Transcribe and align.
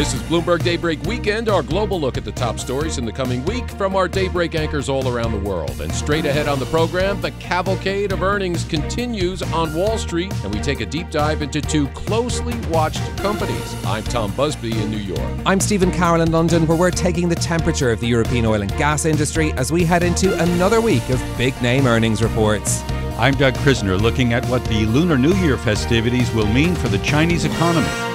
This 0.00 0.14
is 0.14 0.22
Bloomberg 0.22 0.64
Daybreak 0.64 1.02
Weekend, 1.02 1.50
our 1.50 1.62
global 1.62 2.00
look 2.00 2.16
at 2.16 2.24
the 2.24 2.32
top 2.32 2.58
stories 2.58 2.96
in 2.96 3.04
the 3.04 3.12
coming 3.12 3.44
week 3.44 3.68
from 3.72 3.94
our 3.94 4.08
Daybreak 4.08 4.54
anchors 4.54 4.88
all 4.88 5.06
around 5.06 5.32
the 5.32 5.46
world. 5.46 5.78
And 5.82 5.92
straight 5.92 6.24
ahead 6.24 6.48
on 6.48 6.58
the 6.58 6.64
program, 6.64 7.20
the 7.20 7.32
cavalcade 7.32 8.10
of 8.10 8.22
earnings 8.22 8.64
continues 8.64 9.42
on 9.42 9.74
Wall 9.74 9.98
Street, 9.98 10.32
and 10.42 10.54
we 10.54 10.60
take 10.62 10.80
a 10.80 10.86
deep 10.86 11.10
dive 11.10 11.42
into 11.42 11.60
two 11.60 11.86
closely 11.88 12.58
watched 12.70 13.02
companies. 13.18 13.84
I'm 13.84 14.02
Tom 14.04 14.34
Busby 14.34 14.72
in 14.72 14.90
New 14.90 14.96
York. 14.96 15.20
I'm 15.44 15.60
Stephen 15.60 15.92
Carroll 15.92 16.22
in 16.22 16.32
London, 16.32 16.66
where 16.66 16.78
we're 16.78 16.90
taking 16.90 17.28
the 17.28 17.34
temperature 17.34 17.92
of 17.92 18.00
the 18.00 18.06
European 18.06 18.46
oil 18.46 18.62
and 18.62 18.74
gas 18.78 19.04
industry 19.04 19.52
as 19.58 19.70
we 19.70 19.84
head 19.84 20.02
into 20.02 20.32
another 20.42 20.80
week 20.80 21.06
of 21.10 21.22
big 21.36 21.60
name 21.60 21.86
earnings 21.86 22.22
reports. 22.22 22.80
I'm 23.18 23.34
Doug 23.34 23.52
Krisner, 23.56 24.00
looking 24.00 24.32
at 24.32 24.46
what 24.46 24.64
the 24.64 24.86
Lunar 24.86 25.18
New 25.18 25.34
Year 25.34 25.58
festivities 25.58 26.32
will 26.32 26.46
mean 26.46 26.74
for 26.74 26.88
the 26.88 27.00
Chinese 27.00 27.44
economy. 27.44 28.09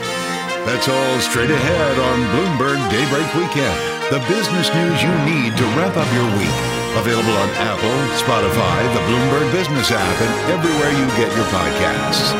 That's 0.65 0.89
all 0.89 1.19
straight 1.19 1.51
ahead 1.51 1.99
on 1.99 2.17
Bloomberg 2.33 2.81
Daybreak 2.89 3.29
Weekend. 3.35 3.77
The 4.09 4.17
business 4.27 4.73
news 4.73 4.97
you 4.97 5.13
need 5.21 5.55
to 5.57 5.63
wrap 5.77 5.95
up 5.95 6.11
your 6.11 6.25
week. 6.41 6.57
Available 6.97 7.37
on 7.37 7.49
Apple, 7.61 7.93
Spotify, 8.17 8.81
the 8.95 8.99
Bloomberg 9.05 9.51
Business 9.51 9.91
app, 9.91 10.21
and 10.21 10.51
everywhere 10.51 10.89
you 10.89 11.05
get 11.17 11.29
your 11.37 11.45
podcasts. 11.53 12.33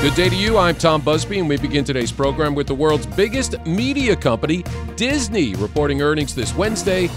Good 0.00 0.14
day 0.14 0.30
to 0.30 0.36
you. 0.36 0.56
I'm 0.56 0.76
Tom 0.76 1.02
Busby, 1.02 1.38
and 1.38 1.46
we 1.46 1.58
begin 1.58 1.84
today's 1.84 2.10
program 2.10 2.54
with 2.54 2.68
the 2.68 2.74
world's 2.74 3.04
biggest 3.04 3.58
media 3.66 4.16
company, 4.16 4.64
Disney, 4.96 5.54
reporting 5.56 6.00
earnings 6.00 6.34
this 6.34 6.54
Wednesday. 6.54 7.10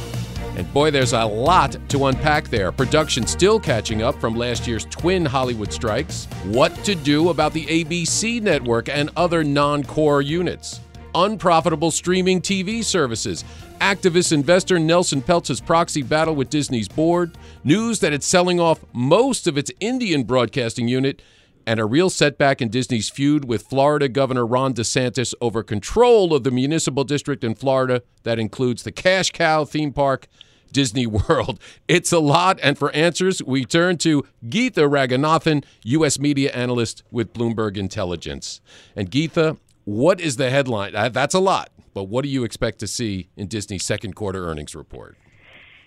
And 0.56 0.72
boy, 0.72 0.92
there's 0.92 1.14
a 1.14 1.26
lot 1.26 1.78
to 1.90 2.06
unpack 2.06 2.50
there. 2.50 2.72
Production 2.72 3.26
still 3.26 3.60
catching 3.60 4.04
up 4.04 4.20
from 4.22 4.36
last 4.36 4.68
year's 4.68 4.86
twin 4.86 5.26
Hollywood 5.26 5.74
strikes. 5.74 6.26
What 6.46 6.76
to 6.84 6.94
do 6.94 7.30
about 7.30 7.54
the 7.54 7.66
ABC 7.66 8.42
network 8.42 8.88
and 8.88 9.10
other 9.16 9.44
non 9.44 9.84
core 9.84 10.22
units. 10.22 10.80
Unprofitable 11.16 11.92
streaming 11.92 12.40
TV 12.42 12.84
services. 12.84 13.44
Activist 13.82 14.32
investor 14.32 14.80
Nelson 14.80 15.22
Peltz's 15.22 15.60
proxy 15.60 16.04
battle 16.04 16.36
with 16.36 16.50
Disney's 16.50 16.88
board. 16.88 17.36
News 17.64 18.00
that 18.00 18.14
it's 18.14 18.26
selling 18.26 18.60
off 18.60 18.86
most 18.94 19.48
of 19.48 19.58
its 19.58 19.72
Indian 19.80 20.24
broadcasting 20.24 20.88
unit. 20.88 21.22
And 21.66 21.80
a 21.80 21.86
real 21.86 22.10
setback 22.10 22.62
in 22.62 22.70
Disney's 22.70 23.10
feud 23.10 23.46
with 23.46 23.68
Florida 23.68 24.10
Governor 24.10 24.46
Ron 24.46 24.74
DeSantis 24.74 25.34
over 25.40 25.64
control 25.64 26.34
of 26.34 26.44
the 26.44 26.52
municipal 26.52 27.04
district 27.04 27.44
in 27.44 27.56
Florida 27.56 28.04
that 28.24 28.40
includes 28.40 28.84
the 28.84 28.92
Cash 28.92 29.32
Cow 29.32 29.64
theme 29.64 29.94
park 29.94 30.28
Disney 30.74 31.08
World. 31.30 31.60
It's 31.88 32.12
a 32.12 32.20
lot, 32.20 32.60
and 32.62 32.78
for 32.78 32.92
answers, 32.92 33.42
we 33.42 33.64
turn 33.64 33.98
to 34.00 34.26
Geetha 34.50 34.82
Raghunathan, 34.82 35.64
U.S. 35.84 36.20
media 36.20 36.52
analyst 36.52 37.04
with 37.12 37.32
Bloomberg 37.32 37.78
Intelligence. 37.78 38.60
And 38.96 39.10
Geetha, 39.10 39.58
what 39.86 40.20
is 40.20 40.36
the 40.36 40.50
headline? 40.50 40.94
That's 41.14 41.36
a 41.36 41.40
lot, 41.40 41.70
but 41.94 42.06
what 42.06 42.24
do 42.24 42.30
you 42.30 42.44
expect 42.44 42.80
to 42.80 42.88
see 42.88 43.30
in 43.38 43.48
Disney's 43.48 43.86
second 43.86 44.16
quarter 44.16 44.46
earnings 44.46 44.76
report? 44.76 45.18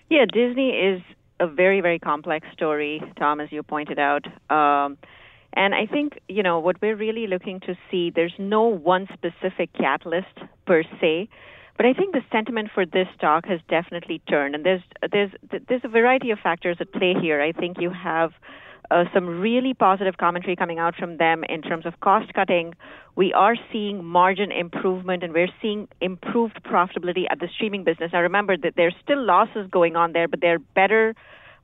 Yeah, 0.09 0.25
Disney 0.31 0.69
is 0.69 1.01
a 1.39 1.47
very, 1.47 1.81
very 1.81 1.99
complex 1.99 2.47
story, 2.53 3.01
Tom, 3.19 3.39
as 3.39 3.51
you 3.51 3.61
pointed 3.61 3.99
out. 3.99 4.25
Um, 4.49 4.97
and 5.53 5.73
I 5.73 5.85
think, 5.85 6.19
you 6.27 6.43
know, 6.43 6.59
what 6.59 6.81
we're 6.81 6.95
really 6.95 7.27
looking 7.27 7.59
to 7.61 7.75
see, 7.89 8.11
there's 8.13 8.33
no 8.37 8.63
one 8.63 9.07
specific 9.13 9.73
catalyst 9.73 10.37
per 10.65 10.83
se. 10.99 11.29
But 11.77 11.85
I 11.85 11.93
think 11.93 12.13
the 12.13 12.21
sentiment 12.31 12.69
for 12.73 12.85
this 12.85 13.07
stock 13.15 13.45
has 13.45 13.59
definitely 13.69 14.19
turned, 14.27 14.55
and 14.55 14.65
there's 14.65 14.81
there's 15.11 15.31
there's 15.67 15.81
a 15.83 15.87
variety 15.87 16.31
of 16.31 16.39
factors 16.39 16.77
at 16.79 16.91
play 16.91 17.13
here. 17.21 17.39
I 17.39 17.51
think 17.51 17.77
you 17.79 17.91
have 17.91 18.31
uh, 18.89 19.03
some 19.13 19.27
really 19.27 19.75
positive 19.75 20.17
commentary 20.17 20.55
coming 20.55 20.79
out 20.79 20.95
from 20.95 21.17
them 21.17 21.43
in 21.47 21.61
terms 21.61 21.85
of 21.85 21.99
cost 21.99 22.33
cutting. 22.33 22.73
We 23.15 23.31
are 23.33 23.55
seeing 23.71 24.03
margin 24.03 24.51
improvement, 24.51 25.23
and 25.23 25.33
we're 25.33 25.53
seeing 25.61 25.87
improved 26.01 26.59
profitability 26.63 27.25
at 27.29 27.39
the 27.39 27.47
streaming 27.53 27.83
business. 27.83 28.11
Now, 28.11 28.21
remember 28.21 28.57
that 28.57 28.73
there's 28.75 28.95
still 29.03 29.23
losses 29.23 29.69
going 29.69 29.95
on 29.95 30.13
there, 30.13 30.27
but 30.27 30.41
they're 30.41 30.59
better 30.59 31.13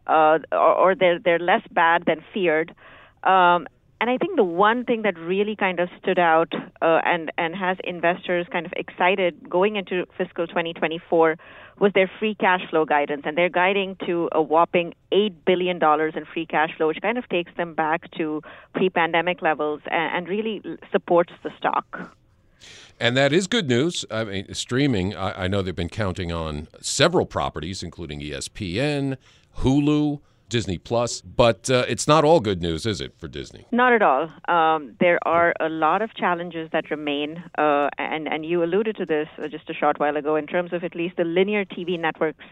uh, 0.08 0.40
or, 0.52 0.74
or 0.74 0.96
they're 0.96 1.20
they're 1.20 1.40
less 1.40 1.64
bad 1.72 2.04
than 2.06 2.24
feared. 2.34 2.76
Um, 3.24 3.68
and 4.04 4.10
I 4.10 4.18
think 4.18 4.36
the 4.36 4.44
one 4.44 4.84
thing 4.84 5.04
that 5.04 5.18
really 5.18 5.56
kind 5.56 5.80
of 5.80 5.88
stood 6.02 6.20
out 6.20 6.52
uh, 6.82 7.00
and 7.06 7.32
and 7.38 7.56
has 7.56 7.78
investors 7.86 8.46
kind 8.52 8.66
of 8.66 8.74
excited 8.76 9.50
going 9.50 9.78
into 9.78 10.06
fiscal 10.18 10.46
2024 10.46 11.38
was 11.80 11.94
their 11.94 12.12
free 12.20 12.36
cash 12.36 12.62
flow 12.70 12.84
guidance, 12.84 13.22
and 13.26 13.38
they're 13.38 13.48
guiding 13.48 13.96
to 14.06 14.28
a 14.34 14.42
whopping 14.42 14.94
eight 15.14 15.46
billion 15.46 15.80
dollars 15.80 16.16
in 16.18 16.26
free 16.26 16.46
cash 16.46 16.76
flow, 16.76 16.88
which 16.88 17.02
kind 17.02 17.18
of 17.18 17.28
takes 17.30 17.56
them 17.56 17.74
back 17.74 18.12
to 18.18 18.42
pre-pandemic 18.76 19.42
levels 19.42 19.80
and, 19.90 20.18
and 20.18 20.28
really 20.28 20.62
supports 20.92 21.32
the 21.42 21.52
stock. 21.58 22.14
And 23.00 23.16
that 23.18 23.32
is 23.32 23.48
good 23.48 23.70
news. 23.70 24.06
I 24.12 24.26
mean, 24.26 24.54
streaming. 24.54 25.16
I, 25.16 25.46
I 25.46 25.48
know 25.48 25.62
they've 25.62 25.74
been 25.74 25.88
counting 25.88 26.32
on 26.32 26.68
several 26.82 27.26
properties, 27.26 27.82
including 27.82 28.20
ESPN, 28.20 29.16
Hulu. 29.60 30.20
Disney 30.54 30.78
Plus. 30.78 31.22
But 31.22 31.62
uh, 31.70 31.86
it's 31.94 32.08
not 32.08 32.24
all 32.24 32.40
good 32.40 32.62
news, 32.62 32.86
is 32.86 33.02
it, 33.02 33.12
for 33.20 33.28
Disney? 33.28 33.66
Not 33.72 33.92
at 33.92 34.04
all. 34.04 34.24
Um, 34.48 34.96
there 35.00 35.20
are 35.28 35.52
a 35.60 35.68
lot 35.68 36.04
of 36.04 36.14
challenges 36.14 36.70
that 36.72 36.92
remain, 36.92 37.44
uh, 37.58 37.90
and 37.98 38.24
and 38.34 38.46
you 38.46 38.64
alluded 38.64 38.96
to 38.98 39.06
this 39.14 39.30
uh, 39.40 39.48
just 39.48 39.68
a 39.74 39.74
short 39.74 40.00
while 40.00 40.16
ago 40.16 40.36
in 40.36 40.46
terms 40.46 40.72
of 40.72 40.84
at 40.84 40.94
least 40.96 41.16
the 41.18 41.28
linear 41.38 41.66
TV 41.66 42.00
networks. 42.00 42.46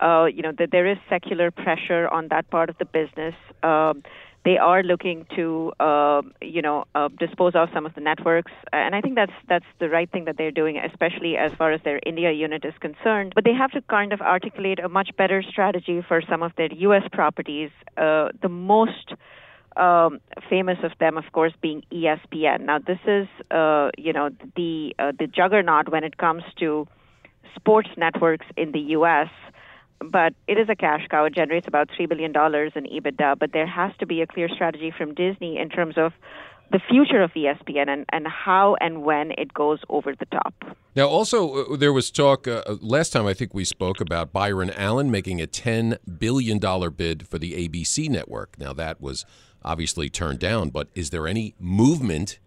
Uh, 0.00 0.24
you 0.36 0.42
know 0.44 0.54
that 0.60 0.70
there 0.72 0.86
is 0.92 0.98
secular 1.14 1.50
pressure 1.50 2.04
on 2.08 2.28
that 2.34 2.44
part 2.50 2.68
of 2.70 2.76
the 2.78 2.88
business. 3.00 3.34
Um, 3.62 4.02
they 4.44 4.58
are 4.58 4.82
looking 4.82 5.26
to 5.36 5.72
uh, 5.78 6.22
you 6.40 6.62
know 6.62 6.84
uh, 6.94 7.08
dispose 7.18 7.52
of 7.54 7.68
some 7.72 7.86
of 7.86 7.94
the 7.94 8.00
networks, 8.00 8.52
and 8.72 8.94
I 8.94 9.00
think 9.00 9.14
that's 9.14 9.32
that's 9.48 9.64
the 9.78 9.88
right 9.88 10.10
thing 10.10 10.24
that 10.24 10.36
they're 10.36 10.50
doing, 10.50 10.78
especially 10.78 11.36
as 11.36 11.52
far 11.52 11.72
as 11.72 11.80
their 11.84 12.00
India 12.04 12.32
unit 12.32 12.64
is 12.64 12.74
concerned. 12.80 13.32
But 13.34 13.44
they 13.44 13.54
have 13.54 13.70
to 13.72 13.82
kind 13.82 14.12
of 14.12 14.20
articulate 14.20 14.80
a 14.80 14.88
much 14.88 15.10
better 15.16 15.42
strategy 15.42 16.02
for 16.06 16.20
some 16.28 16.42
of 16.42 16.52
their 16.56 16.72
U.S. 16.72 17.04
properties. 17.12 17.70
Uh, 17.96 18.28
the 18.40 18.48
most 18.48 19.14
um, 19.76 20.20
famous 20.50 20.78
of 20.82 20.92
them, 20.98 21.16
of 21.16 21.30
course, 21.32 21.52
being 21.60 21.84
ESPN. 21.92 22.62
Now, 22.62 22.78
this 22.78 22.98
is 23.06 23.28
uh, 23.50 23.90
you 23.96 24.12
know 24.12 24.30
the 24.56 24.94
uh, 24.98 25.12
the 25.18 25.28
juggernaut 25.28 25.88
when 25.88 26.02
it 26.02 26.16
comes 26.16 26.42
to 26.58 26.88
sports 27.54 27.90
networks 27.96 28.46
in 28.56 28.72
the 28.72 28.80
U.S 28.96 29.28
but 30.10 30.34
it 30.46 30.58
is 30.58 30.68
a 30.68 30.76
cash 30.76 31.06
cow. 31.10 31.24
It 31.24 31.34
generates 31.34 31.68
about 31.68 31.88
$3 31.88 32.08
billion 32.08 32.30
in 32.30 32.34
EBITDA, 32.34 33.38
but 33.38 33.52
there 33.52 33.66
has 33.66 33.92
to 33.98 34.06
be 34.06 34.22
a 34.22 34.26
clear 34.26 34.48
strategy 34.48 34.92
from 34.96 35.14
Disney 35.14 35.58
in 35.58 35.68
terms 35.68 35.94
of 35.96 36.12
the 36.70 36.80
future 36.88 37.22
of 37.22 37.30
ESPN 37.32 37.88
and, 37.88 38.06
and 38.10 38.26
how 38.26 38.76
and 38.80 39.02
when 39.02 39.32
it 39.32 39.52
goes 39.52 39.80
over 39.90 40.14
the 40.14 40.24
top. 40.26 40.54
Now, 40.96 41.06
also, 41.06 41.72
uh, 41.72 41.76
there 41.76 41.92
was 41.92 42.10
talk 42.10 42.48
uh, 42.48 42.62
uh 42.66 42.76
last 42.80 43.12
time 43.12 43.26
I 43.26 43.34
think 43.34 43.52
we 43.52 43.64
spoke 43.64 44.00
about 44.00 44.32
Byron 44.32 44.70
Allen 44.70 45.10
making 45.10 45.40
a 45.40 45.46
$10 45.46 45.98
billion 46.18 46.58
bid 46.96 47.28
for 47.28 47.38
the 47.38 47.68
ABC 47.68 48.08
network. 48.08 48.58
Now, 48.58 48.72
that 48.72 49.00
was 49.00 49.26
obviously 49.62 50.08
turned 50.08 50.38
down, 50.38 50.70
but 50.70 50.88
is 50.94 51.10
there 51.10 51.28
any 51.28 51.54
movement 51.58 52.38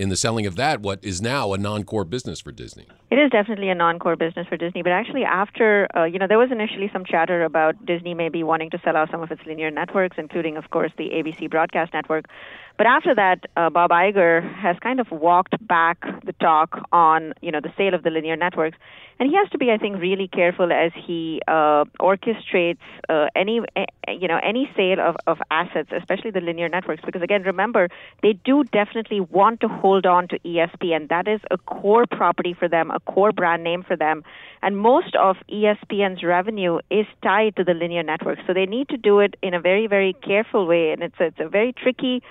in 0.00 0.08
the 0.08 0.16
selling 0.16 0.46
of 0.46 0.56
that, 0.56 0.80
what 0.80 1.04
is 1.04 1.20
now 1.20 1.52
a 1.52 1.58
non 1.58 1.84
core 1.84 2.06
business 2.06 2.40
for 2.40 2.52
Disney? 2.52 2.86
It 3.10 3.18
is 3.18 3.30
definitely 3.30 3.68
a 3.68 3.74
non-core 3.74 4.14
business 4.14 4.46
for 4.46 4.56
Disney, 4.56 4.82
but 4.82 4.92
actually, 4.92 5.24
after 5.24 5.88
uh, 5.96 6.04
you 6.04 6.18
know, 6.18 6.28
there 6.28 6.38
was 6.38 6.52
initially 6.52 6.88
some 6.92 7.04
chatter 7.04 7.42
about 7.44 7.84
Disney 7.84 8.14
maybe 8.14 8.42
wanting 8.44 8.70
to 8.70 8.78
sell 8.84 8.96
out 8.96 9.10
some 9.10 9.20
of 9.20 9.30
its 9.32 9.42
linear 9.44 9.70
networks, 9.70 10.16
including, 10.16 10.56
of 10.56 10.70
course, 10.70 10.92
the 10.96 11.10
ABC 11.10 11.50
broadcast 11.50 11.92
network. 11.92 12.26
But 12.80 12.86
after 12.86 13.14
that, 13.14 13.44
uh, 13.58 13.68
Bob 13.68 13.90
Iger 13.90 14.40
has 14.54 14.74
kind 14.78 15.00
of 15.00 15.10
walked 15.10 15.54
back 15.68 16.00
the 16.24 16.32
talk 16.40 16.80
on 16.92 17.34
you 17.42 17.52
know 17.52 17.60
the 17.60 17.70
sale 17.76 17.92
of 17.92 18.04
the 18.04 18.08
linear 18.08 18.36
networks, 18.36 18.78
and 19.18 19.28
he 19.28 19.36
has 19.36 19.50
to 19.50 19.58
be, 19.58 19.70
I 19.70 19.76
think, 19.76 19.98
really 20.00 20.28
careful 20.28 20.72
as 20.72 20.90
he 20.94 21.42
uh, 21.46 21.84
orchestrates 22.00 22.78
uh, 23.10 23.26
any 23.36 23.60
you 24.08 24.28
know 24.28 24.40
any 24.42 24.70
sale 24.74 24.98
of, 24.98 25.16
of 25.26 25.42
assets, 25.50 25.90
especially 25.94 26.30
the 26.30 26.40
linear 26.40 26.70
networks, 26.70 27.02
because 27.04 27.20
again, 27.20 27.42
remember 27.42 27.90
they 28.22 28.32
do 28.32 28.64
definitely 28.64 29.20
want 29.20 29.60
to 29.60 29.68
hold 29.68 30.06
on 30.06 30.26
to 30.28 30.38
ESPN. 30.38 31.10
That 31.10 31.28
is 31.28 31.42
a 31.50 31.58
core 31.58 32.06
property 32.06 32.54
for 32.58 32.66
them, 32.66 32.90
a 32.90 33.00
core 33.00 33.32
brand 33.32 33.62
name 33.62 33.82
for 33.82 33.94
them, 33.94 34.24
and 34.62 34.78
most 34.78 35.14
of 35.16 35.36
ESPN's 35.50 36.22
revenue 36.22 36.78
is 36.90 37.04
tied 37.22 37.56
to 37.56 37.64
the 37.64 37.74
linear 37.74 38.02
networks. 38.02 38.40
So 38.46 38.54
they 38.54 38.64
need 38.64 38.88
to 38.88 38.96
do 38.96 39.20
it 39.20 39.36
in 39.42 39.52
a 39.52 39.60
very 39.60 39.86
very 39.86 40.14
careful 40.14 40.66
way, 40.66 40.92
and 40.92 41.02
it's 41.02 41.16
it's 41.20 41.40
a 41.40 41.46
very 41.50 41.74
tricky 41.74 42.22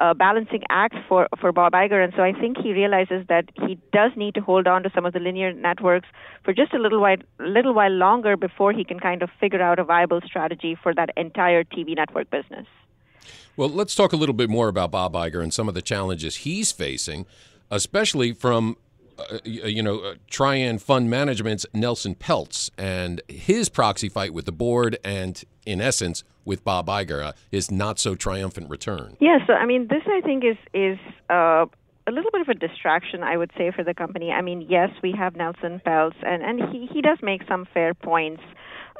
uh, 0.00 0.14
balancing 0.14 0.62
act 0.70 0.94
for, 1.08 1.28
for 1.40 1.52
Bob 1.52 1.72
Iger. 1.72 2.02
And 2.02 2.12
so 2.16 2.22
I 2.22 2.32
think 2.32 2.56
he 2.58 2.72
realizes 2.72 3.26
that 3.28 3.46
he 3.66 3.78
does 3.92 4.12
need 4.16 4.34
to 4.34 4.40
hold 4.40 4.66
on 4.66 4.82
to 4.82 4.90
some 4.94 5.04
of 5.04 5.12
the 5.12 5.20
linear 5.20 5.52
networks 5.52 6.08
for 6.44 6.54
just 6.54 6.72
a 6.72 6.78
little 6.78 7.00
while, 7.00 7.16
little 7.38 7.74
while 7.74 7.90
longer 7.90 8.36
before 8.36 8.72
he 8.72 8.84
can 8.84 9.00
kind 9.00 9.22
of 9.22 9.30
figure 9.40 9.62
out 9.62 9.78
a 9.78 9.84
viable 9.84 10.20
strategy 10.24 10.76
for 10.80 10.94
that 10.94 11.10
entire 11.16 11.64
TV 11.64 11.96
network 11.96 12.30
business. 12.30 12.66
Well, 13.56 13.68
let's 13.68 13.94
talk 13.94 14.12
a 14.12 14.16
little 14.16 14.34
bit 14.34 14.48
more 14.48 14.68
about 14.68 14.92
Bob 14.92 15.14
Iger 15.14 15.42
and 15.42 15.52
some 15.52 15.68
of 15.68 15.74
the 15.74 15.82
challenges 15.82 16.36
he's 16.36 16.70
facing, 16.70 17.26
especially 17.70 18.32
from 18.32 18.76
uh, 19.18 19.38
you 19.44 19.82
know, 19.82 20.00
uh, 20.00 20.14
Trian 20.30 20.80
Fund 20.80 21.10
Management's 21.10 21.66
Nelson 21.74 22.14
Peltz 22.14 22.70
and 22.78 23.20
his 23.28 23.68
proxy 23.68 24.08
fight 24.08 24.32
with 24.32 24.44
the 24.44 24.52
board 24.52 24.98
and, 25.04 25.42
in 25.66 25.80
essence, 25.80 26.24
with 26.44 26.64
Bob 26.64 26.86
Iger, 26.86 27.24
uh, 27.24 27.32
his 27.50 27.70
not 27.70 27.98
so 27.98 28.14
triumphant 28.14 28.70
return. 28.70 29.16
Yeah, 29.20 29.38
so 29.46 29.52
I 29.52 29.66
mean, 29.66 29.88
this 29.88 30.02
I 30.06 30.20
think 30.22 30.44
is 30.44 30.56
is 30.72 30.98
uh, 31.28 31.66
a 32.06 32.12
little 32.12 32.30
bit 32.30 32.40
of 32.40 32.48
a 32.48 32.54
distraction, 32.54 33.22
I 33.22 33.36
would 33.36 33.50
say, 33.56 33.70
for 33.70 33.84
the 33.84 33.94
company. 33.94 34.30
I 34.32 34.40
mean, 34.40 34.62
yes, 34.62 34.90
we 35.02 35.12
have 35.12 35.36
Nelson 35.36 35.80
Peltz, 35.86 36.16
and 36.22 36.42
and 36.42 36.72
he 36.72 36.88
he 36.92 37.02
does 37.02 37.18
make 37.22 37.42
some 37.48 37.66
fair 37.72 37.94
points. 37.94 38.42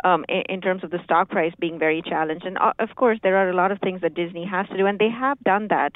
Um, 0.04 0.24
in, 0.28 0.42
in, 0.48 0.60
terms 0.60 0.84
of 0.84 0.92
the 0.92 1.02
stock 1.02 1.28
price 1.28 1.52
being 1.58 1.76
very 1.76 2.02
challenged. 2.02 2.46
And 2.46 2.56
uh, 2.58 2.72
of 2.78 2.94
course, 2.94 3.18
there 3.24 3.36
are 3.36 3.50
a 3.50 3.52
lot 3.52 3.72
of 3.72 3.80
things 3.80 4.00
that 4.02 4.14
Disney 4.14 4.46
has 4.46 4.68
to 4.68 4.76
do, 4.76 4.86
and 4.86 4.96
they 4.96 5.10
have 5.10 5.40
done 5.40 5.66
that. 5.70 5.90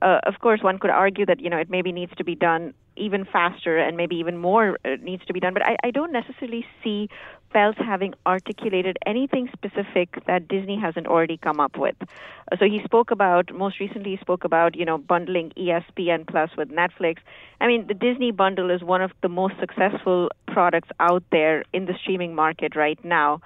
Uh, 0.00 0.20
of 0.22 0.38
course, 0.38 0.62
one 0.62 0.78
could 0.78 0.90
argue 0.90 1.26
that 1.26 1.40
you 1.40 1.50
know 1.50 1.56
it 1.56 1.68
maybe 1.68 1.90
needs 1.90 2.12
to 2.18 2.22
be 2.22 2.36
done 2.36 2.74
even 3.00 3.24
faster 3.24 3.78
and 3.78 3.96
maybe 3.96 4.16
even 4.16 4.36
more 4.36 4.78
uh, 4.84 4.96
needs 5.02 5.24
to 5.26 5.32
be 5.32 5.40
done. 5.40 5.54
But 5.54 5.62
I, 5.62 5.76
I 5.82 5.90
don't 5.90 6.12
necessarily 6.12 6.64
see 6.82 7.08
Peltz 7.54 7.84
having 7.84 8.14
articulated 8.26 8.96
anything 9.06 9.48
specific 9.52 10.24
that 10.26 10.46
Disney 10.46 10.78
hasn't 10.78 11.06
already 11.06 11.36
come 11.36 11.58
up 11.58 11.76
with. 11.76 11.96
Uh, 12.00 12.56
so 12.58 12.66
he 12.66 12.80
spoke 12.84 13.10
about 13.10 13.52
most 13.52 13.80
recently 13.80 14.12
he 14.12 14.16
spoke 14.18 14.44
about 14.44 14.76
you 14.76 14.84
know 14.84 14.98
bundling 14.98 15.52
ESPN 15.56 16.26
Plus 16.26 16.50
with 16.56 16.70
Netflix. 16.70 17.16
I 17.60 17.66
mean 17.66 17.86
the 17.86 17.94
Disney 17.94 18.30
bundle 18.30 18.70
is 18.70 18.82
one 18.82 19.02
of 19.02 19.10
the 19.22 19.28
most 19.28 19.54
successful 19.58 20.30
products 20.46 20.88
out 21.00 21.24
there 21.32 21.64
in 21.72 21.86
the 21.86 21.94
streaming 22.00 22.34
market 22.34 22.76
right 22.76 23.02
now. 23.04 23.40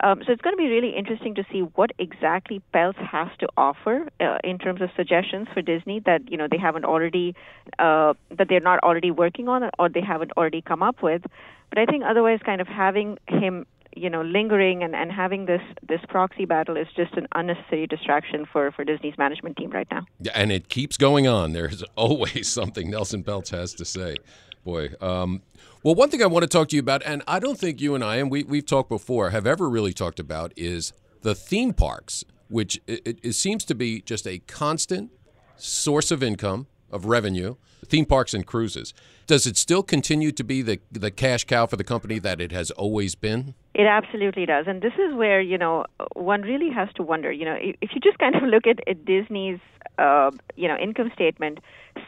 Um, 0.00 0.22
so 0.26 0.32
it's 0.32 0.42
going 0.42 0.56
to 0.56 0.62
be 0.62 0.68
really 0.68 0.94
interesting 0.96 1.34
to 1.36 1.44
see 1.52 1.60
what 1.60 1.90
exactly 1.98 2.60
Peltz 2.74 2.98
has 2.98 3.28
to 3.38 3.48
offer 3.56 4.08
uh, 4.20 4.38
in 4.42 4.58
terms 4.58 4.82
of 4.82 4.90
suggestions 4.96 5.48
for 5.54 5.62
Disney 5.62 6.00
that 6.00 6.30
you 6.30 6.36
know 6.36 6.48
they 6.50 6.58
haven't 6.58 6.84
already 6.84 7.34
uh, 7.78 8.14
that 8.36 8.48
they're 8.48 8.60
not 8.60 8.80
already 8.82 9.10
working 9.10 9.48
on 9.48 9.70
or 9.78 9.88
they 9.88 10.00
haven't 10.00 10.32
already 10.32 10.62
come 10.62 10.82
up 10.82 11.02
with. 11.02 11.22
But 11.70 11.78
I 11.78 11.86
think 11.86 12.04
otherwise, 12.04 12.40
kind 12.44 12.60
of 12.60 12.66
having 12.66 13.18
him 13.28 13.66
you 13.96 14.10
know 14.10 14.22
lingering 14.22 14.82
and, 14.82 14.94
and 14.94 15.10
having 15.12 15.46
this 15.46 15.62
this 15.88 16.00
proxy 16.08 16.44
battle 16.44 16.76
is 16.76 16.88
just 16.96 17.14
an 17.14 17.26
unnecessary 17.34 17.86
distraction 17.86 18.46
for 18.50 18.72
for 18.72 18.84
Disney's 18.84 19.16
management 19.18 19.56
team 19.56 19.70
right 19.70 19.88
now. 19.90 20.04
Yeah, 20.20 20.32
and 20.34 20.50
it 20.50 20.68
keeps 20.68 20.96
going 20.96 21.26
on. 21.26 21.52
There's 21.52 21.82
always 21.96 22.48
something 22.48 22.90
Nelson 22.90 23.22
Peltz 23.22 23.50
has 23.50 23.74
to 23.74 23.84
say. 23.84 24.16
Boy, 24.64 24.90
um, 25.00 25.42
well, 25.82 25.94
one 25.94 26.08
thing 26.08 26.22
I 26.22 26.26
want 26.26 26.42
to 26.42 26.48
talk 26.48 26.68
to 26.68 26.76
you 26.76 26.80
about, 26.80 27.02
and 27.04 27.22
I 27.28 27.38
don't 27.38 27.58
think 27.58 27.82
you 27.82 27.94
and 27.94 28.02
I, 28.02 28.16
and 28.16 28.30
we, 28.30 28.44
we've 28.44 28.64
talked 28.64 28.88
before, 28.88 29.30
have 29.30 29.46
ever 29.46 29.68
really 29.68 29.92
talked 29.92 30.18
about, 30.18 30.54
is 30.56 30.94
the 31.20 31.34
theme 31.34 31.74
parks, 31.74 32.24
which 32.48 32.80
it, 32.86 33.18
it 33.22 33.32
seems 33.34 33.64
to 33.66 33.74
be 33.74 34.00
just 34.00 34.26
a 34.26 34.38
constant 34.38 35.10
source 35.56 36.10
of 36.10 36.22
income, 36.22 36.66
of 36.90 37.04
revenue, 37.04 37.56
theme 37.84 38.06
parks 38.06 38.32
and 38.32 38.46
cruises. 38.46 38.94
Does 39.26 39.46
it 39.46 39.58
still 39.58 39.82
continue 39.82 40.32
to 40.32 40.44
be 40.44 40.62
the, 40.62 40.80
the 40.90 41.10
cash 41.10 41.44
cow 41.44 41.66
for 41.66 41.76
the 41.76 41.84
company 41.84 42.18
that 42.20 42.40
it 42.40 42.52
has 42.52 42.70
always 42.70 43.14
been? 43.14 43.54
It 43.74 43.86
absolutely 43.86 44.46
does. 44.46 44.64
And 44.66 44.80
this 44.80 44.94
is 44.94 45.14
where, 45.14 45.40
you 45.40 45.58
know, 45.58 45.84
one 46.14 46.42
really 46.42 46.70
has 46.70 46.88
to 46.96 47.02
wonder, 47.02 47.30
you 47.30 47.44
know, 47.44 47.56
if 47.60 47.90
you 47.94 48.00
just 48.00 48.18
kind 48.18 48.34
of 48.34 48.42
look 48.44 48.66
at, 48.66 48.80
at 48.88 49.04
Disney's, 49.04 49.58
uh, 49.98 50.30
you 50.56 50.68
know, 50.68 50.76
income 50.76 51.10
statement, 51.14 51.58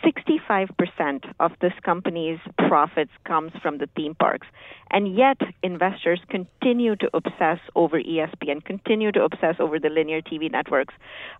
65% 0.04 1.34
of 1.40 1.52
this 1.60 1.72
company's 1.82 2.38
profits 2.68 3.10
comes 3.24 3.52
from 3.62 3.78
the 3.78 3.88
theme 3.96 4.14
parks. 4.14 4.46
And 4.90 5.16
yet, 5.16 5.38
investors 5.62 6.20
continue 6.28 6.94
to 6.96 7.10
obsess 7.12 7.58
over 7.74 8.00
ESPN, 8.00 8.64
continue 8.64 9.10
to 9.12 9.24
obsess 9.24 9.56
over 9.58 9.80
the 9.80 9.88
linear 9.88 10.22
TV 10.22 10.50
networks, 10.50 10.94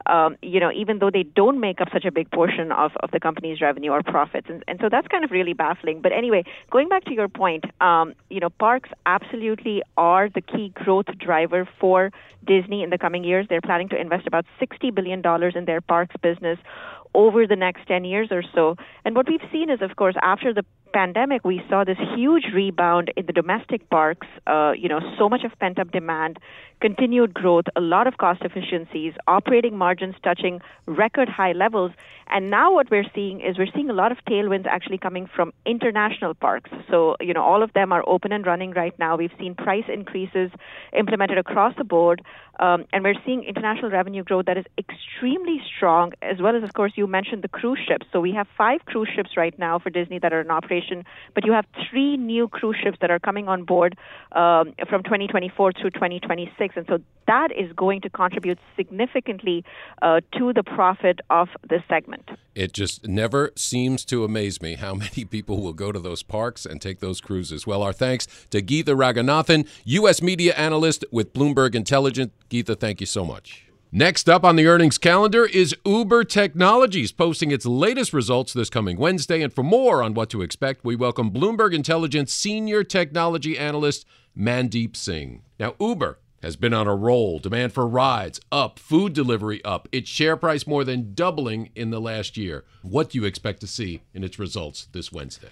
um, 0.07 0.37
you 0.43 0.59
know, 0.59 0.73
even 0.73 0.99
though 0.99 1.11
they 1.11 1.23
don't 1.23 1.61
make 1.61 1.81
up 1.81 1.89
such 1.93 2.05
a 2.05 2.11
big 2.11 2.31
portion 2.33 2.73
of, 2.73 2.91
of 3.03 3.13
the 3.13 3.21
company's 3.21 3.61
revenue 3.61 3.91
or 3.91 4.03
profits. 4.03 4.49
And, 4.51 4.65
and 4.67 4.79
so 4.81 4.89
that's 4.91 5.07
kind 5.09 5.25
of 5.25 5.31
really 5.31 5.53
baffling. 5.53 6.01
But 6.01 6.13
anyway, 6.13 6.45
going 6.71 6.89
back 6.89 7.05
to 7.05 7.15
your 7.15 7.29
point, 7.29 7.65
um, 7.81 8.15
you 8.31 8.41
know, 8.41 8.51
parks 8.51 8.91
absolutely 9.07 9.83
are 9.97 10.29
the 10.29 10.41
key 10.41 10.73
growth 10.75 11.07
driver 11.19 11.69
for 11.81 12.11
Disney 12.47 12.83
in 12.83 12.91
the 12.91 12.99
coming 12.99 13.25
years. 13.25 13.47
They're 13.49 13.61
planning 13.61 13.89
to 13.91 14.01
invest 14.01 14.27
about 14.27 14.45
$60 14.61 14.95
billion 14.95 15.23
in 15.57 15.65
their 15.65 15.81
parks 15.81 16.15
business 16.23 16.59
over 17.17 17.47
the 17.47 17.57
next 17.57 17.89
10 17.89 18.05
years 18.05 18.29
or 18.31 18.43
so. 18.55 18.77
And 19.05 19.17
what 19.17 19.27
we've 19.29 19.49
seen 19.51 19.71
is, 19.71 19.81
of 19.81 19.97
course, 19.97 20.15
after 20.23 20.53
the 20.53 20.65
pandemic, 20.93 21.45
we 21.45 21.63
saw 21.69 21.83
this 21.83 21.97
huge 22.15 22.45
rebound 22.55 23.11
in 23.17 23.25
the 23.27 23.33
domestic 23.33 23.89
parks. 23.91 24.27
Uh, 24.47 24.73
you 24.77 24.89
know, 24.89 25.01
so 25.19 25.29
much 25.29 25.43
of 25.43 25.59
pent 25.59 25.79
up 25.79 25.91
demand, 25.91 26.39
continued 26.81 27.33
growth, 27.33 27.65
a 27.75 27.81
lot 27.81 28.07
of 28.07 28.19
cost 28.19 28.43
efficiencies, 28.43 29.15
operating 29.27 29.77
margins 29.77 30.15
touching 30.23 30.61
record 30.87 31.29
high 31.29 31.53
levels. 31.53 31.93
And 32.29 32.51
now 32.51 32.73
what 32.73 32.91
we're 32.91 33.07
seeing 33.15 33.41
is 33.41 33.57
we're 33.57 33.71
seeing 33.73 33.89
a 33.89 33.93
lot 33.93 34.11
of 34.11 34.19
tailwinds 34.29 34.67
actually 34.67 34.99
coming 34.99 35.29
from 35.35 35.53
international 35.65 36.35
parks. 36.35 36.71
So, 36.91 37.17
you 37.21 37.33
know, 37.33 37.43
all 37.43 37.63
of 37.63 37.73
them 37.73 37.93
are 37.93 38.03
open 38.07 38.33
and 38.33 38.45
running 38.45 38.73
right 38.73 38.97
now. 38.99 39.17
We've 39.17 39.31
seen 39.39 39.55
price 39.55 39.85
increases 39.89 40.51
implemented 40.93 41.39
across 41.39 41.75
the 41.77 41.85
board. 41.85 42.23
Um, 42.59 42.87
and 42.93 43.05
we're 43.05 43.15
seeing 43.25 43.45
international 43.45 43.91
revenue 43.91 44.25
growth 44.25 44.47
that 44.47 44.57
is 44.57 44.65
extremely 44.79 45.61
strong, 45.77 46.13
as 46.23 46.41
well 46.41 46.57
as, 46.57 46.63
of 46.63 46.73
course, 46.73 46.93
you 46.97 47.07
mentioned 47.07 47.43
the 47.43 47.49
cruise 47.49 47.79
ships. 47.87 48.07
So 48.13 48.21
we 48.21 48.33
have 48.33 48.49
five 48.57 48.85
cruise 48.87 49.09
ships 49.15 49.37
right 49.37 49.57
now 49.59 49.79
for 49.79 49.91
Disney 49.91 50.19
that 50.21 50.33
are 50.33 50.41
in 50.41 50.51
operation, 50.51 51.05
but 51.35 51.45
you 51.45 51.53
have 51.53 51.67
three 51.91 52.17
new 52.17 52.49
cruise 52.49 52.77
ships 52.83 52.99
that 53.03 53.11
are 53.11 53.19
coming 53.19 53.47
on 53.47 53.65
board 53.65 53.97
um, 54.33 54.73
from 54.89 55.03
2024 55.03 55.73
through 55.73 55.91
2026. 55.91 56.66
And 56.75 56.87
so 56.89 56.99
that 57.27 57.51
is 57.53 57.73
going 57.73 58.01
to 58.03 58.11
contribute 58.11 58.59
significantly 58.77 59.65
uh, 60.03 60.21
to 60.39 60.53
the 60.53 60.63
profit 60.63 61.21
of 61.31 61.49
this 61.69 61.83
segment. 61.89 62.29
It 62.55 62.73
just 62.73 63.07
never 63.07 63.53
seems 63.57 64.05
to 64.07 64.25
amaze 64.25 64.63
me 64.63 64.75
how 64.75 64.95
many 65.05 65.25
people 65.25 65.63
will 65.63 65.73
go 65.73 65.93
to 65.93 66.01
those 66.01 66.23
parks 66.23 66.67
and 66.67 66.81
take 66.81 67.01
those 67.01 67.21
cruises. 67.21 67.67
Well, 67.67 67.83
our 67.83 67.93
thanks 67.93 68.27
to 68.51 68.63
Geetha 68.63 68.93
Raghunathan, 68.93 69.69
U.S. 69.85 70.23
media 70.23 70.55
analyst 70.55 71.05
with 71.13 71.33
Bloomberg 71.33 71.75
Intelligence. 71.75 72.33
Geetha, 72.49 72.77
thank 72.77 73.01
you 73.01 73.07
so 73.07 73.25
much. 73.25 73.67
Next 73.93 74.29
up 74.29 74.45
on 74.45 74.57
the 74.57 74.67
earnings 74.67 74.99
calendar 74.99 75.47
is 75.47 75.75
Uber 75.85 76.25
Technologies 76.25 77.13
posting 77.13 77.51
its 77.51 77.65
latest 77.65 78.13
results 78.13 78.53
this 78.53 78.69
coming 78.69 78.99
Wednesday. 78.99 79.43
And 79.43 79.53
for 79.53 79.63
more 79.63 80.03
on 80.03 80.13
what 80.13 80.29
to 80.31 80.43
expect, 80.43 80.85
we 80.85 80.97
welcome 80.97 81.31
Bloomberg 81.31 81.73
Intelligence 81.73 82.33
senior 82.33 82.83
technology 82.83 83.57
analyst 83.57 84.05
Mandeep 84.37 84.97
Singh. 84.97 85.43
Now, 85.59 85.77
Uber 85.81 86.19
has 86.43 86.57
been 86.57 86.75
on 86.75 86.87
a 86.87 86.95
roll. 86.95 87.39
Demand 87.39 87.73
for 87.73 87.87
rides 87.87 88.41
up, 88.53 88.79
food 88.79 89.13
delivery 89.13 89.65
up, 89.65 89.89
its 89.93 90.09
share 90.09 90.37
price 90.37 90.67
more 90.67 90.85
than 90.85 91.15
doubling 91.15 91.71
in 91.75 91.91
the 91.91 92.01
last 92.01 92.37
year. 92.37 92.65
What 92.83 93.11
do 93.11 93.19
you 93.19 93.25
expect 93.25 93.61
to 93.61 93.67
see 93.67 94.03
in 94.15 94.25
its 94.25 94.39
results 94.39 94.89
this 94.93 95.13
Wednesday? 95.13 95.49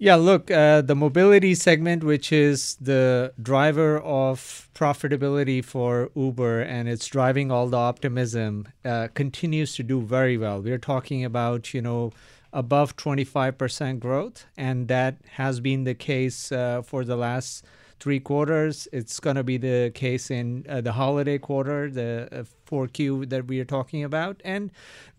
Yeah, 0.00 0.14
look, 0.14 0.48
uh, 0.48 0.80
the 0.82 0.94
mobility 0.94 1.56
segment, 1.56 2.04
which 2.04 2.30
is 2.30 2.76
the 2.76 3.32
driver 3.42 3.98
of 3.98 4.68
profitability 4.72 5.64
for 5.64 6.10
Uber 6.14 6.60
and 6.60 6.88
it's 6.88 7.08
driving 7.08 7.50
all 7.50 7.66
the 7.66 7.78
optimism, 7.78 8.68
uh, 8.84 9.08
continues 9.14 9.74
to 9.74 9.82
do 9.82 10.00
very 10.00 10.38
well. 10.38 10.62
We're 10.62 10.78
talking 10.78 11.24
about, 11.24 11.74
you 11.74 11.82
know, 11.82 12.12
above 12.52 12.96
25% 12.96 13.98
growth, 13.98 14.46
and 14.56 14.86
that 14.86 15.16
has 15.32 15.58
been 15.58 15.82
the 15.82 15.94
case 15.94 16.52
uh, 16.52 16.82
for 16.82 17.04
the 17.04 17.16
last 17.16 17.64
three 18.00 18.20
quarters. 18.20 18.88
It's 18.92 19.20
going 19.20 19.36
to 19.36 19.44
be 19.44 19.56
the 19.56 19.90
case 19.94 20.30
in 20.30 20.64
uh, 20.68 20.80
the 20.80 20.92
holiday 20.92 21.38
quarter. 21.38 21.90
The 21.90 22.28
uh, 22.32 22.44
4Q 22.68 23.28
that 23.30 23.46
we 23.46 23.60
are 23.60 23.64
talking 23.64 24.04
about. 24.04 24.40
And 24.44 24.70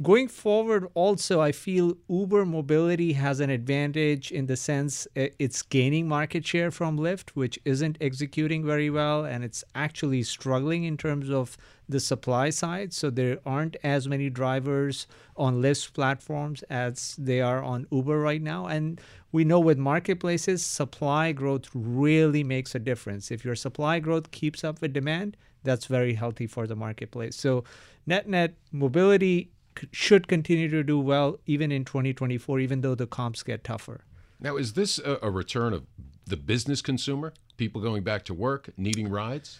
going 0.01 0.27
forward, 0.27 0.87
also, 0.93 1.41
I 1.41 1.51
feel 1.51 1.97
Uber 2.07 2.45
mobility 2.45 3.13
has 3.13 3.39
an 3.39 3.49
advantage 3.49 4.31
in 4.31 4.45
the 4.45 4.57
sense 4.57 5.07
uh, 5.17 5.27
it's 5.39 5.61
gaining 5.61 6.07
market 6.07 6.45
share 6.45 6.71
from 6.71 6.97
Lyft, 6.97 7.31
which 7.31 7.59
isn't 7.65 7.97
executing 8.01 8.65
very 8.65 8.89
well, 8.89 9.25
and 9.25 9.43
it's 9.43 9.63
actually 9.75 10.23
struggling 10.23 10.83
in 10.83 10.97
terms 10.97 11.29
of 11.29 11.57
the 11.89 11.99
supply 11.99 12.51
side. 12.51 12.93
So 12.93 13.09
there 13.09 13.39
aren't 13.45 13.75
as 13.83 14.07
many 14.07 14.29
drivers 14.29 15.07
on 15.35 15.61
Lyft 15.61 15.93
platforms 15.93 16.61
as 16.69 17.15
they 17.17 17.41
are 17.41 17.63
on 17.63 17.87
Uber 17.91 18.19
right 18.19 18.41
now. 18.41 18.67
And 18.67 19.01
we 19.31 19.43
know 19.43 19.59
with 19.59 19.77
marketplaces, 19.77 20.63
supply 20.63 21.31
growth 21.31 21.67
really 21.73 22.43
makes 22.43 22.75
a 22.75 22.79
difference. 22.79 23.31
If 23.31 23.43
your 23.43 23.55
supply 23.55 23.99
growth 23.99 24.31
keeps 24.31 24.63
up 24.63 24.81
with 24.81 24.93
demand, 24.93 25.35
that's 25.63 25.85
very 25.85 26.13
healthy 26.13 26.47
for 26.47 26.67
the 26.67 26.75
marketplace. 26.75 27.35
So, 27.35 27.63
net 28.05 28.27
net 28.27 28.55
mobility 28.71 29.51
should 29.91 30.27
continue 30.27 30.69
to 30.69 30.83
do 30.83 30.99
well 30.99 31.39
even 31.45 31.71
in 31.71 31.85
2024, 31.85 32.59
even 32.59 32.81
though 32.81 32.95
the 32.95 33.07
comps 33.07 33.43
get 33.43 33.63
tougher. 33.63 34.03
Now, 34.39 34.57
is 34.57 34.73
this 34.73 34.99
a, 34.99 35.19
a 35.21 35.31
return 35.31 35.73
of 35.73 35.85
the 36.25 36.37
business 36.37 36.81
consumer? 36.81 37.33
People 37.57 37.81
going 37.81 38.03
back 38.03 38.23
to 38.25 38.33
work, 38.33 38.69
needing 38.77 39.09
rides? 39.09 39.59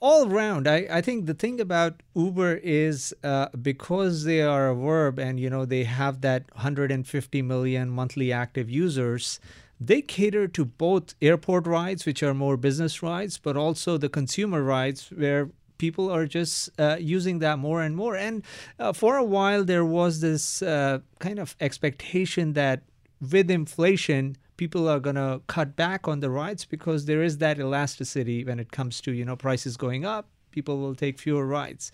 all 0.00 0.32
around 0.32 0.66
I, 0.66 0.86
I 0.90 1.00
think 1.02 1.26
the 1.26 1.34
thing 1.34 1.60
about 1.60 2.02
uber 2.14 2.54
is 2.62 3.14
uh, 3.22 3.48
because 3.60 4.24
they 4.24 4.40
are 4.40 4.70
a 4.70 4.74
verb 4.74 5.18
and 5.18 5.38
you 5.38 5.50
know 5.50 5.64
they 5.64 5.84
have 5.84 6.22
that 6.22 6.44
150 6.52 7.42
million 7.42 7.90
monthly 7.90 8.32
active 8.32 8.70
users 8.70 9.38
they 9.80 10.00
cater 10.00 10.48
to 10.48 10.64
both 10.64 11.14
airport 11.20 11.66
rides 11.66 12.06
which 12.06 12.22
are 12.22 12.34
more 12.34 12.56
business 12.56 13.02
rides 13.02 13.38
but 13.38 13.56
also 13.56 13.96
the 13.96 14.08
consumer 14.08 14.62
rides 14.62 15.10
where 15.14 15.50
people 15.78 16.10
are 16.10 16.26
just 16.26 16.70
uh, 16.78 16.96
using 16.98 17.38
that 17.40 17.58
more 17.58 17.82
and 17.82 17.96
more. 17.96 18.16
And 18.16 18.42
uh, 18.78 18.92
for 18.92 19.16
a 19.16 19.24
while 19.24 19.64
there 19.64 19.84
was 19.84 20.20
this 20.20 20.62
uh, 20.62 21.00
kind 21.18 21.38
of 21.38 21.56
expectation 21.60 22.54
that 22.54 22.82
with 23.20 23.50
inflation 23.50 24.36
people 24.56 24.88
are 24.88 25.00
going 25.00 25.16
to 25.16 25.40
cut 25.48 25.76
back 25.76 26.08
on 26.08 26.20
the 26.20 26.30
rides 26.30 26.64
because 26.64 27.04
there 27.04 27.22
is 27.22 27.38
that 27.38 27.58
elasticity 27.58 28.44
when 28.44 28.58
it 28.58 28.72
comes 28.72 29.00
to 29.02 29.12
you 29.12 29.24
know 29.24 29.36
prices 29.36 29.76
going 29.76 30.04
up 30.04 30.28
people 30.56 30.78
will 30.78 30.94
take 30.94 31.18
fewer 31.18 31.46
rides. 31.46 31.92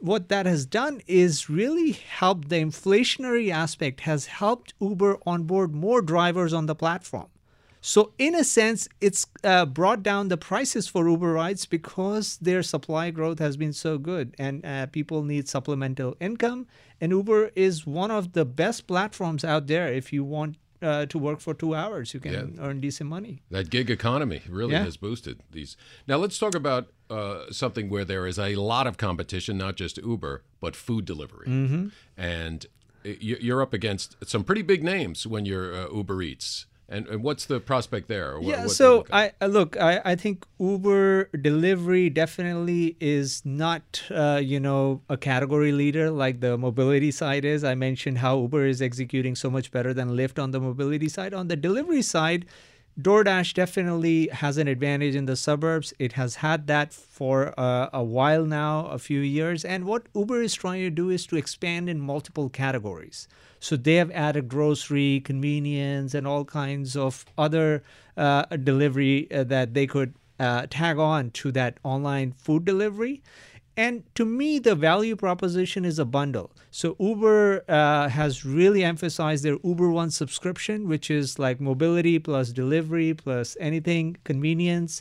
What 0.00 0.28
that 0.28 0.44
has 0.44 0.66
done 0.66 1.00
is 1.06 1.48
really 1.48 1.92
helped 1.92 2.48
the 2.48 2.56
inflationary 2.56 3.48
aspect 3.64 4.00
has 4.00 4.26
helped 4.26 4.74
uber 4.80 5.18
onboard 5.24 5.72
more 5.72 6.02
drivers 6.02 6.52
on 6.52 6.66
the 6.66 6.74
platform. 6.74 7.28
So 7.80 8.12
in 8.18 8.34
a 8.34 8.44
sense 8.44 8.88
it's 9.00 9.26
uh, 9.44 9.66
brought 9.66 10.02
down 10.02 10.28
the 10.28 10.36
prices 10.36 10.86
for 10.88 11.08
uber 11.08 11.32
rides 11.32 11.66
because 11.66 12.38
their 12.38 12.62
supply 12.62 13.10
growth 13.10 13.40
has 13.40 13.56
been 13.56 13.72
so 13.72 13.98
good 13.98 14.34
and 14.38 14.64
uh, 14.64 14.86
people 14.86 15.22
need 15.22 15.48
supplemental 15.48 16.16
income. 16.20 16.66
And 17.00 17.10
uber 17.10 17.50
is 17.56 17.86
one 17.86 18.12
of 18.12 18.32
the 18.32 18.44
best 18.44 18.86
platforms 18.86 19.44
out 19.44 19.66
there 19.66 19.92
if 19.92 20.12
you 20.12 20.22
want 20.22 20.56
uh, 20.82 21.06
to 21.06 21.18
work 21.18 21.40
for 21.40 21.54
two 21.54 21.74
hours. 21.74 22.12
You 22.12 22.20
can 22.20 22.32
yeah. 22.32 22.62
earn 22.62 22.80
decent 22.80 23.08
money. 23.08 23.42
That 23.50 23.70
gig 23.70 23.90
economy 23.90 24.42
really 24.48 24.72
yeah. 24.72 24.84
has 24.84 24.96
boosted 24.96 25.40
these. 25.50 25.76
Now 26.06 26.16
let's 26.16 26.38
talk 26.38 26.54
about 26.54 26.88
uh, 27.08 27.44
something 27.50 27.88
where 27.88 28.04
there 28.04 28.26
is 28.26 28.38
a 28.38 28.56
lot 28.56 28.86
of 28.86 28.96
competition, 28.96 29.58
not 29.58 29.76
just 29.76 29.98
Uber, 29.98 30.42
but 30.60 30.74
food 30.74 31.04
delivery. 31.04 31.46
Mm-hmm. 31.46 31.88
And 32.16 32.66
you're 33.04 33.62
up 33.62 33.72
against 33.72 34.16
some 34.28 34.44
pretty 34.44 34.62
big 34.62 34.82
names 34.84 35.26
when 35.26 35.44
you're 35.44 35.74
uh, 35.74 35.88
Uber 35.92 36.22
Eats. 36.22 36.66
And, 36.88 37.06
and 37.06 37.22
what's 37.22 37.46
the 37.46 37.58
prospect 37.58 38.08
there? 38.08 38.38
What, 38.38 38.48
yeah, 38.48 38.66
so 38.66 39.06
I 39.10 39.32
look, 39.46 39.80
I, 39.80 40.02
I 40.04 40.14
think 40.14 40.44
Uber 40.58 41.30
delivery 41.40 42.10
definitely 42.10 42.96
is 43.00 43.42
not, 43.46 44.02
uh, 44.10 44.40
you 44.42 44.60
know, 44.60 45.00
a 45.08 45.16
category 45.16 45.72
leader 45.72 46.10
like 46.10 46.40
the 46.40 46.58
mobility 46.58 47.10
side 47.10 47.46
is. 47.46 47.64
I 47.64 47.74
mentioned 47.74 48.18
how 48.18 48.38
Uber 48.40 48.66
is 48.66 48.82
executing 48.82 49.34
so 49.34 49.48
much 49.48 49.70
better 49.70 49.94
than 49.94 50.10
Lyft 50.10 50.42
on 50.42 50.50
the 50.50 50.60
mobility 50.60 51.08
side. 51.08 51.32
On 51.32 51.48
the 51.48 51.56
delivery 51.56 52.02
side, 52.02 52.44
DoorDash 53.00 53.54
definitely 53.54 54.28
has 54.28 54.58
an 54.58 54.68
advantage 54.68 55.14
in 55.14 55.24
the 55.24 55.34
suburbs. 55.34 55.94
It 55.98 56.12
has 56.12 56.36
had 56.36 56.66
that 56.66 56.92
for 56.92 57.58
uh, 57.58 57.88
a 57.90 58.04
while 58.04 58.44
now, 58.44 58.86
a 58.86 58.98
few 58.98 59.20
years. 59.20 59.64
And 59.64 59.86
what 59.86 60.06
Uber 60.14 60.42
is 60.42 60.52
trying 60.52 60.82
to 60.82 60.90
do 60.90 61.08
is 61.08 61.24
to 61.26 61.36
expand 61.36 61.88
in 61.88 62.00
multiple 62.00 62.50
categories. 62.50 63.28
So 63.60 63.76
they 63.76 63.94
have 63.94 64.10
added 64.10 64.46
grocery, 64.46 65.20
convenience, 65.20 66.12
and 66.12 66.26
all 66.26 66.44
kinds 66.44 66.94
of 66.94 67.24
other 67.38 67.82
uh, 68.16 68.44
delivery 68.56 69.30
uh, 69.32 69.44
that 69.44 69.72
they 69.72 69.86
could 69.86 70.12
uh, 70.38 70.66
tag 70.68 70.98
on 70.98 71.30
to 71.30 71.52
that 71.52 71.78
online 71.84 72.32
food 72.32 72.66
delivery. 72.66 73.22
And 73.76 74.02
to 74.16 74.26
me, 74.26 74.58
the 74.58 74.74
value 74.74 75.16
proposition 75.16 75.84
is 75.84 75.98
a 75.98 76.04
bundle. 76.04 76.50
So 76.70 76.94
Uber 76.98 77.64
uh, 77.68 78.08
has 78.08 78.44
really 78.44 78.84
emphasized 78.84 79.44
their 79.44 79.56
Uber 79.64 79.90
One 79.90 80.10
subscription, 80.10 80.88
which 80.88 81.10
is 81.10 81.38
like 81.38 81.60
mobility 81.60 82.18
plus 82.18 82.50
delivery 82.50 83.14
plus 83.14 83.56
anything 83.58 84.18
convenience, 84.24 85.00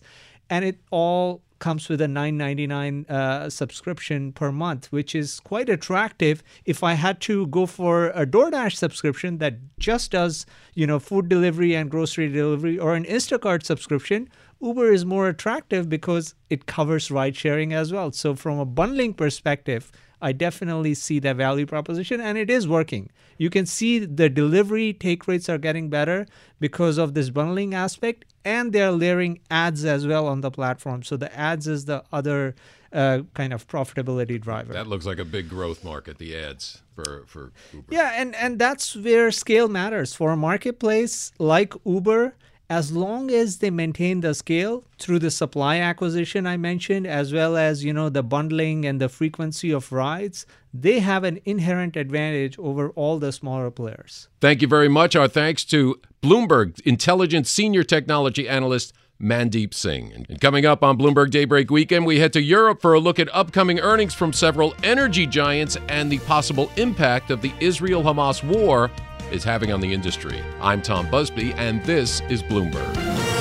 and 0.50 0.64
it 0.64 0.80
all 0.90 1.42
comes 1.60 1.88
with 1.88 2.02
a 2.02 2.08
9.99 2.08 3.10
uh, 3.10 3.50
subscription 3.50 4.34
per 4.34 4.52
month, 4.52 4.92
which 4.92 5.16
is 5.16 5.40
quite 5.40 5.70
attractive. 5.70 6.44
If 6.66 6.84
I 6.84 6.94
had 6.94 7.22
to 7.22 7.48
go 7.48 7.66
for 7.66 8.08
a 8.10 8.26
DoorDash 8.26 8.76
subscription 8.76 9.38
that 9.38 9.60
just 9.80 10.12
does, 10.12 10.46
you 10.74 10.88
know, 10.88 11.00
food 11.00 11.30
delivery 11.30 11.76
and 11.76 11.90
grocery 11.90 12.30
delivery, 12.30 12.78
or 12.80 12.96
an 12.96 13.06
Instacart 13.06 13.64
subscription, 13.64 14.28
Uber 14.62 14.92
is 14.92 15.06
more 15.06 15.28
attractive 15.28 15.90
because 15.90 16.36
it 16.50 16.66
covers 16.66 17.10
ride 17.10 17.36
sharing 17.36 17.74
as 17.74 17.92
well. 17.92 18.12
So 18.12 18.36
from 18.36 18.60
a 18.60 18.66
bundling 18.66 19.14
perspective, 19.14 19.92
I 20.22 20.34
definitely 20.34 20.94
see 20.94 21.20
that 21.20 21.36
value 21.36 21.66
proposition 21.66 22.22
and 22.22 22.38
it 22.38 22.50
is 22.50 22.68
working. 22.68 23.10
You 23.38 23.50
can 23.50 23.66
see 23.66 24.00
the 24.00 24.30
delivery 24.30 24.94
take 24.94 25.28
rates 25.28 25.50
are 25.50 25.58
getting 25.58 25.90
better 25.90 26.28
because 26.60 27.00
of 27.00 27.16
this 27.16 27.32
bundling 27.32 27.74
aspect 27.74 28.26
and 28.46 28.72
they're 28.72 28.92
layering 28.92 29.40
ads 29.50 29.84
as 29.84 30.06
well 30.06 30.28
on 30.28 30.42
the 30.42 30.52
platform. 30.52 31.02
So 31.02 31.18
the 31.18 31.36
ads 31.36 31.68
is 31.68 31.86
the 31.86 32.04
other 32.12 32.56
uh, 32.94 33.22
kind 33.34 33.54
of 33.54 33.68
profitability 33.68 34.40
driver. 34.40 34.74
That 34.74 34.88
looks 34.88 35.08
like 35.08 35.18
a 35.18 35.26
big 35.26 35.50
growth 35.50 35.84
market, 35.84 36.20
the 36.20 36.36
ads 36.36 36.84
for, 36.94 37.24
for 37.26 37.52
Uber. 37.74 37.88
Yeah, 37.94 38.12
and, 38.16 38.36
and 38.36 38.60
that's 38.60 38.96
where 38.96 39.32
scale 39.32 39.70
matters. 39.70 40.14
For 40.14 40.32
a 40.32 40.38
marketplace 40.38 41.32
like 41.40 41.74
Uber, 41.84 42.36
as 42.72 42.90
long 42.94 43.30
as 43.30 43.58
they 43.58 43.70
maintain 43.70 44.22
the 44.22 44.34
scale 44.34 44.86
through 44.98 45.20
the 45.20 45.30
supply 45.30 45.80
acquisition 45.80 46.48
I 46.48 46.56
mentioned, 46.56 47.06
as 47.06 47.34
well 47.34 47.58
as 47.58 47.84
you 47.84 47.92
know 47.92 48.08
the 48.08 48.24
bundling 48.24 48.86
and 48.86 49.02
the 49.02 49.10
frequency 49.10 49.72
of 49.72 49.92
rides, 49.92 50.46
they 50.74 51.00
have 51.00 51.26
an 51.26 51.42
inherent 51.44 51.98
advantage 51.98 52.58
over 52.58 52.92
all 52.92 53.20
the 53.20 53.34
smaller 53.34 53.72
players. 53.72 54.30
Thank 54.40 54.62
you 54.62 54.70
very 54.70 54.88
much. 54.88 55.18
Our 55.18 55.28
thanks 55.28 55.66
to 55.66 56.00
Bloomberg 56.24 56.80
Intelligence 56.86 57.50
Senior 57.50 57.84
Technology 57.84 58.48
Analyst 58.48 58.94
Mandeep 59.22 59.74
Singh. 59.74 60.14
And 60.14 60.40
coming 60.40 60.66
up 60.66 60.82
on 60.82 60.98
Bloomberg 60.98 61.30
Daybreak 61.30 61.70
Weekend, 61.70 62.06
we 62.06 62.20
head 62.20 62.32
to 62.34 62.42
Europe 62.42 62.82
for 62.82 62.94
a 62.94 63.02
look 63.02 63.20
at 63.20 63.28
upcoming 63.36 63.82
earnings 63.82 64.14
from 64.14 64.32
several 64.32 64.74
energy 64.82 65.28
giants 65.28 65.78
and 65.90 66.10
the 66.10 66.20
possible 66.20 66.72
impact 66.78 67.32
of 67.32 67.42
the 67.42 67.52
Israel 67.60 68.02
Hamas 68.02 68.42
war 68.44 68.90
is 69.32 69.44
having 69.44 69.72
on 69.72 69.82
the 69.82 69.94
industry. 69.94 70.42
I'm 70.60 70.82
Tom 70.82 71.10
Busby, 71.10 71.54
and 71.54 71.84
this 71.84 72.22
is 72.30 72.44
Bloomberg. 72.44 73.32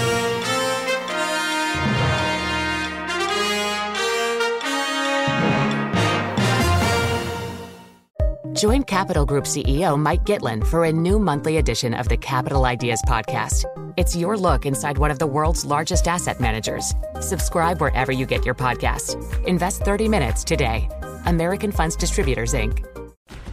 Join 8.61 8.83
Capital 8.83 9.25
Group 9.25 9.45
CEO 9.45 9.99
Mike 9.99 10.25
Gitlin 10.25 10.67
for 10.67 10.85
a 10.85 10.93
new 10.93 11.19
monthly 11.19 11.57
edition 11.57 11.95
of 11.95 12.09
the 12.11 12.17
Capital 12.19 12.67
Ideas 12.67 13.01
Podcast. 13.09 13.65
It's 13.97 14.15
your 14.15 14.37
look 14.37 14.67
inside 14.67 14.99
one 14.99 15.11
of 15.11 15.19
the 15.19 15.27
world's 15.27 15.65
largest 15.65 16.07
asset 16.07 16.41
managers. 16.41 16.93
Subscribe 17.21 17.81
wherever 17.81 18.13
you 18.13 18.27
get 18.27 18.45
your 18.45 18.55
podcasts. 18.55 19.17
Invest 19.47 19.81
30 19.81 20.09
minutes 20.09 20.45
today. 20.45 20.91
American 21.25 21.73
Funds 21.73 21.97
Distributors, 21.97 22.53
Inc. 22.53 22.85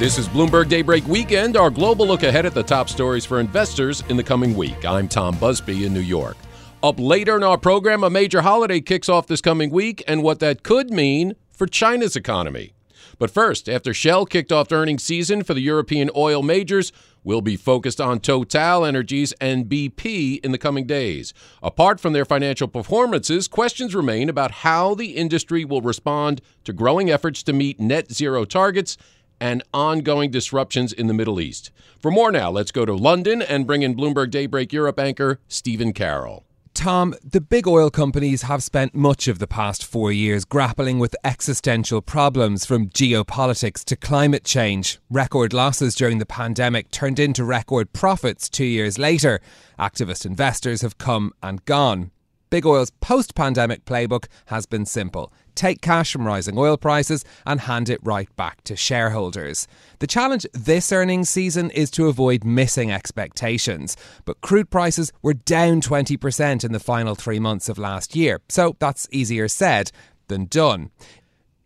This 0.00 0.16
is 0.16 0.28
Bloomberg 0.28 0.70
Daybreak 0.70 1.06
Weekend, 1.06 1.58
our 1.58 1.68
global 1.68 2.06
look 2.06 2.22
ahead 2.22 2.46
at 2.46 2.54
the 2.54 2.62
top 2.62 2.88
stories 2.88 3.26
for 3.26 3.38
investors 3.38 4.02
in 4.08 4.16
the 4.16 4.24
coming 4.24 4.56
week. 4.56 4.86
I'm 4.86 5.06
Tom 5.06 5.36
Busby 5.36 5.84
in 5.84 5.92
New 5.92 6.00
York. 6.00 6.38
Up 6.82 6.98
later 6.98 7.36
in 7.36 7.42
our 7.42 7.58
program, 7.58 8.02
a 8.02 8.08
major 8.08 8.40
holiday 8.40 8.80
kicks 8.80 9.10
off 9.10 9.26
this 9.26 9.42
coming 9.42 9.68
week 9.68 10.02
and 10.08 10.22
what 10.22 10.38
that 10.38 10.62
could 10.62 10.88
mean 10.88 11.34
for 11.52 11.66
China's 11.66 12.16
economy. 12.16 12.72
But 13.18 13.30
first, 13.30 13.68
after 13.68 13.92
Shell 13.92 14.24
kicked 14.24 14.50
off 14.50 14.72
earnings 14.72 15.02
season 15.02 15.42
for 15.42 15.52
the 15.52 15.60
European 15.60 16.08
oil 16.16 16.42
majors, 16.42 16.92
we'll 17.22 17.42
be 17.42 17.56
focused 17.56 18.00
on 18.00 18.20
Total 18.20 18.86
Energies 18.86 19.34
and 19.38 19.66
BP 19.66 20.42
in 20.42 20.52
the 20.52 20.56
coming 20.56 20.86
days. 20.86 21.34
Apart 21.62 22.00
from 22.00 22.14
their 22.14 22.24
financial 22.24 22.68
performances, 22.68 23.48
questions 23.48 23.94
remain 23.94 24.30
about 24.30 24.50
how 24.50 24.94
the 24.94 25.16
industry 25.16 25.66
will 25.66 25.82
respond 25.82 26.40
to 26.64 26.72
growing 26.72 27.10
efforts 27.10 27.42
to 27.42 27.52
meet 27.52 27.78
net 27.78 28.10
zero 28.10 28.46
targets 28.46 28.96
and 29.40 29.62
ongoing 29.72 30.30
disruptions 30.30 30.92
in 30.92 31.06
the 31.06 31.14
Middle 31.14 31.40
East. 31.40 31.70
For 31.98 32.10
more 32.10 32.30
now, 32.30 32.50
let's 32.50 32.70
go 32.70 32.84
to 32.84 32.94
London 32.94 33.42
and 33.42 33.66
bring 33.66 33.82
in 33.82 33.96
Bloomberg 33.96 34.30
Daybreak 34.30 34.72
Europe 34.72 34.98
anchor 34.98 35.40
Stephen 35.48 35.92
Carroll. 35.92 36.44
Tom, 36.72 37.14
the 37.22 37.40
big 37.40 37.66
oil 37.66 37.90
companies 37.90 38.42
have 38.42 38.62
spent 38.62 38.94
much 38.94 39.28
of 39.28 39.38
the 39.38 39.46
past 39.46 39.84
four 39.84 40.12
years 40.12 40.44
grappling 40.44 40.98
with 40.98 41.16
existential 41.24 42.00
problems 42.00 42.64
from 42.64 42.88
geopolitics 42.88 43.84
to 43.84 43.96
climate 43.96 44.44
change. 44.44 44.98
Record 45.10 45.52
losses 45.52 45.94
during 45.94 46.18
the 46.18 46.26
pandemic 46.26 46.90
turned 46.90 47.18
into 47.18 47.44
record 47.44 47.92
profits 47.92 48.48
two 48.48 48.64
years 48.64 48.98
later. 48.98 49.40
Activist 49.78 50.24
investors 50.24 50.80
have 50.82 50.96
come 50.96 51.32
and 51.42 51.64
gone. 51.64 52.12
Big 52.50 52.66
Oil's 52.66 52.90
post 53.00 53.36
pandemic 53.36 53.84
playbook 53.84 54.26
has 54.46 54.66
been 54.66 54.84
simple 54.84 55.32
take 55.54 55.80
cash 55.82 56.10
from 56.10 56.26
rising 56.26 56.56
oil 56.56 56.76
prices 56.76 57.24
and 57.44 57.60
hand 57.60 57.90
it 57.90 58.00
right 58.02 58.34
back 58.36 58.64
to 58.64 58.74
shareholders. 58.74 59.68
The 59.98 60.06
challenge 60.06 60.46
this 60.54 60.90
earnings 60.90 61.28
season 61.28 61.70
is 61.72 61.90
to 61.92 62.08
avoid 62.08 62.44
missing 62.44 62.90
expectations. 62.90 63.94
But 64.24 64.40
crude 64.40 64.70
prices 64.70 65.12
were 65.20 65.34
down 65.34 65.82
20% 65.82 66.64
in 66.64 66.72
the 66.72 66.80
final 66.80 67.14
three 67.14 67.38
months 67.38 67.68
of 67.68 67.78
last 67.78 68.16
year, 68.16 68.40
so 68.48 68.74
that's 68.78 69.06
easier 69.10 69.48
said 69.48 69.90
than 70.28 70.46
done. 70.46 70.90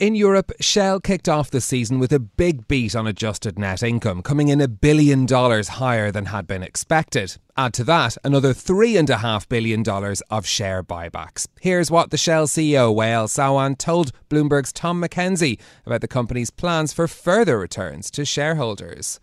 In 0.00 0.16
Europe, 0.16 0.50
Shell 0.58 0.98
kicked 1.00 1.28
off 1.28 1.52
the 1.52 1.60
season 1.60 2.00
with 2.00 2.12
a 2.12 2.18
big 2.18 2.66
beat 2.66 2.96
on 2.96 3.06
adjusted 3.06 3.60
net 3.60 3.80
income, 3.80 4.22
coming 4.22 4.48
in 4.48 4.60
a 4.60 4.66
billion 4.66 5.24
dollars 5.24 5.68
higher 5.68 6.10
than 6.10 6.26
had 6.26 6.48
been 6.48 6.64
expected. 6.64 7.36
Add 7.56 7.74
to 7.74 7.84
that 7.84 8.16
another 8.24 8.52
$3.5 8.52 9.48
billion 9.48 9.84
of 10.30 10.46
share 10.46 10.82
buybacks. 10.82 11.46
Here's 11.60 11.92
what 11.92 12.10
the 12.10 12.16
Shell 12.16 12.48
CEO, 12.48 12.92
Wael 12.92 13.28
Sawan, 13.28 13.78
told 13.78 14.10
Bloomberg's 14.28 14.72
Tom 14.72 15.00
McKenzie 15.00 15.60
about 15.86 16.00
the 16.00 16.08
company's 16.08 16.50
plans 16.50 16.92
for 16.92 17.06
further 17.06 17.56
returns 17.56 18.10
to 18.10 18.24
shareholders. 18.24 19.20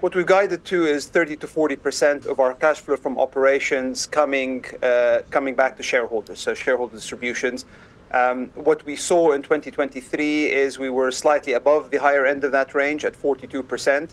What 0.00 0.14
we 0.14 0.24
guided 0.24 0.64
to 0.66 0.86
is 0.86 1.06
30 1.06 1.36
to 1.36 1.46
40 1.46 1.76
percent 1.76 2.24
of 2.26 2.40
our 2.40 2.54
cash 2.54 2.78
flow 2.80 2.96
from 2.96 3.18
operations 3.18 4.06
coming 4.06 4.64
uh, 4.80 5.22
coming 5.28 5.54
back 5.54 5.76
to 5.76 5.82
shareholders, 5.82 6.38
so 6.38 6.54
shareholder 6.54 6.94
distributions. 6.94 7.66
Um, 8.10 8.46
what 8.54 8.84
we 8.86 8.96
saw 8.96 9.32
in 9.32 9.42
2023 9.42 10.50
is 10.50 10.78
we 10.78 10.88
were 10.88 11.10
slightly 11.10 11.52
above 11.52 11.90
the 11.90 11.98
higher 11.98 12.24
end 12.24 12.42
of 12.44 12.52
that 12.52 12.74
range 12.74 13.04
at 13.04 13.14
42%. 13.14 14.10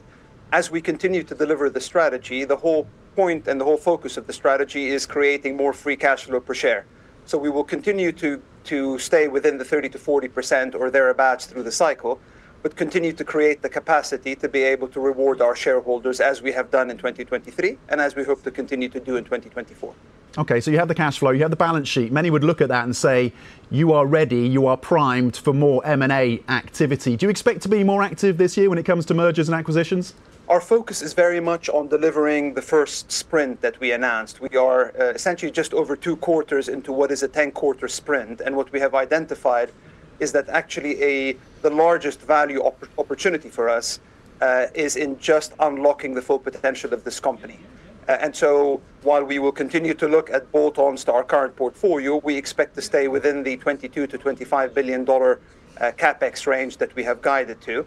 As 0.51 0.69
we 0.69 0.81
continue 0.81 1.23
to 1.23 1.33
deliver 1.33 1.69
the 1.69 1.79
strategy, 1.79 2.43
the 2.43 2.57
whole 2.57 2.87
point 3.15 3.47
and 3.47 3.59
the 3.59 3.65
whole 3.65 3.77
focus 3.77 4.17
of 4.17 4.27
the 4.27 4.33
strategy 4.33 4.87
is 4.87 5.05
creating 5.05 5.55
more 5.55 5.71
free 5.71 5.95
cash 5.95 6.25
flow 6.25 6.41
per 6.41 6.53
share. 6.53 6.85
So 7.25 7.37
we 7.37 7.49
will 7.49 7.63
continue 7.63 8.11
to, 8.13 8.41
to 8.65 8.99
stay 8.99 9.29
within 9.29 9.57
the 9.57 9.65
30 9.65 9.89
to 9.89 9.97
40% 9.97 10.75
or 10.75 10.91
thereabouts 10.91 11.45
through 11.45 11.63
the 11.63 11.71
cycle, 11.71 12.19
but 12.65 12.75
continue 12.75 13.13
to 13.13 13.23
create 13.23 13.61
the 13.61 13.69
capacity 13.69 14.33
to 14.35 14.49
be 14.49 14.63
able 14.63 14.87
to 14.87 14.99
reward 14.99 15.39
our 15.39 15.55
shareholders 15.55 16.19
as 16.19 16.41
we 16.41 16.51
have 16.51 16.71
done 16.71 16.89
in 16.89 16.97
2023 16.97 17.77
and 17.89 18.01
as 18.01 18.15
we 18.15 18.23
hope 18.23 18.41
to 18.41 18.49
continue 18.49 18.89
to 18.89 18.99
do 18.99 19.17
in 19.17 19.23
2024. 19.23 19.93
Okay, 20.39 20.59
so 20.59 20.71
you 20.71 20.79
have 20.79 20.87
the 20.87 20.95
cash 20.95 21.19
flow, 21.19 21.29
you 21.29 21.43
have 21.43 21.51
the 21.51 21.55
balance 21.55 21.87
sheet. 21.87 22.11
Many 22.11 22.31
would 22.31 22.43
look 22.43 22.61
at 22.61 22.69
that 22.69 22.83
and 22.83 22.95
say, 22.95 23.31
you 23.69 23.93
are 23.93 24.07
ready, 24.07 24.47
you 24.47 24.65
are 24.65 24.77
primed 24.77 25.37
for 25.37 25.53
more 25.53 25.85
M&A 25.85 26.41
activity. 26.49 27.15
Do 27.15 27.27
you 27.27 27.29
expect 27.29 27.61
to 27.61 27.69
be 27.69 27.83
more 27.83 28.01
active 28.01 28.39
this 28.39 28.57
year 28.57 28.67
when 28.67 28.79
it 28.79 28.83
comes 28.83 29.05
to 29.05 29.13
mergers 29.13 29.47
and 29.47 29.55
acquisitions? 29.55 30.15
Our 30.49 30.59
focus 30.59 31.03
is 31.03 31.13
very 31.13 31.39
much 31.39 31.69
on 31.69 31.87
delivering 31.87 32.55
the 32.55 32.63
first 32.63 33.11
sprint 33.11 33.61
that 33.61 33.79
we 33.79 33.91
announced. 33.91 34.41
We 34.41 34.57
are 34.57 34.91
uh, 34.99 35.03
essentially 35.13 35.51
just 35.51 35.75
over 35.75 35.95
two 35.95 36.15
quarters 36.15 36.67
into 36.67 36.91
what 36.91 37.11
is 37.11 37.21
a 37.21 37.27
10 37.27 37.51
quarter 37.51 37.87
sprint. 37.87 38.41
And 38.41 38.55
what 38.55 38.71
we 38.71 38.79
have 38.79 38.95
identified 38.95 39.71
is 40.19 40.31
that 40.31 40.49
actually 40.49 41.01
a, 41.03 41.37
the 41.61 41.69
largest 41.69 42.21
value 42.21 42.59
op- 42.59 42.87
opportunity 42.97 43.49
for 43.49 43.69
us 43.69 43.99
uh, 44.41 44.67
is 44.73 44.95
in 44.95 45.17
just 45.19 45.53
unlocking 45.59 46.13
the 46.13 46.21
full 46.21 46.39
potential 46.39 46.93
of 46.93 47.03
this 47.03 47.19
company. 47.19 47.59
Uh, 48.07 48.17
and 48.21 48.35
so 48.35 48.81
while 49.01 49.23
we 49.23 49.39
will 49.39 49.51
continue 49.51 49.93
to 49.93 50.07
look 50.07 50.29
at 50.29 50.51
bolt-ons 50.51 51.03
to 51.03 51.11
our 51.11 51.23
current 51.23 51.55
portfolio, 51.55 52.17
we 52.17 52.35
expect 52.35 52.75
to 52.75 52.81
stay 52.81 53.07
within 53.07 53.43
the 53.43 53.57
22 53.57 54.07
to 54.07 54.17
25 54.17 54.73
billion 54.75 55.03
dollar 55.03 55.39
uh, 55.81 55.91
capex 55.97 56.45
range 56.45 56.77
that 56.77 56.95
we 56.95 57.03
have 57.03 57.21
guided 57.21 57.59
to. 57.61 57.85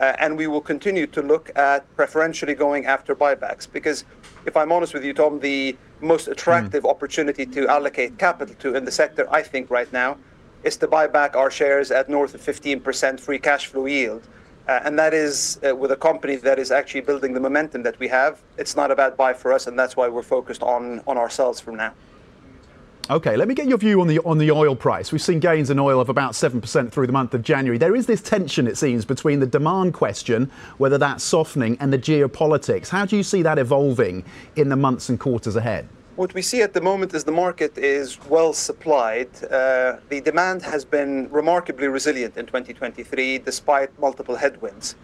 Uh, 0.00 0.16
and 0.18 0.36
we 0.36 0.46
will 0.46 0.62
continue 0.62 1.06
to 1.06 1.20
look 1.20 1.50
at 1.56 1.84
preferentially 1.94 2.54
going 2.54 2.86
after 2.86 3.14
buybacks 3.14 3.70
because 3.70 4.04
if 4.46 4.56
I'm 4.56 4.72
honest 4.72 4.94
with 4.94 5.04
you, 5.04 5.12
Tom, 5.12 5.38
the 5.40 5.76
most 6.00 6.26
attractive 6.26 6.84
mm. 6.84 6.90
opportunity 6.90 7.44
to 7.44 7.68
allocate 7.68 8.16
capital 8.16 8.54
to 8.60 8.74
in 8.74 8.86
the 8.86 8.90
sector, 8.90 9.30
I 9.30 9.42
think 9.42 9.70
right 9.70 9.92
now, 9.92 10.16
is 10.62 10.76
to 10.78 10.88
buy 10.88 11.06
back 11.06 11.36
our 11.36 11.50
shares 11.50 11.90
at 11.90 12.08
north 12.08 12.34
of 12.34 12.40
15% 12.40 13.20
free 13.20 13.38
cash 13.38 13.66
flow 13.66 13.86
yield. 13.86 14.22
Uh, 14.68 14.80
and 14.84 14.98
that 14.98 15.12
is 15.12 15.58
uh, 15.68 15.74
with 15.74 15.90
a 15.90 15.96
company 15.96 16.36
that 16.36 16.58
is 16.58 16.70
actually 16.70 17.00
building 17.00 17.32
the 17.34 17.40
momentum 17.40 17.82
that 17.82 17.98
we 17.98 18.06
have. 18.06 18.40
It's 18.56 18.76
not 18.76 18.90
a 18.90 18.96
bad 18.96 19.16
buy 19.16 19.32
for 19.32 19.52
us, 19.52 19.66
and 19.66 19.78
that's 19.78 19.96
why 19.96 20.08
we're 20.08 20.22
focused 20.22 20.62
on, 20.62 21.00
on 21.06 21.16
ourselves 21.16 21.60
from 21.60 21.76
now. 21.76 21.92
Okay, 23.10 23.36
let 23.36 23.48
me 23.48 23.56
get 23.56 23.66
your 23.66 23.78
view 23.78 24.00
on 24.00 24.06
the 24.06 24.20
on 24.20 24.38
the 24.38 24.52
oil 24.52 24.76
price. 24.76 25.10
We've 25.10 25.20
seen 25.20 25.40
gains 25.40 25.68
in 25.68 25.80
oil 25.80 26.00
of 26.00 26.08
about 26.08 26.34
7% 26.34 26.92
through 26.92 27.08
the 27.08 27.12
month 27.12 27.34
of 27.34 27.42
January. 27.42 27.76
There 27.76 27.96
is 27.96 28.06
this 28.06 28.22
tension 28.22 28.68
it 28.68 28.76
seems 28.78 29.04
between 29.04 29.40
the 29.40 29.48
demand 29.48 29.94
question, 29.94 30.48
whether 30.78 30.96
that's 30.96 31.24
softening 31.24 31.76
and 31.80 31.92
the 31.92 31.98
geopolitics. 31.98 32.88
How 32.88 33.04
do 33.06 33.16
you 33.16 33.24
see 33.24 33.42
that 33.42 33.58
evolving 33.58 34.24
in 34.54 34.68
the 34.68 34.76
months 34.76 35.08
and 35.08 35.18
quarters 35.18 35.56
ahead? 35.56 35.88
What 36.20 36.34
we 36.34 36.42
see 36.42 36.60
at 36.60 36.74
the 36.74 36.82
moment 36.82 37.14
is 37.14 37.24
the 37.24 37.32
market 37.32 37.78
is 37.78 38.18
well 38.28 38.52
supplied. 38.52 39.30
Uh, 39.42 39.96
the 40.10 40.20
demand 40.20 40.60
has 40.60 40.84
been 40.84 41.30
remarkably 41.30 41.88
resilient 41.88 42.36
in 42.36 42.44
2023 42.44 43.38
despite 43.38 43.98
multiple 43.98 44.36
headwinds. 44.36 44.96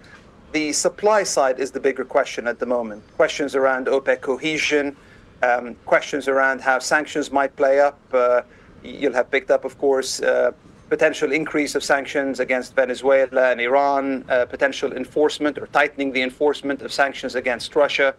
The 0.53 0.75
supply 0.75 1.23
side 1.23 1.59
is 1.59 1.71
the 1.71 1.81
bigger 1.81 2.05
question 2.05 2.47
at 2.47 2.59
the 2.59 2.67
moment. 2.67 3.03
Questions 3.17 3.55
around 3.55 3.87
OPEC 3.87 4.21
cohesion, 4.21 4.95
um, 5.43 5.75
questions 5.87 6.29
around 6.29 6.61
how 6.61 6.81
sanctions 6.81 7.33
might 7.33 7.57
play 7.57 7.81
up. 7.81 7.99
Uh, 8.13 8.43
you'll 8.85 9.15
have 9.15 9.31
picked 9.31 9.51
up, 9.51 9.65
of 9.65 9.79
course, 9.79 10.21
uh, 10.21 10.53
potential 10.91 11.33
increase 11.33 11.75
of 11.75 11.83
sanctions 11.83 12.41
against 12.41 12.77
Venezuela 12.77 13.53
and 13.53 13.61
Iran, 13.63 14.23
uh, 14.29 14.45
potential 14.45 14.93
enforcement 14.93 15.57
or 15.57 15.67
tightening 15.69 16.13
the 16.13 16.21
enforcement 16.21 16.83
of 16.83 16.93
sanctions 16.93 17.35
against 17.35 17.75
Russia. 17.75 18.15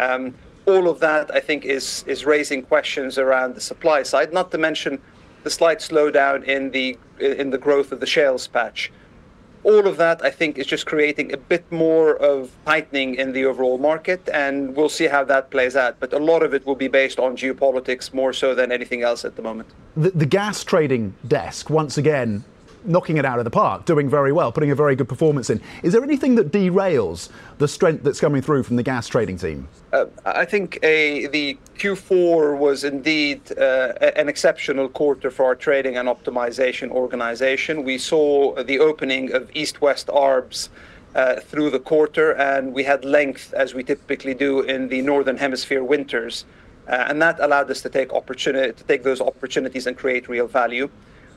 Um, 0.00 0.34
all 0.66 0.88
of 0.88 1.00
that, 1.00 1.34
I 1.34 1.40
think, 1.40 1.64
is 1.64 2.04
is 2.06 2.24
raising 2.24 2.62
questions 2.62 3.18
around 3.18 3.54
the 3.54 3.60
supply 3.60 4.02
side. 4.02 4.32
Not 4.32 4.50
to 4.52 4.58
mention 4.58 5.00
the 5.42 5.50
slight 5.50 5.78
slowdown 5.78 6.44
in 6.44 6.70
the 6.70 6.98
in 7.18 7.50
the 7.50 7.58
growth 7.58 7.92
of 7.92 8.00
the 8.00 8.06
shales 8.06 8.46
patch. 8.46 8.92
All 9.64 9.86
of 9.86 9.96
that, 9.98 10.24
I 10.24 10.30
think, 10.30 10.58
is 10.58 10.66
just 10.66 10.86
creating 10.86 11.32
a 11.32 11.36
bit 11.36 11.64
more 11.70 12.16
of 12.16 12.50
tightening 12.66 13.14
in 13.14 13.32
the 13.32 13.44
overall 13.44 13.78
market, 13.78 14.28
and 14.32 14.74
we'll 14.74 14.88
see 14.88 15.06
how 15.06 15.22
that 15.24 15.50
plays 15.50 15.76
out. 15.76 16.00
But 16.00 16.12
a 16.12 16.18
lot 16.18 16.42
of 16.42 16.52
it 16.52 16.66
will 16.66 16.74
be 16.74 16.88
based 16.88 17.20
on 17.20 17.36
geopolitics 17.36 18.12
more 18.12 18.32
so 18.32 18.56
than 18.56 18.72
anything 18.72 19.02
else 19.02 19.24
at 19.24 19.36
the 19.36 19.42
moment. 19.42 19.68
The, 19.96 20.10
the 20.10 20.26
gas 20.26 20.64
trading 20.64 21.14
desk, 21.28 21.70
once 21.70 21.96
again, 21.96 22.44
knocking 22.84 23.16
it 23.16 23.24
out 23.24 23.38
of 23.38 23.44
the 23.44 23.50
park, 23.50 23.84
doing 23.84 24.08
very 24.08 24.32
well, 24.32 24.52
putting 24.52 24.70
a 24.70 24.74
very 24.74 24.96
good 24.96 25.08
performance 25.08 25.50
in. 25.50 25.60
Is 25.82 25.92
there 25.92 26.02
anything 26.02 26.34
that 26.36 26.50
derails 26.50 27.28
the 27.58 27.68
strength 27.68 28.04
that's 28.04 28.20
coming 28.20 28.42
through 28.42 28.62
from 28.64 28.76
the 28.76 28.82
gas 28.82 29.08
trading 29.08 29.38
team? 29.38 29.68
Uh, 29.92 30.06
I 30.24 30.44
think 30.44 30.78
a, 30.82 31.26
the 31.28 31.58
Q4 31.76 32.56
was 32.58 32.84
indeed 32.84 33.40
uh, 33.58 33.92
an 34.16 34.28
exceptional 34.28 34.88
quarter 34.88 35.30
for 35.30 35.44
our 35.44 35.54
trading 35.54 35.96
and 35.96 36.08
optimization 36.08 36.90
organization. 36.90 37.84
We 37.84 37.98
saw 37.98 38.62
the 38.62 38.78
opening 38.78 39.32
of 39.32 39.50
east-west 39.54 40.08
arbs 40.10 40.70
uh, 41.14 41.40
through 41.40 41.70
the 41.70 41.78
quarter, 41.78 42.32
and 42.32 42.72
we 42.72 42.84
had 42.84 43.04
length 43.04 43.52
as 43.54 43.74
we 43.74 43.84
typically 43.84 44.34
do 44.34 44.60
in 44.60 44.88
the 44.88 45.02
northern 45.02 45.36
hemisphere 45.36 45.84
winters, 45.84 46.44
uh, 46.88 47.04
and 47.08 47.20
that 47.20 47.38
allowed 47.40 47.70
us 47.70 47.82
to 47.82 47.88
take 47.88 48.12
opportunity 48.12 48.72
to 48.72 48.84
take 48.84 49.02
those 49.02 49.20
opportunities 49.20 49.86
and 49.86 49.96
create 49.96 50.28
real 50.28 50.46
value. 50.46 50.88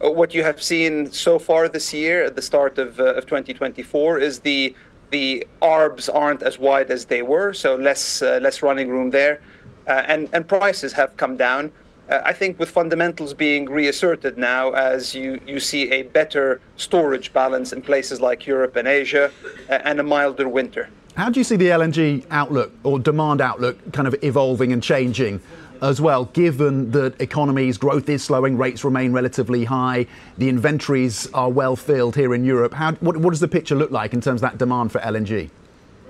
Uh, 0.04 0.12
what 0.12 0.34
you 0.34 0.44
have 0.44 0.62
seen 0.62 1.12
so 1.12 1.40
far 1.40 1.70
this 1.70 1.94
year 1.94 2.26
at 2.26 2.36
the 2.36 2.42
start 2.42 2.78
of, 2.78 3.00
uh, 3.00 3.14
of 3.16 3.26
2024 3.26 4.20
is 4.20 4.40
the 4.40 4.76
the 5.12 5.48
arbs 5.62 6.10
aren't 6.10 6.42
as 6.42 6.58
wide 6.58 6.90
as 6.90 7.06
they 7.06 7.22
were, 7.22 7.54
so 7.54 7.76
less 7.76 8.22
uh, 8.22 8.40
less 8.42 8.62
running 8.62 8.90
room 8.90 9.12
there, 9.12 9.40
uh, 9.88 10.04
and 10.08 10.28
and 10.34 10.48
prices 10.48 10.92
have 10.94 11.16
come 11.16 11.38
down. 11.38 11.72
Uh, 12.10 12.22
I 12.26 12.34
think 12.34 12.60
with 12.60 12.70
fundamentals 12.70 13.34
being 13.34 13.70
reasserted 13.70 14.38
now, 14.38 14.72
as 14.72 15.16
you 15.16 15.40
you 15.46 15.60
see 15.60 15.92
a 15.92 16.04
better 16.04 16.60
storage 16.76 17.32
balance 17.32 17.72
in 17.72 17.82
places 17.82 18.20
like 18.20 18.46
Europe 18.46 18.76
and 18.76 18.88
Asia, 18.88 19.32
uh, 19.70 19.80
and 19.86 20.00
a 20.00 20.04
milder 20.04 20.50
winter. 20.50 20.90
How 21.16 21.30
do 21.30 21.40
you 21.40 21.46
see 21.46 21.56
the 21.56 21.70
LNG 21.70 22.26
outlook 22.30 22.74
or 22.84 23.00
demand 23.00 23.40
outlook 23.40 23.78
kind 23.94 24.08
of 24.08 24.16
evolving 24.22 24.74
and 24.74 24.84
changing 24.84 25.40
as 25.82 26.02
well, 26.02 26.26
given 26.26 26.92
that 26.92 27.20
economies 27.22 27.78
growth 27.78 28.10
is 28.10 28.24
slowing, 28.24 28.58
rates 28.58 28.84
remain 28.84 29.12
relatively 29.12 29.66
high, 29.66 30.08
the 30.38 30.50
inventories 30.50 31.28
are 31.34 31.50
well 31.50 31.76
filled 31.76 32.16
here 32.16 32.34
in 32.34 32.46
Europe. 32.46 32.74
How, 32.74 32.94
what, 32.94 33.18
what 33.18 33.32
does 33.32 33.40
the 33.40 33.48
picture 33.48 33.76
look 33.76 33.92
like 33.92 34.14
in 34.14 34.22
terms 34.22 34.42
of 34.44 34.50
that 34.50 34.58
demand 34.58 34.92
for 34.92 35.00
LNG? 35.00 35.50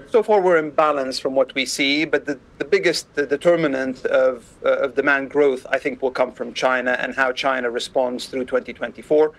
So 0.09 0.23
far, 0.23 0.39
we're 0.39 0.57
in 0.57 0.69
balance 0.71 1.19
from 1.19 1.35
what 1.35 1.53
we 1.55 1.65
see, 1.65 2.05
but 2.05 2.25
the, 2.25 2.39
the 2.57 2.65
biggest 2.65 3.13
the 3.15 3.25
determinant 3.25 4.05
of, 4.05 4.45
uh, 4.63 4.77
of 4.77 4.95
demand 4.95 5.29
growth, 5.29 5.65
I 5.69 5.77
think, 5.77 6.01
will 6.01 6.11
come 6.11 6.31
from 6.31 6.53
China 6.53 6.91
and 6.91 7.13
how 7.13 7.31
China 7.31 7.69
responds 7.69 8.27
through 8.27 8.45
2024. 8.45 9.33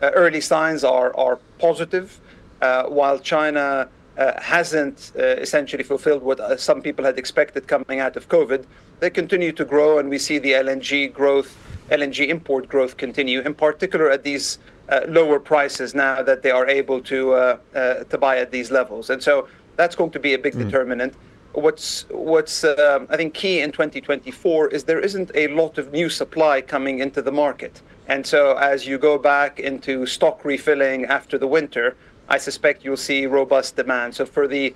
Uh, 0.00 0.10
early 0.14 0.40
signs 0.40 0.84
are, 0.84 1.16
are 1.16 1.38
positive, 1.58 2.20
uh, 2.60 2.84
while 2.84 3.18
China 3.18 3.88
uh, 4.18 4.40
hasn't 4.40 5.12
uh, 5.16 5.22
essentially 5.22 5.84
fulfilled 5.84 6.22
what 6.22 6.40
uh, 6.40 6.56
some 6.56 6.82
people 6.82 7.04
had 7.04 7.18
expected 7.18 7.66
coming 7.68 8.00
out 8.00 8.16
of 8.16 8.28
COVID. 8.28 8.64
They 9.00 9.10
continue 9.10 9.52
to 9.52 9.64
grow, 9.64 9.98
and 9.98 10.08
we 10.08 10.18
see 10.18 10.38
the 10.38 10.52
LNG 10.52 11.12
growth, 11.12 11.56
LNG 11.90 12.28
import 12.28 12.68
growth 12.68 12.96
continue, 12.96 13.40
in 13.40 13.54
particular 13.54 14.10
at 14.10 14.24
these 14.24 14.58
lower 15.06 15.38
prices 15.38 15.94
now 15.94 16.22
that 16.22 16.42
they 16.42 16.50
are 16.50 16.66
able 16.66 17.00
to 17.02 17.58
to 17.74 18.18
buy 18.18 18.38
at 18.38 18.50
these 18.50 18.70
levels. 18.70 19.10
And 19.10 19.22
so 19.22 19.48
that's 19.76 19.94
going 19.94 20.10
to 20.10 20.18
be 20.18 20.34
a 20.34 20.38
big 20.38 20.54
mm. 20.54 20.64
determinant. 20.64 21.14
What's 21.52 22.04
what's 22.10 22.64
um, 22.64 23.06
I 23.10 23.16
think 23.16 23.34
key 23.34 23.60
in 23.60 23.72
2024 23.72 24.68
is 24.68 24.84
there 24.84 25.00
isn't 25.00 25.30
a 25.34 25.48
lot 25.48 25.78
of 25.78 25.92
new 25.92 26.08
supply 26.10 26.60
coming 26.60 26.98
into 26.98 27.22
the 27.22 27.32
market, 27.32 27.82
and 28.06 28.26
so 28.26 28.56
as 28.56 28.86
you 28.86 28.98
go 28.98 29.18
back 29.18 29.58
into 29.58 30.06
stock 30.06 30.44
refilling 30.44 31.06
after 31.06 31.38
the 31.38 31.46
winter, 31.46 31.96
I 32.28 32.38
suspect 32.38 32.84
you'll 32.84 32.96
see 32.96 33.26
robust 33.26 33.76
demand. 33.76 34.14
So 34.14 34.26
for 34.26 34.46
the 34.46 34.74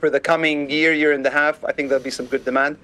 for 0.00 0.10
the 0.10 0.20
coming 0.20 0.70
year, 0.70 0.92
year 0.92 1.12
and 1.12 1.24
a 1.26 1.30
half, 1.30 1.64
I 1.64 1.72
think 1.72 1.88
there'll 1.88 2.04
be 2.04 2.10
some 2.10 2.26
good 2.26 2.44
demand. 2.44 2.78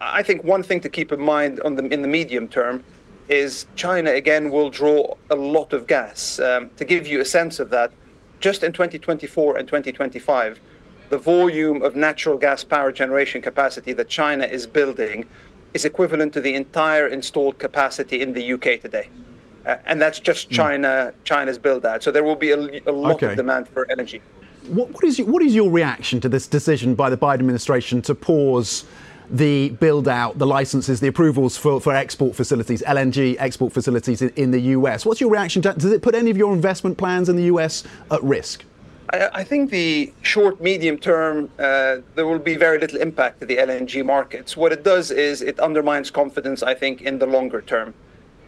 I 0.00 0.22
think 0.22 0.42
one 0.44 0.62
thing 0.62 0.80
to 0.80 0.88
keep 0.88 1.12
in 1.12 1.20
mind 1.20 1.60
on 1.60 1.76
the 1.76 1.86
in 1.86 2.02
the 2.02 2.08
medium 2.08 2.48
term 2.48 2.82
is 3.28 3.66
China 3.76 4.10
again 4.10 4.50
will 4.50 4.70
draw 4.70 5.14
a 5.30 5.36
lot 5.36 5.72
of 5.72 5.86
gas. 5.86 6.38
Um, 6.40 6.70
to 6.76 6.84
give 6.84 7.06
you 7.06 7.20
a 7.20 7.24
sense 7.24 7.58
of 7.60 7.70
that, 7.70 7.92
just 8.40 8.62
in 8.62 8.72
2024 8.72 9.56
and 9.56 9.66
2025 9.66 10.60
the 11.08 11.18
volume 11.18 11.82
of 11.82 11.94
natural 11.94 12.36
gas 12.36 12.64
power 12.64 12.90
generation 12.90 13.40
capacity 13.40 13.92
that 13.92 14.08
China 14.08 14.44
is 14.44 14.66
building 14.66 15.24
is 15.74 15.84
equivalent 15.84 16.32
to 16.32 16.40
the 16.40 16.54
entire 16.54 17.06
installed 17.06 17.58
capacity 17.58 18.22
in 18.22 18.32
the 18.32 18.52
UK 18.54 18.80
today. 18.80 19.08
Uh, 19.64 19.76
and 19.86 20.00
that's 20.00 20.20
just 20.20 20.48
hmm. 20.48 20.54
China. 20.54 21.12
China's 21.24 21.58
build 21.58 21.84
out. 21.84 22.02
So 22.02 22.10
there 22.10 22.24
will 22.24 22.36
be 22.36 22.50
a, 22.50 22.58
a 22.86 22.92
lot 22.92 23.16
okay. 23.16 23.30
of 23.30 23.36
demand 23.36 23.68
for 23.68 23.90
energy. 23.90 24.22
What, 24.68 24.90
what, 24.90 25.04
is, 25.04 25.20
what 25.20 25.42
is 25.42 25.54
your 25.54 25.70
reaction 25.70 26.20
to 26.22 26.28
this 26.28 26.48
decision 26.48 26.94
by 26.94 27.10
the 27.10 27.16
Biden 27.16 27.34
administration 27.34 28.02
to 28.02 28.14
pause 28.14 28.84
the 29.30 29.70
build 29.70 30.08
out, 30.08 30.38
the 30.38 30.46
licenses, 30.46 31.00
the 31.00 31.08
approvals 31.08 31.56
for, 31.56 31.80
for 31.80 31.94
export 31.94 32.34
facilities, 32.34 32.82
LNG 32.82 33.36
export 33.38 33.72
facilities 33.72 34.22
in, 34.22 34.30
in 34.30 34.50
the 34.50 34.60
US? 34.60 35.04
What's 35.04 35.20
your 35.20 35.30
reaction 35.30 35.62
to 35.62 35.72
Does 35.72 35.92
it 35.92 36.02
put 36.02 36.14
any 36.14 36.30
of 36.30 36.36
your 36.36 36.52
investment 36.52 36.98
plans 36.98 37.28
in 37.28 37.36
the 37.36 37.44
US 37.44 37.84
at 38.10 38.22
risk? 38.22 38.64
I, 39.10 39.44
think 39.44 39.70
the 39.70 40.12
short, 40.22 40.60
medium 40.60 40.98
term, 40.98 41.48
uh, 41.58 41.98
there 42.16 42.26
will 42.26 42.40
be 42.40 42.56
very 42.56 42.78
little 42.78 43.00
impact 43.00 43.40
to 43.40 43.46
the 43.46 43.56
LNG 43.56 44.04
markets. 44.04 44.56
What 44.56 44.72
it 44.72 44.82
does 44.82 45.10
is 45.10 45.42
it 45.42 45.60
undermines 45.60 46.10
confidence, 46.10 46.62
I 46.62 46.74
think, 46.74 47.02
in 47.02 47.18
the 47.18 47.26
longer 47.26 47.62
term. 47.62 47.94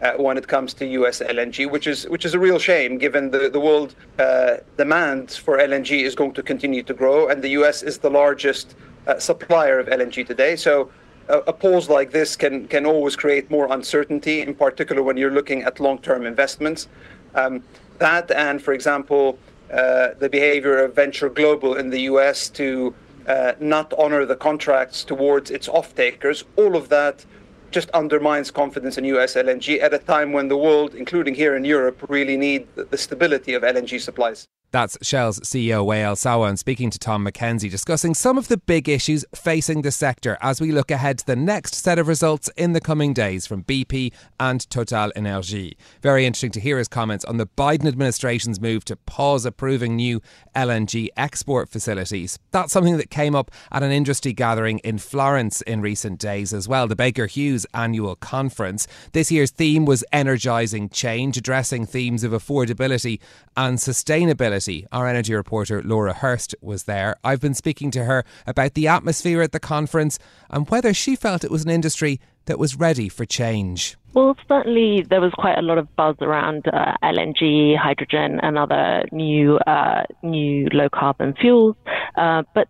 Uh, 0.01 0.13
when 0.13 0.37
it 0.37 0.47
comes 0.47 0.73
to 0.73 0.85
U.S. 0.85 1.19
LNG, 1.19 1.69
which 1.69 1.85
is 1.85 2.07
which 2.07 2.23
is 2.23 2.33
a 2.33 2.39
real 2.39 2.57
shame, 2.57 2.97
given 2.97 3.31
the 3.31 3.49
the 3.49 3.59
world 3.59 3.95
uh, 4.17 4.55
demand 4.77 5.29
for 5.29 5.57
LNG 5.57 6.03
is 6.03 6.15
going 6.15 6.31
to 6.35 6.41
continue 6.41 6.83
to 6.83 6.93
grow, 6.93 7.27
and 7.27 7.43
the 7.43 7.49
U.S. 7.59 7.83
is 7.83 7.97
the 7.97 8.09
largest 8.09 8.75
supplier 9.19 9.79
of 9.79 9.87
LNG 9.87 10.25
today. 10.25 10.55
So 10.55 10.89
a, 11.29 11.53
pause 11.53 11.89
like 11.89 12.11
this 12.11 12.35
can 12.35 12.67
can 12.67 12.85
always 12.85 13.15
create 13.15 13.49
more 13.51 13.71
uncertainty, 13.71 14.41
in 14.41 14.53
particular 14.55 15.03
when 15.03 15.15
you're 15.17 15.31
looking 15.31 15.63
at 15.63 15.79
long-term 15.79 16.25
investments. 16.25 16.87
Um, 17.35 17.63
that 17.99 18.31
and, 18.31 18.61
for 18.61 18.73
example, 18.73 19.37
uh, 19.71 20.09
the 20.19 20.29
behavior 20.29 20.83
of 20.83 20.95
Venture 20.95 21.29
Global 21.29 21.75
in 21.75 21.89
the 21.89 22.01
US 22.01 22.49
to 22.49 22.95
uh, 23.27 23.53
not 23.59 23.93
honor 23.97 24.25
the 24.25 24.35
contracts 24.35 25.03
towards 25.03 25.51
its 25.51 25.67
off-takers, 25.67 26.45
all 26.55 26.75
of 26.75 26.89
that 26.89 27.25
just 27.69 27.91
undermines 27.91 28.49
confidence 28.49 28.97
in 28.97 29.05
US 29.05 29.35
LNG 29.35 29.79
at 29.81 29.93
a 29.93 29.99
time 29.99 30.33
when 30.33 30.47
the 30.47 30.57
world, 30.57 30.95
including 30.95 31.35
here 31.35 31.55
in 31.55 31.63
Europe, 31.63 32.03
really 32.09 32.37
need 32.37 32.67
the 32.75 32.97
stability 32.97 33.53
of 33.53 33.61
LNG 33.61 34.01
supplies. 34.01 34.47
That's 34.71 34.99
Shell's 35.01 35.39
CEO 35.39 35.83
Wael 35.83 36.13
Sawan 36.13 36.55
speaking 36.55 36.91
to 36.91 36.99
Tom 36.99 37.25
McKenzie, 37.25 37.71
discussing 37.71 38.13
some 38.13 38.37
of 38.37 38.49
the 38.49 38.57
big 38.57 38.87
issues 38.87 39.25
facing 39.33 39.81
the 39.81 39.91
sector 39.91 40.37
as 40.41 40.61
we 40.61 40.71
look 40.71 40.91
ahead 40.91 41.17
to 41.17 41.25
the 41.25 41.35
next 41.35 41.73
set 41.73 41.97
of 41.97 42.07
results 42.07 42.51
in 42.55 42.73
the 42.73 42.79
coming 42.79 43.11
days 43.11 43.47
from 43.47 43.63
BP 43.63 44.13
and 44.39 44.69
Total 44.69 45.11
Energy. 45.15 45.75
Very 46.03 46.23
interesting 46.27 46.51
to 46.51 46.59
hear 46.59 46.77
his 46.77 46.87
comments 46.87 47.25
on 47.25 47.37
the 47.37 47.47
Biden 47.47 47.87
administration's 47.87 48.61
move 48.61 48.85
to 48.85 48.95
pause 48.95 49.43
approving 49.43 49.95
new 49.95 50.21
LNG 50.55 51.07
export 51.17 51.69
facilities. 51.69 52.37
That's 52.51 52.71
something 52.71 52.97
that 52.97 53.09
came 53.09 53.33
up 53.33 53.49
at 53.71 53.81
an 53.81 53.91
industry 53.91 54.33
gathering 54.33 54.77
in 54.79 54.99
Florence 54.99 55.61
in 55.61 55.81
recent 55.81 56.19
days 56.19 56.53
as 56.53 56.67
well, 56.67 56.87
the 56.87 56.95
Baker 56.95 57.25
Hughes 57.25 57.65
annual 57.73 58.15
conference. 58.15 58.87
This 59.13 59.31
year's 59.31 59.49
theme 59.49 59.85
was 59.85 60.03
energising 60.11 60.89
change, 60.89 61.37
addressing 61.37 61.87
themes 61.87 62.23
of 62.23 62.33
affordability 62.33 63.19
and 63.57 63.79
sustainability 63.79 64.58
our 64.91 65.07
energy 65.07 65.33
reporter 65.33 65.81
Laura 65.81 66.13
Hurst 66.13 66.53
was 66.61 66.83
there. 66.83 67.15
I've 67.23 67.39
been 67.39 67.53
speaking 67.53 67.91
to 67.91 68.03
her 68.03 68.25
about 68.45 68.73
the 68.73 68.87
atmosphere 68.87 69.41
at 69.41 69.51
the 69.51 69.59
conference 69.59 70.19
and 70.49 70.69
whether 70.69 70.93
she 70.93 71.15
felt 71.15 71.43
it 71.43 71.51
was 71.51 71.63
an 71.63 71.71
industry 71.71 72.19
that 72.45 72.59
was 72.59 72.75
ready 72.75 73.07
for 73.09 73.25
change. 73.25 73.95
Well, 74.13 74.35
certainly 74.47 75.05
there 75.07 75.21
was 75.21 75.31
quite 75.33 75.59
a 75.59 75.61
lot 75.61 75.77
of 75.77 75.95
buzz 75.95 76.15
around 76.19 76.67
uh, 76.67 76.95
LNG, 77.03 77.77
hydrogen, 77.77 78.39
and 78.41 78.57
other 78.57 79.03
new 79.11 79.57
uh, 79.57 80.03
new 80.23 80.67
low 80.73 80.89
carbon 80.89 81.35
fuels, 81.39 81.75
uh, 82.15 82.41
but 82.55 82.67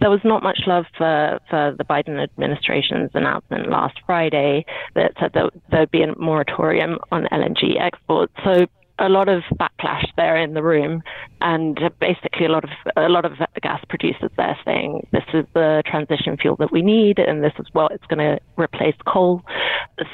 there 0.00 0.10
was 0.10 0.20
not 0.24 0.42
much 0.42 0.60
love 0.66 0.84
for, 0.98 1.38
for 1.48 1.74
the 1.78 1.84
Biden 1.84 2.20
administration's 2.20 3.10
announcement 3.14 3.70
last 3.70 4.00
Friday 4.04 4.66
that 4.94 5.12
said 5.20 5.30
that 5.34 5.52
there'd 5.70 5.92
be 5.92 6.02
a 6.02 6.18
moratorium 6.18 6.98
on 7.12 7.28
LNG 7.30 7.80
exports. 7.80 8.32
So 8.44 8.66
a 8.98 9.08
lot 9.08 9.28
of 9.28 9.42
backlash 9.54 10.06
there 10.16 10.36
in 10.36 10.54
the 10.54 10.62
room, 10.62 11.02
and 11.40 11.78
basically 12.00 12.46
a 12.46 12.48
lot 12.48 12.64
of 12.64 12.70
a 12.96 13.08
lot 13.08 13.24
of 13.24 13.32
gas 13.62 13.84
producers 13.88 14.30
there 14.36 14.56
saying 14.64 15.06
this 15.12 15.24
is 15.32 15.44
the 15.54 15.82
transition 15.86 16.36
fuel 16.36 16.56
that 16.56 16.70
we 16.72 16.82
need, 16.82 17.18
and 17.18 17.42
this 17.42 17.52
is 17.58 17.66
what 17.72 17.92
it's 17.92 18.06
going 18.06 18.18
to 18.18 18.38
replace 18.56 18.96
coal. 19.06 19.42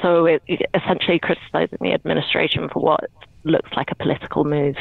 So 0.01 0.25
it, 0.25 0.41
essentially 0.73 1.19
criticizing 1.19 1.77
the 1.81 1.93
administration 1.93 2.69
for 2.69 2.81
what 2.81 3.09
looks 3.43 3.69
like 3.75 3.91
a 3.91 3.95
political 3.95 4.45
move. 4.45 4.75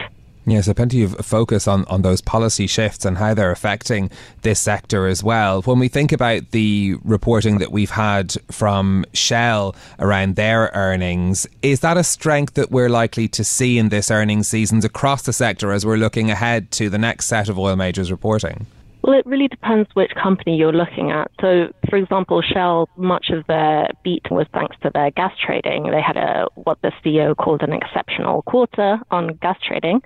Yes, 0.47 0.67
so 0.67 0.75
plenty 0.75 1.03
of 1.03 1.15
focus 1.19 1.69
on, 1.69 1.85
on 1.85 2.03
those 2.03 2.21
policy 2.21 2.67
shifts 2.67 3.05
and 3.05 3.19
how 3.19 3.35
they're 3.35 3.51
affecting 3.51 4.11
this 4.43 4.59
sector 4.59 5.07
as 5.07 5.23
well. 5.23 5.63
When 5.63 5.79
we 5.79 5.89
think 5.89 6.13
about 6.13 6.51
the 6.51 6.97
reporting 7.05 7.59
that 7.59 7.71
we've 7.71 7.91
had 7.91 8.35
from 8.51 9.05
Shell 9.13 9.77
around 9.99 10.37
their 10.37 10.71
earnings, 10.75 11.47
is 11.63 11.81
that 11.81 11.97
a 11.97 12.05
strength 12.05 12.55
that 12.55 12.71
we're 12.71 12.89
likely 12.89 13.29
to 13.29 13.45
see 13.45 13.79
in 13.79 13.91
this 13.91 14.11
earnings 14.11 14.49
seasons 14.49 14.85
across 14.85 15.23
the 15.23 15.33
sector 15.33 15.73
as 15.73 15.85
we're 15.85 15.97
looking 15.97 16.31
ahead 16.31 16.71
to 16.73 16.89
the 16.89 16.99
next 16.99 17.27
set 17.27 17.49
of 17.49 17.59
oil 17.59 17.77
majors 17.77 18.11
reporting? 18.11 18.67
Well, 19.03 19.19
it 19.19 19.25
really 19.27 19.49
depends 19.49 19.89
which 19.95 20.13
company 20.15 20.57
you're 20.57 20.73
looking 20.73 21.11
at. 21.11 21.31
So, 21.41 21.73
for 21.91 21.97
example, 21.97 22.41
Shell, 22.41 22.89
much 22.97 23.31
of 23.31 23.47
their 23.49 23.91
beat 24.03 24.31
was 24.31 24.47
thanks 24.55 24.77
to 24.83 24.91
their 24.95 25.11
gas 25.11 25.33
trading. 25.45 25.91
They 25.91 26.01
had 26.01 26.17
a 26.17 26.47
what 26.55 26.81
the 26.83 26.93
CEO 27.05 27.37
called 27.37 27.63
an 27.63 27.73
exceptional 27.73 28.43
quarter 28.43 28.99
on 29.11 29.35
gas 29.43 29.59
trading, 29.63 30.01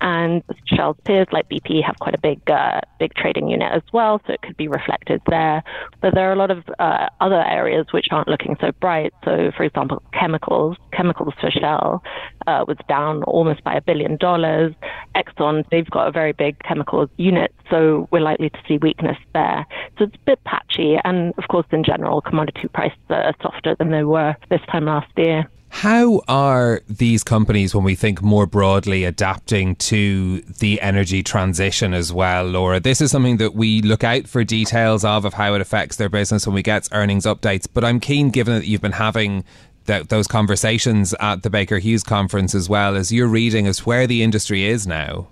and 0.00 0.42
Shell's 0.66 0.96
peers 1.04 1.28
like 1.32 1.48
BP 1.48 1.82
have 1.84 1.96
quite 2.00 2.14
a 2.14 2.20
big 2.20 2.50
uh, 2.50 2.80
big 2.98 3.14
trading 3.14 3.48
unit 3.48 3.72
as 3.72 3.82
well, 3.92 4.20
so 4.26 4.32
it 4.32 4.42
could 4.42 4.56
be 4.56 4.68
reflected 4.68 5.22
there. 5.28 5.62
But 6.00 6.14
there 6.14 6.28
are 6.28 6.32
a 6.32 6.36
lot 6.36 6.50
of 6.50 6.64
uh, 6.78 7.08
other 7.20 7.42
areas 7.42 7.86
which 7.92 8.06
aren't 8.10 8.28
looking 8.28 8.56
so 8.60 8.72
bright. 8.80 9.12
So, 9.24 9.50
for 9.56 9.62
example, 9.62 10.02
chemicals. 10.12 10.76
Chemicals 10.92 11.34
for 11.40 11.50
Shell 11.50 12.02
uh, 12.46 12.64
was 12.66 12.76
down 12.88 13.22
almost 13.24 13.62
by 13.62 13.74
a 13.74 13.80
billion 13.80 14.16
dollars. 14.16 14.74
Exxon, 15.14 15.64
they've 15.70 15.88
got 15.90 16.08
a 16.08 16.10
very 16.10 16.32
big 16.32 16.58
chemicals 16.60 17.08
unit, 17.16 17.54
so 17.70 18.08
we're 18.10 18.20
likely 18.20 18.50
to 18.50 18.58
see 18.66 18.78
weakness 18.78 19.16
there. 19.34 19.66
So 19.98 20.04
it's 20.04 20.16
a 20.16 20.24
bit 20.26 20.42
patchy, 20.44 20.96
and 21.04 21.27
of 21.36 21.48
course, 21.48 21.66
in 21.72 21.84
general, 21.84 22.20
commodity 22.20 22.68
prices 22.68 22.98
are 23.10 23.34
softer 23.42 23.74
than 23.78 23.90
they 23.90 24.04
were 24.04 24.36
this 24.50 24.60
time 24.70 24.86
last 24.86 25.10
year. 25.16 25.48
How 25.70 26.22
are 26.28 26.80
these 26.88 27.22
companies, 27.22 27.74
when 27.74 27.84
we 27.84 27.94
think 27.94 28.22
more 28.22 28.46
broadly, 28.46 29.04
adapting 29.04 29.76
to 29.76 30.40
the 30.40 30.80
energy 30.80 31.22
transition 31.22 31.92
as 31.92 32.10
well, 32.12 32.44
Laura? 32.46 32.80
This 32.80 33.00
is 33.00 33.10
something 33.10 33.36
that 33.36 33.54
we 33.54 33.82
look 33.82 34.02
out 34.02 34.26
for 34.26 34.42
details 34.44 35.04
of, 35.04 35.26
of 35.26 35.34
how 35.34 35.54
it 35.54 35.60
affects 35.60 35.96
their 35.96 36.08
business 36.08 36.46
when 36.46 36.54
we 36.54 36.62
get 36.62 36.88
earnings 36.92 37.26
updates. 37.26 37.66
But 37.72 37.84
I'm 37.84 38.00
keen, 38.00 38.30
given 38.30 38.54
that 38.54 38.66
you've 38.66 38.80
been 38.80 38.92
having 38.92 39.44
that, 39.84 40.08
those 40.08 40.26
conversations 40.26 41.14
at 41.20 41.42
the 41.42 41.50
Baker 41.50 41.78
Hughes 41.78 42.02
conference 42.02 42.54
as 42.54 42.68
well 42.68 42.96
as 42.96 43.12
you're 43.12 43.28
reading 43.28 43.66
as 43.66 43.84
where 43.84 44.06
the 44.06 44.22
industry 44.22 44.64
is 44.64 44.86
now. 44.86 45.28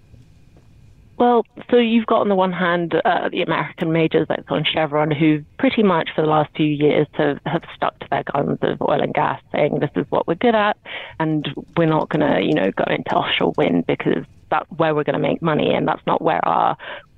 Well, 1.18 1.46
so 1.70 1.76
you've 1.78 2.06
got 2.06 2.20
on 2.20 2.28
the 2.28 2.34
one 2.34 2.52
hand 2.52 2.94
uh, 3.04 3.28
the 3.30 3.40
American 3.40 3.90
majors 3.90 4.26
like 4.28 4.50
on 4.50 4.64
Chevron, 4.64 5.10
who 5.10 5.42
pretty 5.58 5.82
much 5.82 6.10
for 6.14 6.20
the 6.20 6.28
last 6.28 6.54
few 6.54 6.66
years 6.66 7.06
have, 7.12 7.38
have 7.46 7.62
stuck 7.74 7.98
to 8.00 8.06
their 8.10 8.22
guns 8.24 8.58
of 8.62 8.82
oil 8.82 9.00
and 9.00 9.14
gas, 9.14 9.40
saying 9.52 9.78
this 9.80 9.90
is 9.96 10.04
what 10.10 10.26
we're 10.28 10.34
good 10.34 10.54
at, 10.54 10.76
and 11.18 11.48
we're 11.76 11.86
not 11.86 12.10
going 12.10 12.20
to, 12.20 12.42
you 12.42 12.52
know, 12.52 12.70
go 12.72 12.84
into 12.88 13.14
offshore 13.14 13.54
wind 13.56 13.86
because 13.86 14.24
that's 14.50 14.70
where 14.72 14.94
we're 14.94 15.04
going 15.04 15.20
to 15.20 15.28
make 15.28 15.40
money, 15.40 15.72
and 15.72 15.88
that's 15.88 16.04
not 16.06 16.20
where 16.20 16.46
our 16.46 16.76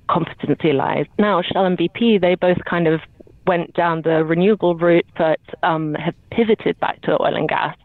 competency 0.09 0.71
lies. 0.71 1.05
Now, 1.17 1.41
Shell 1.41 1.65
and 1.65 1.77
BP, 1.77 2.21
they 2.21 2.35
both 2.35 2.63
kind 2.65 2.87
of 2.87 3.01
went 3.45 3.73
down 3.73 4.03
the 4.03 4.23
renewable 4.23 4.75
route, 4.75 5.05
but 5.17 5.39
um, 5.63 5.95
have 5.95 6.15
pivoted 6.31 6.79
back 6.79 7.01
to 7.01 7.21
oil 7.21 7.35
and 7.35 7.49
gas 7.49 7.75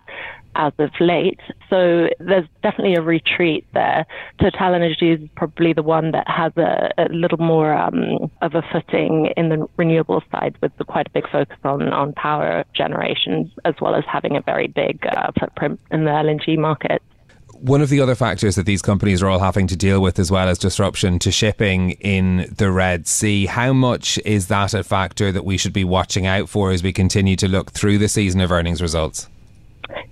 as 0.56 0.72
of 0.78 0.90
late. 1.00 1.40
So 1.70 2.08
there's 2.18 2.46
definitely 2.62 2.94
a 2.94 3.02
retreat 3.02 3.66
there. 3.74 4.06
Total 4.40 4.74
Energy 4.74 5.12
is 5.12 5.28
probably 5.36 5.72
the 5.72 5.82
one 5.82 6.12
that 6.12 6.26
has 6.28 6.52
a, 6.56 6.90
a 6.98 7.08
little 7.10 7.38
more 7.38 7.74
um, 7.74 8.30
of 8.42 8.54
a 8.54 8.62
footing 8.72 9.32
in 9.36 9.48
the 9.48 9.66
renewable 9.76 10.22
side 10.30 10.56
with 10.60 10.72
quite 10.86 11.06
a 11.06 11.10
big 11.10 11.28
focus 11.30 11.58
on, 11.64 11.88
on 11.88 12.12
power 12.14 12.64
generation, 12.74 13.50
as 13.64 13.74
well 13.80 13.94
as 13.94 14.04
having 14.10 14.36
a 14.36 14.40
very 14.40 14.68
big 14.68 15.04
uh, 15.06 15.30
footprint 15.38 15.80
in 15.90 16.04
the 16.04 16.10
LNG 16.10 16.58
market. 16.58 17.02
One 17.60 17.80
of 17.80 17.88
the 17.88 18.00
other 18.00 18.14
factors 18.14 18.56
that 18.56 18.66
these 18.66 18.82
companies 18.82 19.22
are 19.22 19.28
all 19.28 19.38
having 19.38 19.66
to 19.68 19.76
deal 19.76 20.02
with 20.02 20.18
as 20.18 20.30
well 20.30 20.48
as 20.48 20.58
disruption 20.58 21.18
to 21.20 21.30
shipping 21.30 21.92
in 21.92 22.52
the 22.58 22.70
Red 22.70 23.06
Sea. 23.06 23.46
How 23.46 23.72
much 23.72 24.18
is 24.24 24.48
that 24.48 24.74
a 24.74 24.82
factor 24.82 25.32
that 25.32 25.44
we 25.44 25.56
should 25.56 25.72
be 25.72 25.84
watching 25.84 26.26
out 26.26 26.48
for 26.48 26.72
as 26.72 26.82
we 26.82 26.92
continue 26.92 27.36
to 27.36 27.48
look 27.48 27.70
through 27.70 27.98
the 27.98 28.08
season 28.08 28.40
of 28.40 28.52
earnings 28.52 28.82
results? 28.82 29.28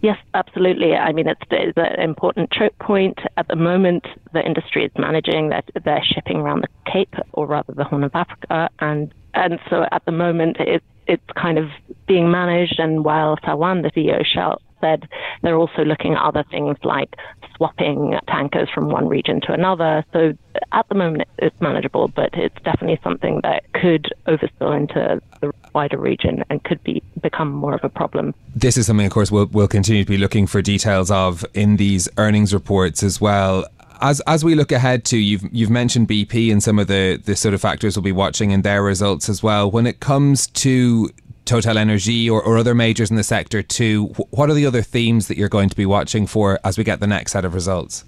Yes, 0.02 0.18
absolutely. 0.34 0.94
I 0.94 1.12
mean, 1.12 1.28
it's, 1.28 1.40
it's 1.50 1.78
an 1.78 2.00
important 2.00 2.50
choke 2.50 2.76
point. 2.80 3.20
At 3.36 3.46
the 3.46 3.54
moment, 3.54 4.04
the 4.32 4.44
industry 4.44 4.84
is 4.84 4.90
managing 4.98 5.50
that 5.50 5.64
they're 5.84 6.02
shipping 6.04 6.38
around 6.38 6.62
the 6.62 6.90
Cape, 6.90 7.14
or 7.32 7.46
rather 7.46 7.72
the 7.72 7.84
Horn 7.84 8.02
of 8.02 8.14
Africa, 8.14 8.68
and 8.80 9.14
and 9.34 9.60
so 9.70 9.86
at 9.92 10.04
the 10.04 10.12
moment, 10.12 10.56
it's 10.58 10.84
it's 11.06 11.22
kind 11.36 11.56
of 11.56 11.68
being 12.08 12.32
managed. 12.32 12.80
And 12.80 13.04
Wael 13.04 13.38
Sawan, 13.42 13.82
the 13.82 13.92
CEO, 13.92 14.26
Shell, 14.26 14.60
said 14.82 15.08
they're 15.42 15.56
also 15.56 15.82
looking 15.84 16.12
at 16.12 16.22
other 16.22 16.44
things 16.50 16.76
like 16.82 17.14
swapping 17.56 18.18
tankers 18.28 18.68
from 18.74 18.88
one 18.88 19.08
region 19.08 19.40
to 19.42 19.52
another. 19.52 20.04
So 20.12 20.32
at 20.72 20.88
the 20.88 20.94
moment, 20.94 21.28
it's 21.38 21.58
manageable, 21.60 22.08
but 22.08 22.30
it's 22.34 22.60
definitely 22.64 22.98
something 23.02 23.40
that 23.42 23.64
could 23.72 24.08
overspill 24.26 24.76
into 24.76 25.22
the 25.40 25.52
wider 25.74 25.98
region 25.98 26.44
and 26.50 26.62
could 26.64 26.82
be 26.82 27.02
become 27.20 27.52
more 27.52 27.74
of 27.74 27.84
a 27.84 27.88
problem. 27.88 28.34
This 28.54 28.76
is 28.76 28.86
something, 28.86 29.06
of 29.06 29.12
course, 29.12 29.30
we'll, 29.30 29.46
we'll 29.46 29.68
continue 29.68 30.04
to 30.04 30.10
be 30.10 30.18
looking 30.18 30.46
for 30.46 30.60
details 30.60 31.10
of 31.10 31.44
in 31.54 31.76
these 31.76 32.08
earnings 32.18 32.52
reports 32.52 33.02
as 33.02 33.20
well 33.20 33.64
as 34.00 34.20
as 34.26 34.44
we 34.44 34.56
look 34.56 34.72
ahead 34.72 35.04
to 35.04 35.16
you've 35.16 35.44
you've 35.52 35.70
mentioned 35.70 36.08
BP 36.08 36.50
and 36.50 36.62
some 36.62 36.78
of 36.78 36.88
the 36.88 37.22
the 37.24 37.36
sort 37.36 37.54
of 37.54 37.60
factors 37.60 37.96
we'll 37.96 38.02
be 38.02 38.10
watching 38.12 38.50
in 38.50 38.62
their 38.62 38.82
results 38.82 39.28
as 39.28 39.42
well. 39.42 39.70
When 39.70 39.86
it 39.86 40.00
comes 40.00 40.48
to 40.48 41.08
Total 41.44 41.76
Energy 41.76 42.28
or, 42.28 42.42
or 42.42 42.58
other 42.58 42.74
majors 42.74 43.10
in 43.10 43.16
the 43.16 43.24
sector 43.24 43.62
too, 43.62 44.06
what 44.30 44.50
are 44.50 44.54
the 44.54 44.66
other 44.66 44.82
themes 44.82 45.28
that 45.28 45.36
you're 45.36 45.48
going 45.48 45.68
to 45.68 45.76
be 45.76 45.86
watching 45.86 46.26
for 46.26 46.58
as 46.64 46.78
we 46.78 46.84
get 46.84 47.00
the 47.00 47.06
next 47.06 47.32
set 47.32 47.44
of 47.44 47.54
results? 47.54 48.04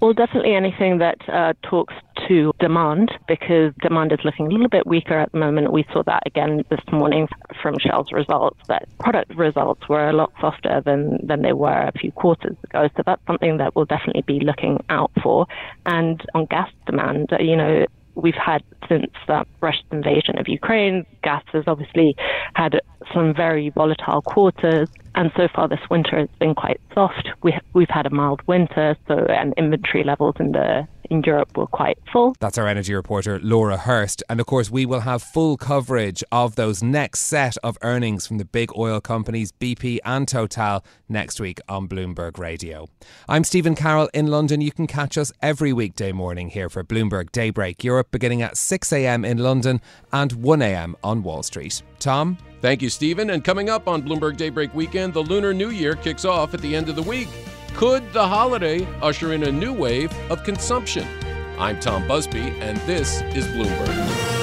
Well, 0.00 0.14
definitely 0.14 0.54
anything 0.54 0.96
that 0.98 1.18
uh, 1.28 1.52
talks 1.62 1.92
to 2.26 2.52
demand 2.58 3.12
because 3.28 3.74
demand 3.82 4.12
is 4.12 4.18
looking 4.24 4.46
a 4.46 4.48
little 4.48 4.68
bit 4.68 4.86
weaker 4.86 5.18
at 5.18 5.30
the 5.32 5.38
moment. 5.38 5.74
We 5.74 5.84
saw 5.92 6.02
that 6.04 6.22
again 6.24 6.64
this 6.70 6.80
morning 6.90 7.28
from 7.60 7.78
Shell's 7.78 8.10
results 8.10 8.58
that 8.68 8.88
product 8.98 9.34
results 9.34 9.86
were 9.90 10.08
a 10.08 10.14
lot 10.14 10.32
softer 10.40 10.80
than, 10.86 11.18
than 11.26 11.42
they 11.42 11.52
were 11.52 11.82
a 11.82 11.92
few 11.92 12.12
quarters 12.12 12.56
ago. 12.64 12.88
So 12.96 13.02
that's 13.04 13.20
something 13.26 13.58
that 13.58 13.76
we'll 13.76 13.84
definitely 13.84 14.22
be 14.22 14.40
looking 14.40 14.82
out 14.88 15.10
for. 15.22 15.46
And 15.84 16.24
on 16.34 16.46
gas 16.46 16.70
demand, 16.86 17.28
you 17.38 17.56
know, 17.56 17.84
we've 18.20 18.34
had 18.34 18.62
since 18.88 19.10
the 19.26 19.44
Russia's 19.60 19.84
invasion 19.90 20.38
of 20.38 20.48
Ukraine. 20.48 21.04
Gas 21.22 21.42
has 21.52 21.64
obviously 21.66 22.14
had 22.54 22.80
some 23.14 23.34
very 23.34 23.70
volatile 23.70 24.22
quarters, 24.22 24.88
and 25.14 25.30
so 25.36 25.48
far 25.54 25.68
this 25.68 25.80
winter 25.90 26.18
has 26.18 26.28
been 26.38 26.54
quite 26.54 26.80
soft. 26.94 27.28
We, 27.42 27.58
we've 27.72 27.88
had 27.90 28.06
a 28.06 28.10
mild 28.10 28.42
winter, 28.46 28.96
so 29.08 29.14
and 29.14 29.54
inventory 29.56 30.04
levels 30.04 30.34
in 30.38 30.52
the 30.52 30.86
in 31.10 31.22
Europe 31.24 31.56
were 31.56 31.66
quite 31.66 31.98
full. 32.12 32.34
That's 32.40 32.56
our 32.56 32.66
energy 32.66 32.94
reporter, 32.94 33.38
Laura 33.40 33.76
Hurst. 33.76 34.22
And 34.28 34.40
of 34.40 34.46
course, 34.46 34.70
we 34.70 34.86
will 34.86 35.00
have 35.00 35.22
full 35.22 35.56
coverage 35.56 36.24
of 36.32 36.54
those 36.54 36.82
next 36.82 37.20
set 37.20 37.56
of 37.58 37.76
earnings 37.82 38.26
from 38.26 38.38
the 38.38 38.44
big 38.44 38.70
oil 38.76 39.00
companies, 39.00 39.52
BP 39.52 39.98
and 40.04 40.26
Total, 40.26 40.84
next 41.08 41.40
week 41.40 41.60
on 41.68 41.88
Bloomberg 41.88 42.38
Radio. 42.38 42.88
I'm 43.28 43.44
Stephen 43.44 43.74
Carroll 43.74 44.08
in 44.14 44.28
London. 44.28 44.60
You 44.60 44.72
can 44.72 44.86
catch 44.86 45.18
us 45.18 45.32
every 45.42 45.72
weekday 45.72 46.12
morning 46.12 46.48
here 46.48 46.68
for 46.68 46.84
Bloomberg 46.84 47.32
Daybreak 47.32 47.82
Europe, 47.82 48.10
beginning 48.10 48.42
at 48.42 48.56
6 48.56 48.92
a.m. 48.92 49.24
in 49.24 49.38
London 49.38 49.80
and 50.12 50.32
1 50.32 50.62
a.m. 50.62 50.96
on 51.02 51.22
Wall 51.22 51.42
Street. 51.42 51.82
Tom? 51.98 52.38
Thank 52.60 52.82
you, 52.82 52.90
Stephen. 52.90 53.30
And 53.30 53.42
coming 53.42 53.68
up 53.70 53.88
on 53.88 54.02
Bloomberg 54.02 54.36
Daybreak 54.36 54.74
Weekend, 54.74 55.14
the 55.14 55.22
Lunar 55.22 55.52
New 55.54 55.70
Year 55.70 55.96
kicks 55.96 56.24
off 56.24 56.54
at 56.54 56.60
the 56.60 56.76
end 56.76 56.88
of 56.88 56.96
the 56.96 57.02
week. 57.02 57.28
Could 57.74 58.12
the 58.12 58.26
holiday 58.26 58.86
usher 59.00 59.32
in 59.32 59.44
a 59.44 59.52
new 59.52 59.72
wave 59.72 60.12
of 60.30 60.44
consumption? 60.44 61.06
I'm 61.58 61.80
Tom 61.80 62.06
Busby, 62.06 62.52
and 62.60 62.76
this 62.78 63.22
is 63.34 63.46
Bloomberg. 63.48 64.40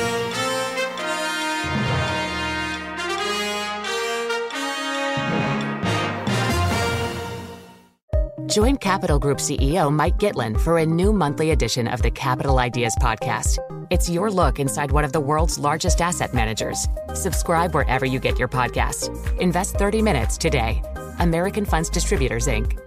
Join 8.48 8.78
Capital 8.78 9.20
Group 9.20 9.38
CEO 9.38 9.94
Mike 9.94 10.18
Gitlin 10.18 10.60
for 10.60 10.80
a 10.80 10.86
new 10.86 11.14
monthly 11.14 11.52
edition 11.52 11.88
of 11.88 12.02
the 12.02 12.10
Capital 12.10 12.58
Ideas 12.58 12.96
Podcast. 13.00 13.60
It's 13.92 14.10
your 14.10 14.32
look 14.32 14.60
inside 14.60 14.92
one 14.92 15.04
of 15.04 15.14
the 15.14 15.20
world's 15.20 15.60
largest 15.60 16.02
asset 16.02 16.34
managers. 16.34 16.88
Subscribe 17.14 17.76
wherever 17.76 18.06
you 18.06 18.20
get 18.20 18.40
your 18.40 18.48
podcasts. 18.48 19.10
Invest 19.40 19.76
30 19.76 20.02
minutes 20.02 20.38
today. 20.38 20.82
American 21.20 21.66
Funds 21.66 21.90
Distributors, 21.90 22.48
Inc. 22.48 22.87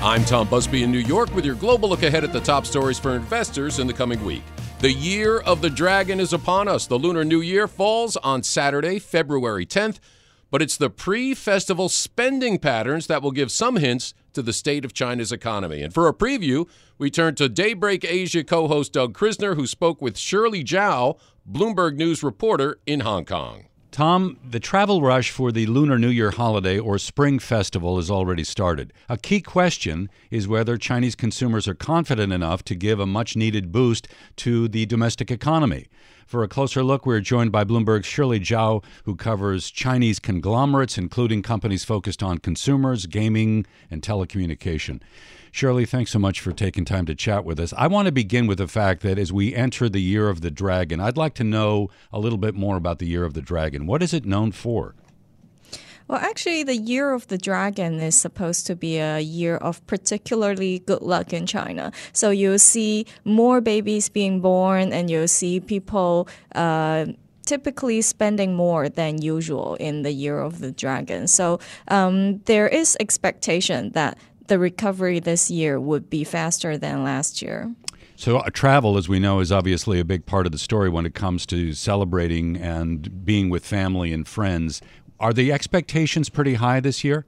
I'm 0.00 0.24
Tom 0.24 0.48
Busby 0.48 0.84
in 0.84 0.92
New 0.92 1.00
York 1.00 1.34
with 1.34 1.44
your 1.44 1.56
global 1.56 1.88
look 1.88 2.04
ahead 2.04 2.22
at 2.22 2.32
the 2.32 2.38
top 2.38 2.64
stories 2.66 3.00
for 3.00 3.16
investors 3.16 3.80
in 3.80 3.88
the 3.88 3.92
coming 3.92 4.24
week. 4.24 4.44
The 4.78 4.92
year 4.92 5.40
of 5.40 5.60
the 5.60 5.68
dragon 5.68 6.20
is 6.20 6.32
upon 6.32 6.68
us. 6.68 6.86
The 6.86 6.96
Lunar 6.96 7.24
New 7.24 7.40
Year 7.40 7.66
falls 7.66 8.16
on 8.18 8.44
Saturday, 8.44 9.00
February 9.00 9.66
10th, 9.66 9.98
but 10.52 10.62
it's 10.62 10.76
the 10.76 10.88
pre 10.88 11.34
festival 11.34 11.88
spending 11.88 12.60
patterns 12.60 13.08
that 13.08 13.22
will 13.22 13.32
give 13.32 13.50
some 13.50 13.74
hints 13.74 14.14
to 14.34 14.42
the 14.42 14.52
state 14.52 14.84
of 14.84 14.94
China's 14.94 15.32
economy. 15.32 15.82
And 15.82 15.92
for 15.92 16.06
a 16.06 16.14
preview, 16.14 16.68
we 16.96 17.10
turn 17.10 17.34
to 17.34 17.48
Daybreak 17.48 18.04
Asia 18.04 18.44
co 18.44 18.68
host 18.68 18.92
Doug 18.92 19.18
Krisner, 19.18 19.56
who 19.56 19.66
spoke 19.66 20.00
with 20.00 20.16
Shirley 20.16 20.62
Zhao, 20.62 21.18
Bloomberg 21.50 21.96
News 21.96 22.22
reporter 22.22 22.78
in 22.86 23.00
Hong 23.00 23.24
Kong. 23.24 23.67
Tom, 23.98 24.36
the 24.48 24.60
travel 24.60 25.02
rush 25.02 25.32
for 25.32 25.50
the 25.50 25.66
Lunar 25.66 25.98
New 25.98 26.08
Year 26.08 26.30
holiday 26.30 26.78
or 26.78 26.98
Spring 26.98 27.40
Festival 27.40 27.96
has 27.96 28.12
already 28.12 28.44
started. 28.44 28.92
A 29.08 29.16
key 29.16 29.40
question 29.40 30.08
is 30.30 30.46
whether 30.46 30.76
Chinese 30.76 31.16
consumers 31.16 31.66
are 31.66 31.74
confident 31.74 32.32
enough 32.32 32.62
to 32.66 32.76
give 32.76 33.00
a 33.00 33.06
much 33.06 33.34
needed 33.34 33.72
boost 33.72 34.06
to 34.36 34.68
the 34.68 34.86
domestic 34.86 35.32
economy. 35.32 35.88
For 36.28 36.44
a 36.44 36.48
closer 36.48 36.84
look, 36.84 37.06
we're 37.06 37.18
joined 37.18 37.50
by 37.50 37.64
Bloomberg's 37.64 38.06
Shirley 38.06 38.38
Zhao, 38.38 38.84
who 39.02 39.16
covers 39.16 39.68
Chinese 39.68 40.20
conglomerates, 40.20 40.96
including 40.96 41.42
companies 41.42 41.82
focused 41.82 42.22
on 42.22 42.38
consumers, 42.38 43.06
gaming, 43.06 43.66
and 43.90 44.00
telecommunication. 44.00 45.00
Shirley, 45.52 45.84
thanks 45.84 46.10
so 46.10 46.18
much 46.18 46.40
for 46.40 46.52
taking 46.52 46.84
time 46.84 47.06
to 47.06 47.14
chat 47.14 47.44
with 47.44 47.58
us. 47.60 47.72
I 47.76 47.86
want 47.86 48.06
to 48.06 48.12
begin 48.12 48.46
with 48.46 48.58
the 48.58 48.68
fact 48.68 49.02
that 49.02 49.18
as 49.18 49.32
we 49.32 49.54
enter 49.54 49.88
the 49.88 50.00
year 50.00 50.28
of 50.28 50.40
the 50.40 50.50
dragon, 50.50 51.00
I'd 51.00 51.16
like 51.16 51.34
to 51.34 51.44
know 51.44 51.90
a 52.12 52.18
little 52.18 52.38
bit 52.38 52.54
more 52.54 52.76
about 52.76 52.98
the 52.98 53.06
year 53.06 53.24
of 53.24 53.34
the 53.34 53.42
dragon. 53.42 53.86
What 53.86 54.02
is 54.02 54.12
it 54.12 54.24
known 54.24 54.52
for? 54.52 54.94
Well, 56.08 56.20
actually, 56.20 56.62
the 56.62 56.76
year 56.76 57.12
of 57.12 57.26
the 57.28 57.36
dragon 57.36 58.00
is 58.00 58.16
supposed 58.16 58.66
to 58.68 58.74
be 58.74 58.96
a 58.96 59.20
year 59.20 59.56
of 59.58 59.86
particularly 59.86 60.78
good 60.78 61.02
luck 61.02 61.34
in 61.34 61.44
China. 61.44 61.92
So 62.14 62.30
you'll 62.30 62.58
see 62.58 63.04
more 63.26 63.60
babies 63.60 64.08
being 64.08 64.40
born, 64.40 64.90
and 64.92 65.10
you'll 65.10 65.28
see 65.28 65.60
people. 65.60 66.28
Uh, 66.54 67.06
typically 67.48 68.02
spending 68.02 68.54
more 68.54 68.90
than 68.90 69.22
usual 69.22 69.74
in 69.76 70.02
the 70.02 70.12
year 70.12 70.38
of 70.38 70.58
the 70.58 70.70
dragon. 70.70 71.26
So 71.26 71.60
um, 71.88 72.40
there 72.44 72.68
is 72.68 72.94
expectation 73.00 73.92
that 73.92 74.18
the 74.48 74.58
recovery 74.58 75.20
this 75.20 75.50
year 75.50 75.78
would 75.78 76.10
be 76.10 76.24
faster 76.24 76.76
than 76.76 77.04
last 77.04 77.42
year. 77.42 77.74
So, 78.16 78.38
uh, 78.38 78.50
travel, 78.52 78.96
as 78.98 79.08
we 79.08 79.20
know, 79.20 79.38
is 79.38 79.52
obviously 79.52 80.00
a 80.00 80.04
big 80.04 80.26
part 80.26 80.44
of 80.44 80.50
the 80.50 80.58
story 80.58 80.88
when 80.88 81.06
it 81.06 81.14
comes 81.14 81.46
to 81.46 81.72
celebrating 81.72 82.56
and 82.56 83.24
being 83.24 83.48
with 83.48 83.64
family 83.64 84.12
and 84.12 84.26
friends. 84.26 84.82
Are 85.20 85.32
the 85.32 85.52
expectations 85.52 86.28
pretty 86.28 86.54
high 86.54 86.80
this 86.80 87.04
year? 87.04 87.26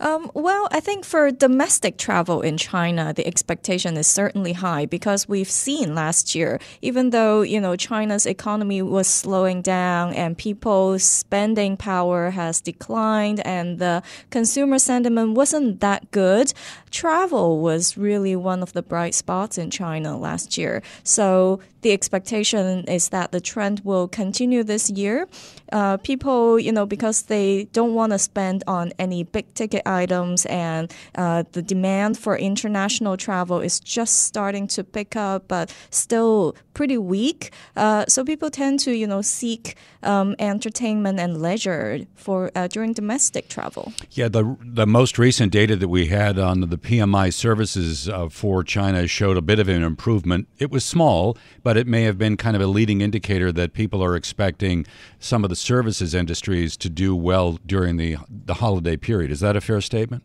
Um, 0.00 0.30
well, 0.34 0.68
I 0.70 0.80
think 0.80 1.04
for 1.04 1.30
domestic 1.30 1.96
travel 1.96 2.42
in 2.42 2.56
China, 2.56 3.12
the 3.14 3.26
expectation 3.26 3.96
is 3.96 4.06
certainly 4.06 4.52
high 4.52 4.86
because 4.86 5.28
we've 5.28 5.50
seen 5.50 5.94
last 5.94 6.34
year, 6.34 6.60
even 6.82 7.10
though 7.10 7.42
you 7.42 7.60
know 7.60 7.76
China's 7.76 8.26
economy 8.26 8.82
was 8.82 9.08
slowing 9.08 9.62
down 9.62 10.12
and 10.14 10.36
people's 10.36 11.04
spending 11.04 11.76
power 11.76 12.30
has 12.30 12.60
declined 12.60 13.40
and 13.46 13.78
the 13.78 14.02
consumer 14.30 14.78
sentiment 14.78 15.34
wasn't 15.34 15.80
that 15.80 16.10
good, 16.10 16.52
travel 16.90 17.60
was 17.60 17.96
really 17.96 18.36
one 18.36 18.62
of 18.62 18.72
the 18.72 18.82
bright 18.82 19.14
spots 19.14 19.58
in 19.58 19.70
China 19.70 20.16
last 20.16 20.58
year. 20.58 20.82
So 21.04 21.60
the 21.82 21.92
expectation 21.92 22.84
is 22.88 23.10
that 23.10 23.30
the 23.30 23.40
trend 23.40 23.80
will 23.84 24.08
continue 24.08 24.64
this 24.64 24.90
year. 24.90 25.28
Uh, 25.72 25.96
people, 25.98 26.58
you 26.58 26.72
know, 26.72 26.84
because 26.84 27.22
they 27.22 27.68
don't 27.72 27.94
want 27.94 28.12
to 28.12 28.18
spend 28.18 28.64
on 28.66 28.92
any 28.98 29.22
big 29.22 29.52
ticket 29.54 29.82
items, 29.86 30.46
and 30.46 30.92
uh, 31.14 31.44
the 31.52 31.62
demand 31.62 32.18
for 32.18 32.36
international 32.36 33.16
travel 33.16 33.60
is 33.60 33.80
just 33.80 34.24
starting 34.24 34.66
to 34.68 34.84
pick 34.84 35.16
up, 35.16 35.48
but 35.48 35.74
still 35.90 36.56
pretty 36.74 36.98
weak. 36.98 37.52
Uh, 37.76 38.04
so 38.06 38.24
people 38.24 38.50
tend 38.50 38.78
to, 38.80 38.94
you 38.94 39.06
know, 39.06 39.22
seek 39.22 39.76
um, 40.02 40.36
entertainment 40.38 41.18
and 41.18 41.40
leisure 41.40 42.00
for 42.14 42.50
uh, 42.54 42.68
during 42.68 42.92
domestic 42.92 43.48
travel. 43.48 43.92
Yeah, 44.12 44.28
the 44.28 44.56
the 44.60 44.86
most 44.86 45.18
recent 45.18 45.52
data 45.52 45.76
that 45.76 45.88
we 45.88 46.06
had 46.06 46.38
on 46.38 46.60
the 46.60 46.78
PMI 46.78 47.32
services 47.32 48.08
uh, 48.08 48.28
for 48.28 48.62
China 48.62 49.06
showed 49.06 49.36
a 49.36 49.42
bit 49.42 49.58
of 49.58 49.68
an 49.68 49.82
improvement. 49.82 50.48
It 50.58 50.70
was 50.70 50.84
small, 50.84 51.36
but 51.62 51.76
it 51.76 51.86
may 51.86 52.02
have 52.02 52.18
been 52.18 52.36
kind 52.36 52.54
of 52.56 52.62
a 52.62 52.66
leading 52.66 53.00
indicator 53.00 53.50
that 53.52 53.72
people 53.72 54.02
are 54.02 54.14
expecting 54.14 54.86
some 55.18 55.44
of 55.44 55.50
the 55.50 55.56
services 55.56 56.14
industries 56.14 56.76
to 56.76 56.88
do 56.90 57.16
well 57.16 57.58
during 57.66 57.96
the 57.96 58.16
the 58.28 58.54
holiday 58.54 58.96
period. 58.96 59.30
Is 59.30 59.40
that 59.40 59.56
a 59.56 59.60
fair 59.60 59.75
statement? 59.80 60.22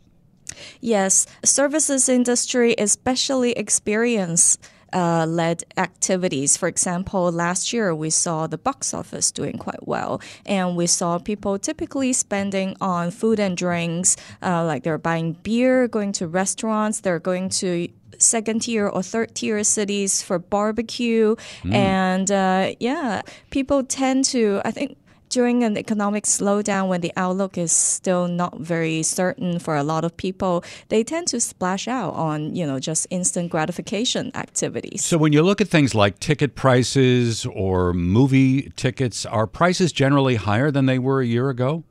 Yes, 0.80 1.26
services 1.44 2.10
industry 2.10 2.76
especially 2.78 3.54
experience 3.54 4.58
uh, 4.94 5.26
led 5.26 5.64
activities. 5.78 6.58
For 6.58 6.68
example, 6.68 7.32
last 7.32 7.72
year 7.74 7.96
we 7.96 8.10
saw 8.10 8.48
the 8.48 8.58
box 8.58 8.94
office 8.94 9.32
doing 9.32 9.58
quite 9.58 9.88
well, 9.88 10.22
and 10.46 10.76
we 10.76 10.88
saw 10.88 11.18
people 11.18 11.58
typically 11.58 12.14
spending 12.14 12.76
on 12.82 13.12
food 13.12 13.40
and 13.40 13.56
drinks, 13.56 14.18
uh, 14.42 14.66
like 14.66 14.84
they're 14.84 14.98
buying 14.98 15.34
beer, 15.44 15.88
going 15.88 16.12
to 16.14 16.28
restaurants, 16.28 17.00
they're 17.00 17.20
going 17.20 17.50
to 17.50 17.88
second 18.18 18.62
tier 18.62 18.88
or 18.88 19.02
third 19.02 19.34
tier 19.34 19.64
cities 19.64 20.22
for 20.22 20.38
barbecue. 20.38 21.36
Mm. 21.64 21.74
And 21.74 22.32
uh, 22.32 22.76
yeah, 22.80 23.22
people 23.50 23.84
tend 23.84 24.26
to, 24.26 24.62
I 24.64 24.72
think, 24.72 24.98
during 25.32 25.63
an 25.63 25.78
economic 25.78 26.26
slowdown 26.26 26.89
when 26.89 27.02
the 27.02 27.12
outlook 27.15 27.58
is 27.58 27.72
still 27.72 28.28
not 28.28 28.60
very 28.60 29.02
certain 29.02 29.58
for 29.58 29.76
a 29.76 29.84
lot 29.84 30.04
of 30.06 30.15
people, 30.15 30.63
they 30.89 31.04
tend 31.04 31.28
to 31.30 31.39
splash 31.39 31.88
out 31.88 32.13
on, 32.13 32.56
you 32.56 32.67
know, 32.67 32.80
just 32.80 33.08
instant 33.10 33.50
gratification 33.50 34.32
activities. 34.36 35.04
So 35.04 35.17
when 35.17 35.34
you 35.34 35.41
look 35.41 35.62
at 35.62 35.70
things 35.70 35.96
like 35.96 36.20
ticket 36.20 36.56
prices 36.56 37.46
or 37.46 37.94
movie 37.94 38.72
tickets, 38.76 39.26
are 39.26 39.48
prices 39.48 39.91
generally 39.91 40.36
higher 40.36 40.70
than 40.70 40.86
they 40.86 41.00
were 41.00 41.22
a 41.22 41.26
year 41.26 41.50
ago? 41.50 41.84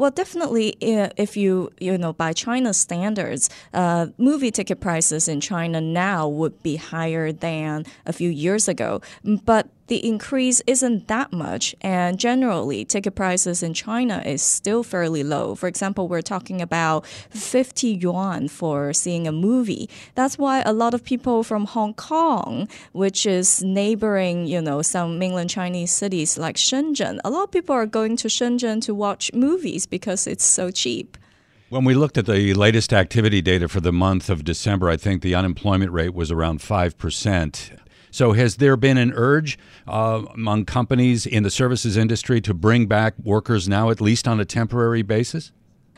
Well, 0.00 0.10
definitely, 0.10 0.76
if 0.80 1.36
you 1.36 1.70
you 1.78 1.98
know 1.98 2.14
by 2.14 2.32
China's 2.32 2.78
standards, 2.78 3.50
uh, 3.74 4.06
movie 4.16 4.50
ticket 4.50 4.80
prices 4.80 5.28
in 5.28 5.42
China 5.42 5.78
now 5.78 6.26
would 6.26 6.62
be 6.62 6.76
higher 6.76 7.32
than 7.32 7.84
a 8.06 8.12
few 8.14 8.30
years 8.30 8.66
ago. 8.66 9.02
But 9.44 9.68
the 9.90 10.06
increase 10.06 10.62
isn't 10.68 11.08
that 11.08 11.32
much, 11.32 11.74
and 11.80 12.16
generally, 12.16 12.84
ticket 12.84 13.16
prices 13.16 13.60
in 13.60 13.74
China 13.74 14.22
is 14.24 14.40
still 14.40 14.84
fairly 14.84 15.24
low. 15.24 15.56
For 15.56 15.66
example, 15.66 16.06
we're 16.06 16.22
talking 16.22 16.62
about 16.62 17.04
50 17.06 17.88
yuan 17.88 18.46
for 18.46 18.92
seeing 18.92 19.26
a 19.26 19.32
movie. 19.32 19.90
That's 20.14 20.38
why 20.38 20.62
a 20.62 20.72
lot 20.72 20.94
of 20.94 21.02
people 21.02 21.42
from 21.42 21.64
Hong 21.64 21.94
Kong, 21.94 22.68
which 22.92 23.26
is 23.26 23.64
neighboring, 23.64 24.46
you 24.46 24.62
know, 24.62 24.80
some 24.80 25.18
mainland 25.18 25.50
Chinese 25.50 25.90
cities 25.90 26.38
like 26.38 26.54
Shenzhen, 26.54 27.18
a 27.24 27.30
lot 27.30 27.42
of 27.42 27.50
people 27.50 27.74
are 27.74 27.84
going 27.84 28.16
to 28.18 28.28
Shenzhen 28.28 28.80
to 28.82 28.94
watch 28.94 29.32
movies 29.34 29.86
because 29.86 30.28
it's 30.28 30.44
so 30.44 30.70
cheap. 30.70 31.16
When 31.68 31.84
we 31.84 31.94
looked 31.94 32.16
at 32.16 32.26
the 32.26 32.54
latest 32.54 32.92
activity 32.92 33.42
data 33.42 33.68
for 33.68 33.80
the 33.80 33.92
month 33.92 34.30
of 34.30 34.44
December, 34.44 34.88
I 34.88 34.96
think 34.96 35.22
the 35.22 35.34
unemployment 35.34 35.90
rate 35.90 36.14
was 36.14 36.30
around 36.30 36.60
5%. 36.60 37.80
So, 38.10 38.32
has 38.32 38.56
there 38.56 38.76
been 38.76 38.98
an 38.98 39.12
urge 39.14 39.58
uh, 39.86 40.22
among 40.34 40.64
companies 40.64 41.26
in 41.26 41.42
the 41.42 41.50
services 41.50 41.96
industry 41.96 42.40
to 42.42 42.54
bring 42.54 42.86
back 42.86 43.14
workers 43.22 43.68
now, 43.68 43.90
at 43.90 44.00
least 44.00 44.26
on 44.26 44.40
a 44.40 44.44
temporary 44.44 45.02
basis? 45.02 45.52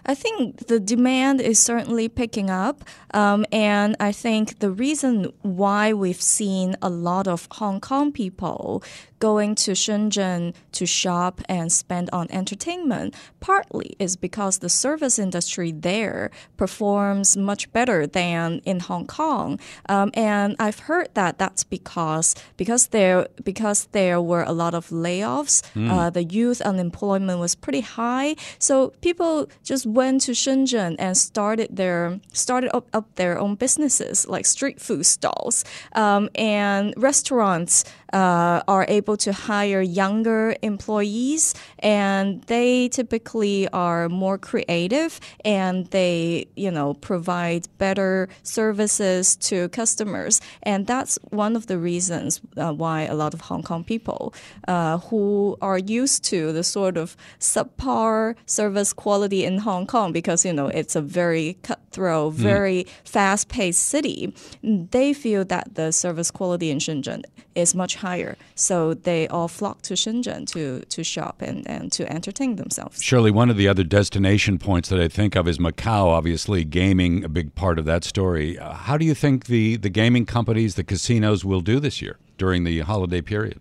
I 0.04 0.14
think 0.14 0.66
the 0.66 0.80
demand 0.80 1.40
is 1.40 1.60
certainly 1.60 2.08
picking 2.08 2.50
up. 2.50 2.84
Um, 3.14 3.46
and 3.52 3.96
I 4.00 4.12
think 4.12 4.58
the 4.58 4.70
reason 4.70 5.32
why 5.42 5.92
we've 5.92 6.20
seen 6.20 6.76
a 6.82 6.90
lot 6.90 7.28
of 7.28 7.46
Hong 7.52 7.80
Kong 7.80 8.12
people 8.12 8.82
going 9.22 9.54
to 9.54 9.70
Shenzhen 9.70 10.52
to 10.72 10.84
shop 10.84 11.40
and 11.48 11.70
spend 11.70 12.10
on 12.12 12.26
entertainment 12.32 13.14
partly 13.38 13.94
is 14.00 14.16
because 14.16 14.58
the 14.58 14.68
service 14.68 15.16
industry 15.16 15.70
there 15.70 16.32
performs 16.56 17.36
much 17.36 17.72
better 17.72 18.04
than 18.04 18.60
in 18.64 18.80
Hong 18.80 19.06
Kong. 19.06 19.60
Um, 19.88 20.10
and 20.14 20.56
I've 20.58 20.80
heard 20.90 21.08
that 21.14 21.38
that's 21.38 21.62
because 21.62 22.34
because 22.56 22.88
there 22.88 23.28
because 23.44 23.86
there 23.92 24.20
were 24.20 24.42
a 24.42 24.52
lot 24.52 24.74
of 24.74 24.88
layoffs, 24.88 25.62
mm. 25.76 25.88
uh, 25.88 26.10
the 26.10 26.24
youth 26.24 26.60
unemployment 26.60 27.38
was 27.38 27.54
pretty 27.54 27.84
high. 28.00 28.34
So 28.58 28.90
people 29.02 29.48
just 29.62 29.86
went 29.86 30.22
to 30.22 30.32
Shenzhen 30.32 30.96
and 30.98 31.16
started 31.16 31.76
their 31.76 32.18
started 32.32 32.74
up, 32.74 32.88
up 32.92 33.06
their 33.14 33.38
own 33.38 33.54
businesses 33.54 34.26
like 34.26 34.46
street 34.46 34.80
food 34.80 35.06
stalls 35.06 35.64
um, 35.94 36.28
and 36.34 36.92
restaurants 36.96 37.84
uh, 38.12 38.62
are 38.68 38.86
able 38.88 39.16
to 39.16 39.32
hire 39.32 39.80
younger 39.80 40.54
employees, 40.62 41.54
and 41.78 42.42
they 42.42 42.88
typically 42.88 43.68
are 43.68 44.08
more 44.08 44.38
creative 44.38 45.20
and 45.44 45.86
they, 45.86 46.46
you 46.56 46.70
know, 46.70 46.94
provide 46.94 47.68
better 47.78 48.28
services 48.42 49.36
to 49.36 49.68
customers. 49.70 50.40
And 50.62 50.86
that's 50.86 51.18
one 51.30 51.56
of 51.56 51.66
the 51.66 51.78
reasons 51.78 52.40
uh, 52.56 52.72
why 52.72 53.02
a 53.02 53.14
lot 53.14 53.34
of 53.34 53.40
Hong 53.42 53.62
Kong 53.62 53.84
people 53.84 54.34
uh, 54.68 54.98
who 54.98 55.56
are 55.60 55.78
used 55.78 56.24
to 56.24 56.52
the 56.52 56.64
sort 56.64 56.96
of 56.96 57.16
subpar 57.40 58.34
service 58.46 58.92
quality 58.92 59.44
in 59.44 59.58
Hong 59.58 59.86
Kong, 59.86 60.12
because, 60.12 60.44
you 60.44 60.52
know, 60.52 60.68
it's 60.68 60.96
a 60.96 61.02
very 61.02 61.56
cutthroat, 61.62 62.34
hmm. 62.34 62.42
very 62.42 62.84
mm. 62.84 62.88
fast 63.04 63.48
paced 63.48 63.82
city, 63.86 64.34
they 64.62 65.12
feel 65.12 65.44
that 65.44 65.74
the 65.74 65.92
service 65.92 66.30
quality 66.30 66.70
in 66.70 66.78
Shenzhen 66.78 67.22
is 67.54 67.74
much 67.74 67.96
higher. 68.02 68.36
So 68.54 68.94
they 68.94 69.26
all 69.28 69.48
flock 69.48 69.82
to 69.82 69.94
Shenzhen 69.94 70.46
to, 70.48 70.80
to 70.80 71.02
shop 71.02 71.40
and, 71.40 71.66
and 71.66 71.90
to 71.92 72.02
entertain 72.12 72.56
themselves. 72.56 73.02
Surely, 73.02 73.30
one 73.30 73.50
of 73.50 73.56
the 73.56 73.68
other 73.68 73.84
destination 73.84 74.58
points 74.58 74.88
that 74.90 75.00
I 75.00 75.08
think 75.08 75.34
of 75.34 75.48
is 75.48 75.58
Macau, 75.58 76.06
obviously, 76.18 76.64
gaming, 76.64 77.24
a 77.24 77.28
big 77.28 77.54
part 77.54 77.78
of 77.78 77.84
that 77.86 78.04
story. 78.04 78.58
Uh, 78.58 78.74
how 78.74 78.96
do 78.96 79.04
you 79.04 79.14
think 79.14 79.46
the, 79.46 79.76
the 79.76 79.88
gaming 79.88 80.26
companies, 80.26 80.74
the 80.74 80.84
casinos, 80.84 81.44
will 81.44 81.62
do 81.62 81.80
this 81.80 82.02
year 82.02 82.18
during 82.36 82.64
the 82.64 82.80
holiday 82.80 83.22
period? 83.22 83.60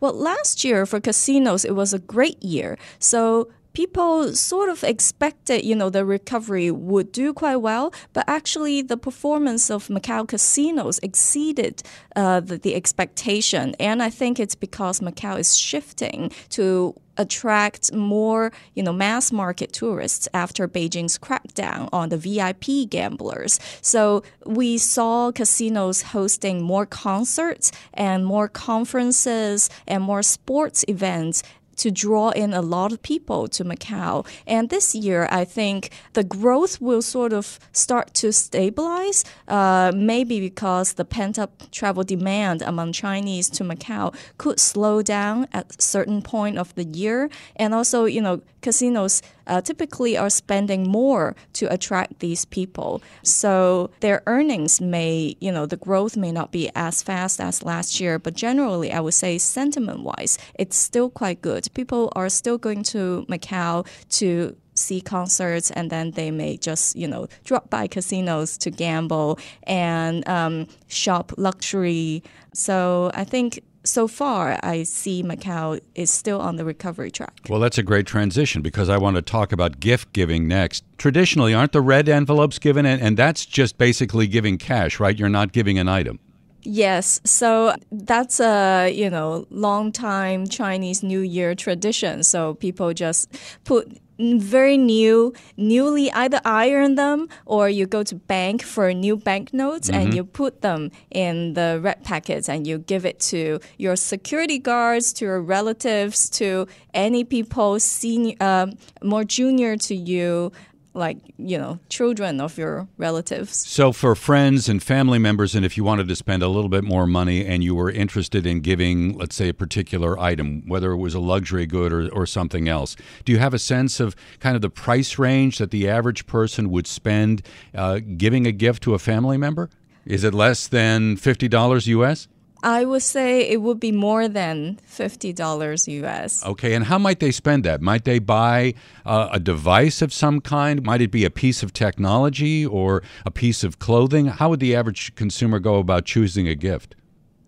Well, 0.00 0.12
last 0.12 0.64
year 0.64 0.84
for 0.84 1.00
casinos, 1.00 1.64
it 1.64 1.74
was 1.74 1.94
a 1.94 1.98
great 1.98 2.42
year. 2.42 2.76
So 2.98 3.48
people 3.72 4.34
sort 4.34 4.68
of 4.68 4.84
expected, 4.84 5.64
you 5.64 5.74
know, 5.74 5.90
the 5.90 6.04
recovery 6.04 6.70
would 6.70 7.12
do 7.12 7.32
quite 7.32 7.56
well, 7.56 7.92
but 8.12 8.24
actually 8.28 8.82
the 8.82 8.96
performance 8.96 9.70
of 9.70 9.88
Macau 9.88 10.26
casinos 10.26 10.98
exceeded 11.02 11.82
uh, 12.16 12.40
the, 12.40 12.58
the 12.58 12.74
expectation. 12.74 13.74
And 13.80 14.02
I 14.02 14.10
think 14.10 14.38
it's 14.38 14.54
because 14.54 15.00
Macau 15.00 15.38
is 15.38 15.56
shifting 15.56 16.30
to 16.50 16.94
attract 17.16 17.92
more, 17.92 18.52
you 18.74 18.82
know, 18.82 18.92
mass 18.92 19.32
market 19.32 19.72
tourists 19.72 20.28
after 20.32 20.66
Beijing's 20.66 21.18
crackdown 21.18 21.88
on 21.92 22.08
the 22.08 22.16
VIP 22.16 22.88
gamblers. 22.88 23.60
So 23.80 24.22
we 24.46 24.78
saw 24.78 25.30
casinos 25.32 26.02
hosting 26.02 26.62
more 26.62 26.86
concerts 26.86 27.70
and 27.94 28.24
more 28.24 28.48
conferences 28.48 29.68
and 29.86 30.02
more 30.02 30.22
sports 30.22 30.84
events 30.88 31.42
to 31.76 31.90
draw 31.90 32.30
in 32.30 32.52
a 32.52 32.62
lot 32.62 32.92
of 32.92 33.02
people 33.02 33.48
to 33.48 33.64
Macau. 33.64 34.26
And 34.46 34.68
this 34.68 34.94
year, 34.94 35.28
I 35.30 35.44
think 35.44 35.90
the 36.12 36.24
growth 36.24 36.80
will 36.80 37.02
sort 37.02 37.32
of 37.32 37.58
start 37.72 38.14
to 38.14 38.32
stabilize, 38.32 39.24
uh, 39.48 39.92
maybe 39.94 40.40
because 40.40 40.94
the 40.94 41.04
pent 41.04 41.38
up 41.38 41.70
travel 41.70 42.04
demand 42.04 42.62
among 42.62 42.92
Chinese 42.92 43.48
to 43.50 43.64
Macau 43.64 44.14
could 44.38 44.60
slow 44.60 45.02
down 45.02 45.48
at 45.52 45.80
certain 45.80 46.22
point 46.22 46.58
of 46.58 46.74
the 46.74 46.84
year. 46.84 47.30
And 47.56 47.74
also, 47.74 48.04
you 48.04 48.20
know, 48.20 48.42
casinos 48.60 49.22
uh, 49.46 49.60
typically 49.60 50.16
are 50.16 50.30
spending 50.30 50.88
more 50.88 51.34
to 51.54 51.72
attract 51.72 52.20
these 52.20 52.44
people. 52.44 53.02
So 53.22 53.90
their 54.00 54.22
earnings 54.26 54.80
may, 54.80 55.36
you 55.40 55.52
know, 55.52 55.66
the 55.66 55.76
growth 55.76 56.16
may 56.16 56.32
not 56.32 56.52
be 56.52 56.70
as 56.74 57.02
fast 57.02 57.40
as 57.40 57.62
last 57.62 58.00
year, 58.00 58.18
but 58.18 58.34
generally, 58.34 58.92
I 58.92 59.00
would 59.00 59.14
say 59.14 59.38
sentiment 59.38 60.00
wise, 60.00 60.38
it's 60.54 60.76
still 60.76 61.10
quite 61.10 61.42
good. 61.42 61.68
People 61.74 62.12
are 62.14 62.28
still 62.28 62.58
going 62.58 62.82
to 62.84 63.26
Macau 63.28 63.86
to 64.10 64.56
see 64.74 65.00
concerts 65.00 65.70
and 65.70 65.90
then 65.90 66.12
they 66.12 66.30
may 66.30 66.56
just 66.56 66.96
you 66.96 67.06
know 67.06 67.26
drop 67.44 67.68
by 67.68 67.86
casinos 67.86 68.56
to 68.56 68.70
gamble 68.70 69.38
and 69.64 70.26
um, 70.26 70.66
shop 70.88 71.32
luxury 71.36 72.22
so 72.54 73.10
i 73.14 73.22
think 73.24 73.62
so 73.84 74.08
far, 74.08 74.58
I 74.62 74.84
see 74.84 75.22
Macau 75.22 75.80
is 75.94 76.10
still 76.10 76.40
on 76.40 76.56
the 76.56 76.64
recovery 76.64 77.10
track. 77.10 77.40
Well, 77.48 77.60
that's 77.60 77.78
a 77.78 77.82
great 77.82 78.06
transition 78.06 78.62
because 78.62 78.88
I 78.88 78.98
want 78.98 79.16
to 79.16 79.22
talk 79.22 79.52
about 79.52 79.80
gift 79.80 80.12
giving 80.12 80.46
next. 80.46 80.84
Traditionally, 80.98 81.54
aren't 81.54 81.72
the 81.72 81.80
red 81.80 82.08
envelopes 82.08 82.58
given? 82.58 82.86
And, 82.86 83.16
that's 83.16 83.44
just 83.44 83.76
basically 83.76 84.26
giving 84.26 84.56
cash, 84.56 84.98
right? 84.98 85.16
You're 85.18 85.28
not 85.28 85.52
giving 85.52 85.78
an 85.78 85.86
item. 85.86 86.18
Yes, 86.64 87.20
so 87.24 87.74
that's 87.90 88.38
a 88.38 88.88
you 88.88 89.10
know 89.10 89.46
long 89.50 89.90
time 89.90 90.46
Chinese 90.46 91.02
New 91.02 91.20
Year 91.20 91.54
tradition. 91.56 92.22
So 92.22 92.54
people 92.54 92.94
just 92.94 93.32
put 93.64 93.98
very 94.18 94.76
new, 94.76 95.32
newly 95.56 96.10
either 96.12 96.40
iron 96.44 96.94
them 96.94 97.28
or 97.46 97.68
you 97.68 97.86
go 97.86 98.02
to 98.02 98.14
bank 98.14 98.62
for 98.62 98.92
new 98.92 99.16
banknotes 99.16 99.90
mm-hmm. 99.90 100.00
and 100.00 100.14
you 100.14 100.24
put 100.24 100.62
them 100.62 100.90
in 101.10 101.54
the 101.54 101.80
red 101.82 102.04
packets 102.04 102.48
and 102.48 102.66
you 102.66 102.78
give 102.78 103.04
it 103.04 103.20
to 103.20 103.58
your 103.78 103.96
security 103.96 104.58
guards, 104.58 105.12
to 105.14 105.24
your 105.24 105.40
relatives, 105.40 106.28
to 106.30 106.66
any 106.94 107.24
people 107.24 107.78
senior, 107.80 108.36
uh, 108.40 108.66
more 109.02 109.24
junior 109.24 109.76
to 109.76 109.94
you 109.94 110.52
like 110.94 111.18
you 111.38 111.58
know 111.58 111.78
children 111.88 112.40
of 112.40 112.58
your 112.58 112.88
relatives. 112.98 113.56
So 113.56 113.92
for 113.92 114.14
friends 114.14 114.68
and 114.68 114.82
family 114.82 115.18
members 115.18 115.54
and 115.54 115.64
if 115.64 115.76
you 115.76 115.84
wanted 115.84 116.08
to 116.08 116.16
spend 116.16 116.42
a 116.42 116.48
little 116.48 116.68
bit 116.68 116.84
more 116.84 117.06
money 117.06 117.46
and 117.46 117.64
you 117.64 117.74
were 117.74 117.90
interested 117.90 118.46
in 118.46 118.60
giving 118.60 119.16
let's 119.16 119.34
say 119.34 119.48
a 119.48 119.54
particular 119.54 120.18
item 120.18 120.62
whether 120.68 120.92
it 120.92 120.98
was 120.98 121.14
a 121.14 121.20
luxury 121.20 121.66
good 121.66 121.92
or, 121.92 122.08
or 122.10 122.26
something 122.26 122.68
else 122.68 122.96
do 123.24 123.32
you 123.32 123.38
have 123.38 123.54
a 123.54 123.58
sense 123.58 124.00
of 124.00 124.14
kind 124.40 124.56
of 124.56 124.62
the 124.62 124.70
price 124.70 125.18
range 125.18 125.58
that 125.58 125.70
the 125.70 125.88
average 125.88 126.26
person 126.26 126.70
would 126.70 126.86
spend 126.86 127.42
uh, 127.74 128.00
giving 128.16 128.46
a 128.46 128.52
gift 128.52 128.82
to 128.84 128.94
a 128.94 128.98
family 128.98 129.36
member? 129.36 129.70
Is 130.04 130.24
it 130.24 130.34
less 130.34 130.66
than 130.66 131.16
$50 131.16 132.10
us 132.10 132.28
I 132.62 132.84
would 132.84 133.02
say 133.02 133.48
it 133.48 133.60
would 133.60 133.80
be 133.80 133.90
more 133.90 134.28
than 134.28 134.78
$50 134.88 136.04
US. 136.04 136.44
Okay, 136.46 136.74
and 136.74 136.84
how 136.84 136.98
might 136.98 137.18
they 137.18 137.32
spend 137.32 137.64
that? 137.64 137.82
Might 137.82 138.04
they 138.04 138.20
buy 138.20 138.74
uh, 139.04 139.30
a 139.32 139.40
device 139.40 140.00
of 140.00 140.12
some 140.12 140.40
kind? 140.40 140.82
Might 140.84 141.00
it 141.00 141.10
be 141.10 141.24
a 141.24 141.30
piece 141.30 141.62
of 141.62 141.72
technology 141.72 142.64
or 142.64 143.02
a 143.26 143.30
piece 143.30 143.64
of 143.64 143.78
clothing? 143.80 144.26
How 144.26 144.50
would 144.50 144.60
the 144.60 144.76
average 144.76 145.14
consumer 145.16 145.58
go 145.58 145.76
about 145.76 146.04
choosing 146.04 146.46
a 146.46 146.54
gift? 146.54 146.94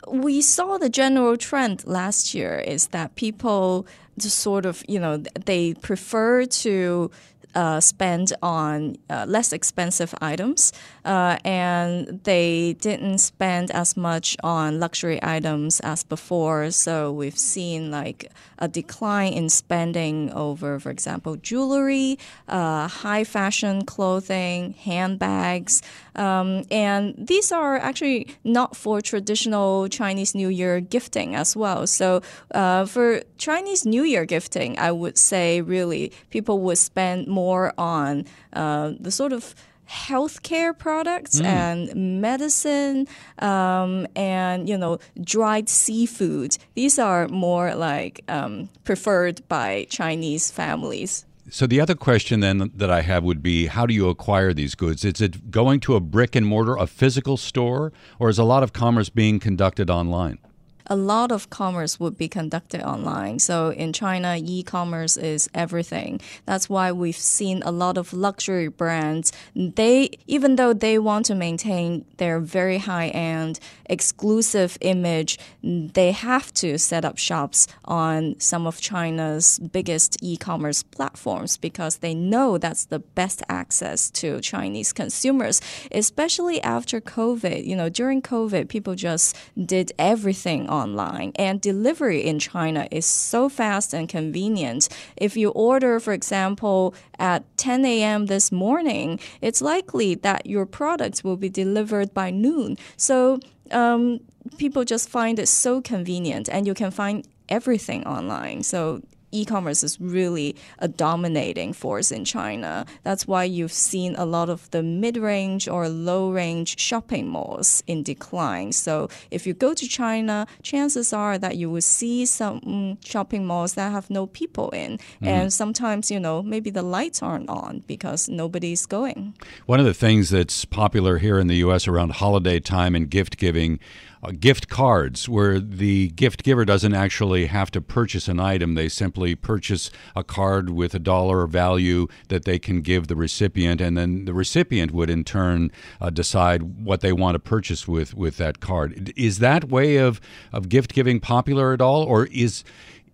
We 0.08 0.42
saw 0.42 0.78
the 0.78 0.90
general 0.90 1.36
trend 1.36 1.86
last 1.86 2.34
year 2.34 2.58
is 2.58 2.88
that 2.88 3.14
people 3.14 3.86
just 4.18 4.40
sort 4.40 4.66
of, 4.66 4.84
you 4.88 4.98
know, 4.98 5.18
they 5.46 5.74
prefer 5.74 6.44
to 6.44 7.10
uh, 7.54 7.80
spend 7.80 8.32
on 8.42 8.96
uh, 9.08 9.24
less 9.28 9.52
expensive 9.52 10.14
items, 10.20 10.72
uh, 11.04 11.38
and 11.44 12.20
they 12.24 12.74
didn't 12.80 13.18
spend 13.18 13.70
as 13.70 13.96
much 13.96 14.36
on 14.42 14.80
luxury 14.80 15.18
items 15.22 15.80
as 15.80 16.04
before. 16.04 16.70
So 16.70 17.12
we've 17.12 17.38
seen 17.38 17.90
like 17.90 18.30
a 18.64 18.68
decline 18.68 19.32
in 19.32 19.48
spending 19.48 20.32
over, 20.32 20.80
for 20.80 20.90
example, 20.90 21.36
jewelry, 21.36 22.18
uh, 22.48 22.88
high 22.88 23.24
fashion 23.24 23.84
clothing, 23.84 24.72
handbags. 24.72 25.82
Um, 26.16 26.64
and 26.70 27.14
these 27.18 27.52
are 27.52 27.76
actually 27.76 28.28
not 28.42 28.74
for 28.74 29.00
traditional 29.00 29.88
Chinese 29.88 30.34
New 30.34 30.48
Year 30.48 30.80
gifting 30.80 31.34
as 31.34 31.54
well. 31.54 31.86
So 31.86 32.22
uh, 32.54 32.86
for 32.86 33.22
Chinese 33.36 33.84
New 33.84 34.02
Year 34.02 34.24
gifting, 34.24 34.78
I 34.78 34.90
would 34.92 35.18
say 35.18 35.60
really 35.60 36.12
people 36.30 36.60
would 36.60 36.78
spend 36.78 37.28
more 37.28 37.72
on 37.76 38.24
uh, 38.52 38.92
the 38.98 39.10
sort 39.10 39.32
of 39.32 39.54
healthcare 39.88 40.76
products 40.76 41.40
mm. 41.40 41.44
and 41.44 42.20
medicine 42.20 43.06
um, 43.38 44.06
and 44.16 44.68
you 44.68 44.76
know 44.76 44.98
dried 45.20 45.68
seafood 45.68 46.56
these 46.74 46.98
are 46.98 47.28
more 47.28 47.74
like 47.74 48.22
um, 48.28 48.68
preferred 48.84 49.46
by 49.48 49.86
chinese 49.90 50.50
families 50.50 51.24
so 51.50 51.66
the 51.66 51.80
other 51.80 51.94
question 51.94 52.40
then 52.40 52.70
that 52.74 52.90
I 52.90 53.02
have 53.02 53.22
would 53.22 53.42
be 53.42 53.66
how 53.66 53.84
do 53.84 53.92
you 53.92 54.08
acquire 54.08 54.54
these 54.54 54.74
goods? 54.74 55.04
Is 55.04 55.20
it 55.20 55.50
going 55.50 55.78
to 55.80 55.94
a 55.94 56.00
brick 56.00 56.34
and 56.34 56.46
mortar, 56.46 56.74
a 56.74 56.86
physical 56.86 57.36
store, 57.36 57.92
or 58.18 58.30
is 58.30 58.38
a 58.38 58.44
lot 58.44 58.62
of 58.62 58.72
commerce 58.72 59.10
being 59.10 59.38
conducted 59.38 59.90
online? 59.90 60.38
A 60.86 60.96
lot 60.96 61.32
of 61.32 61.50
commerce 61.50 61.98
would 61.98 62.16
be 62.16 62.28
conducted 62.28 62.82
online. 62.82 63.38
So 63.38 63.70
in 63.70 63.92
China, 63.92 64.36
e-commerce 64.38 65.16
is 65.16 65.48
everything. 65.54 66.20
That's 66.46 66.68
why 66.68 66.92
we've 66.92 67.16
seen 67.16 67.62
a 67.62 67.70
lot 67.70 67.96
of 67.96 68.12
luxury 68.12 68.68
brands. 68.68 69.32
They, 69.54 70.10
even 70.26 70.56
though 70.56 70.72
they 70.72 70.98
want 70.98 71.26
to 71.26 71.34
maintain 71.34 72.04
their 72.18 72.38
very 72.40 72.78
high-end, 72.78 73.60
exclusive 73.86 74.76
image, 74.80 75.38
they 75.62 76.12
have 76.12 76.52
to 76.54 76.78
set 76.78 77.04
up 77.04 77.18
shops 77.18 77.66
on 77.84 78.38
some 78.38 78.66
of 78.66 78.80
China's 78.80 79.58
biggest 79.58 80.16
e-commerce 80.22 80.82
platforms 80.82 81.56
because 81.56 81.98
they 81.98 82.14
know 82.14 82.58
that's 82.58 82.86
the 82.86 82.98
best 82.98 83.42
access 83.48 84.10
to 84.10 84.40
Chinese 84.40 84.92
consumers, 84.92 85.60
especially 85.92 86.60
after 86.62 87.00
COVID. 87.00 87.64
You 87.64 87.76
know, 87.76 87.88
during 87.88 88.22
COVID, 88.22 88.68
people 88.68 88.94
just 88.94 89.36
did 89.64 89.92
everything 89.98 90.68
online. 90.74 91.32
And 91.36 91.60
delivery 91.60 92.20
in 92.24 92.38
China 92.38 92.88
is 92.90 93.06
so 93.06 93.48
fast 93.48 93.94
and 93.94 94.08
convenient. 94.08 94.88
If 95.16 95.36
you 95.36 95.50
order, 95.50 96.00
for 96.00 96.12
example, 96.12 96.94
at 97.18 97.40
10 97.56 97.84
a.m. 97.84 98.26
this 98.26 98.50
morning, 98.50 99.20
it's 99.40 99.60
likely 99.60 100.14
that 100.16 100.46
your 100.46 100.66
products 100.66 101.22
will 101.24 101.36
be 101.36 101.48
delivered 101.48 102.12
by 102.12 102.30
noon. 102.30 102.76
So 102.96 103.40
um, 103.70 104.20
people 104.58 104.84
just 104.84 105.08
find 105.08 105.38
it 105.38 105.48
so 105.48 105.80
convenient, 105.80 106.48
and 106.48 106.66
you 106.66 106.74
can 106.74 106.90
find 106.90 107.26
everything 107.48 108.06
online. 108.06 108.62
So 108.62 109.02
e-commerce 109.34 109.82
is 109.82 110.00
really 110.00 110.56
a 110.78 110.88
dominating 110.88 111.72
force 111.72 112.10
in 112.10 112.24
China. 112.24 112.86
That's 113.02 113.26
why 113.26 113.44
you've 113.44 113.72
seen 113.72 114.14
a 114.16 114.24
lot 114.24 114.48
of 114.48 114.70
the 114.70 114.82
mid-range 114.82 115.68
or 115.68 115.88
low-range 115.88 116.78
shopping 116.78 117.28
malls 117.28 117.82
in 117.86 118.02
decline. 118.02 118.72
So 118.72 119.08
if 119.30 119.46
you 119.46 119.54
go 119.54 119.74
to 119.74 119.88
China, 119.88 120.46
chances 120.62 121.12
are 121.12 121.38
that 121.38 121.56
you 121.56 121.70
will 121.70 121.80
see 121.80 122.26
some 122.26 122.98
shopping 123.04 123.46
malls 123.46 123.74
that 123.74 123.92
have 123.92 124.10
no 124.10 124.26
people 124.26 124.70
in, 124.70 124.98
mm. 124.98 125.26
and 125.26 125.52
sometimes 125.52 126.10
you 126.10 126.20
know 126.20 126.42
maybe 126.42 126.70
the 126.70 126.82
lights 126.82 127.22
aren't 127.22 127.48
on 127.48 127.82
because 127.86 128.28
nobody's 128.28 128.86
going. 128.86 129.34
One 129.66 129.80
of 129.80 129.86
the 129.86 129.94
things 129.94 130.30
that's 130.30 130.64
popular 130.64 131.18
here 131.18 131.38
in 131.38 131.46
the 131.46 131.56
U.S. 131.56 131.88
around 131.88 132.12
holiday 132.12 132.60
time 132.60 132.94
and 132.94 133.10
gift 133.10 133.36
giving 133.36 133.80
uh, 134.24 134.32
gift 134.32 134.68
cards 134.68 135.28
where 135.28 135.60
the 135.60 136.08
gift 136.08 136.42
giver 136.42 136.64
doesn't 136.64 136.94
actually 136.94 137.46
have 137.46 137.70
to 137.70 137.80
purchase 137.80 138.28
an 138.28 138.40
item. 138.40 138.74
They 138.74 138.88
simply 138.88 139.34
purchase 139.34 139.90
a 140.16 140.24
card 140.24 140.70
with 140.70 140.94
a 140.94 140.98
dollar 140.98 141.46
value 141.46 142.06
that 142.28 142.44
they 142.44 142.58
can 142.58 142.80
give 142.80 143.08
the 143.08 143.16
recipient, 143.16 143.80
and 143.80 143.96
then 143.96 144.24
the 144.24 144.34
recipient 144.34 144.92
would 144.92 145.10
in 145.10 145.24
turn 145.24 145.70
uh, 146.00 146.10
decide 146.10 146.84
what 146.84 147.00
they 147.00 147.12
want 147.12 147.34
to 147.34 147.38
purchase 147.38 147.86
with, 147.86 148.14
with 148.14 148.36
that 148.38 148.60
card. 148.60 149.12
Is 149.16 149.38
that 149.40 149.64
way 149.64 149.96
of, 149.96 150.20
of 150.52 150.68
gift 150.68 150.94
giving 150.94 151.20
popular 151.20 151.72
at 151.72 151.80
all, 151.80 152.02
or 152.04 152.26
is 152.26 152.64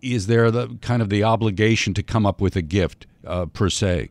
is 0.02 0.28
there 0.28 0.50
the 0.50 0.78
kind 0.80 1.02
of 1.02 1.10
the 1.10 1.22
obligation 1.22 1.92
to 1.92 2.02
come 2.02 2.24
up 2.24 2.40
with 2.40 2.56
a 2.56 2.62
gift 2.62 3.06
uh, 3.26 3.44
per 3.44 3.68
se? 3.68 4.08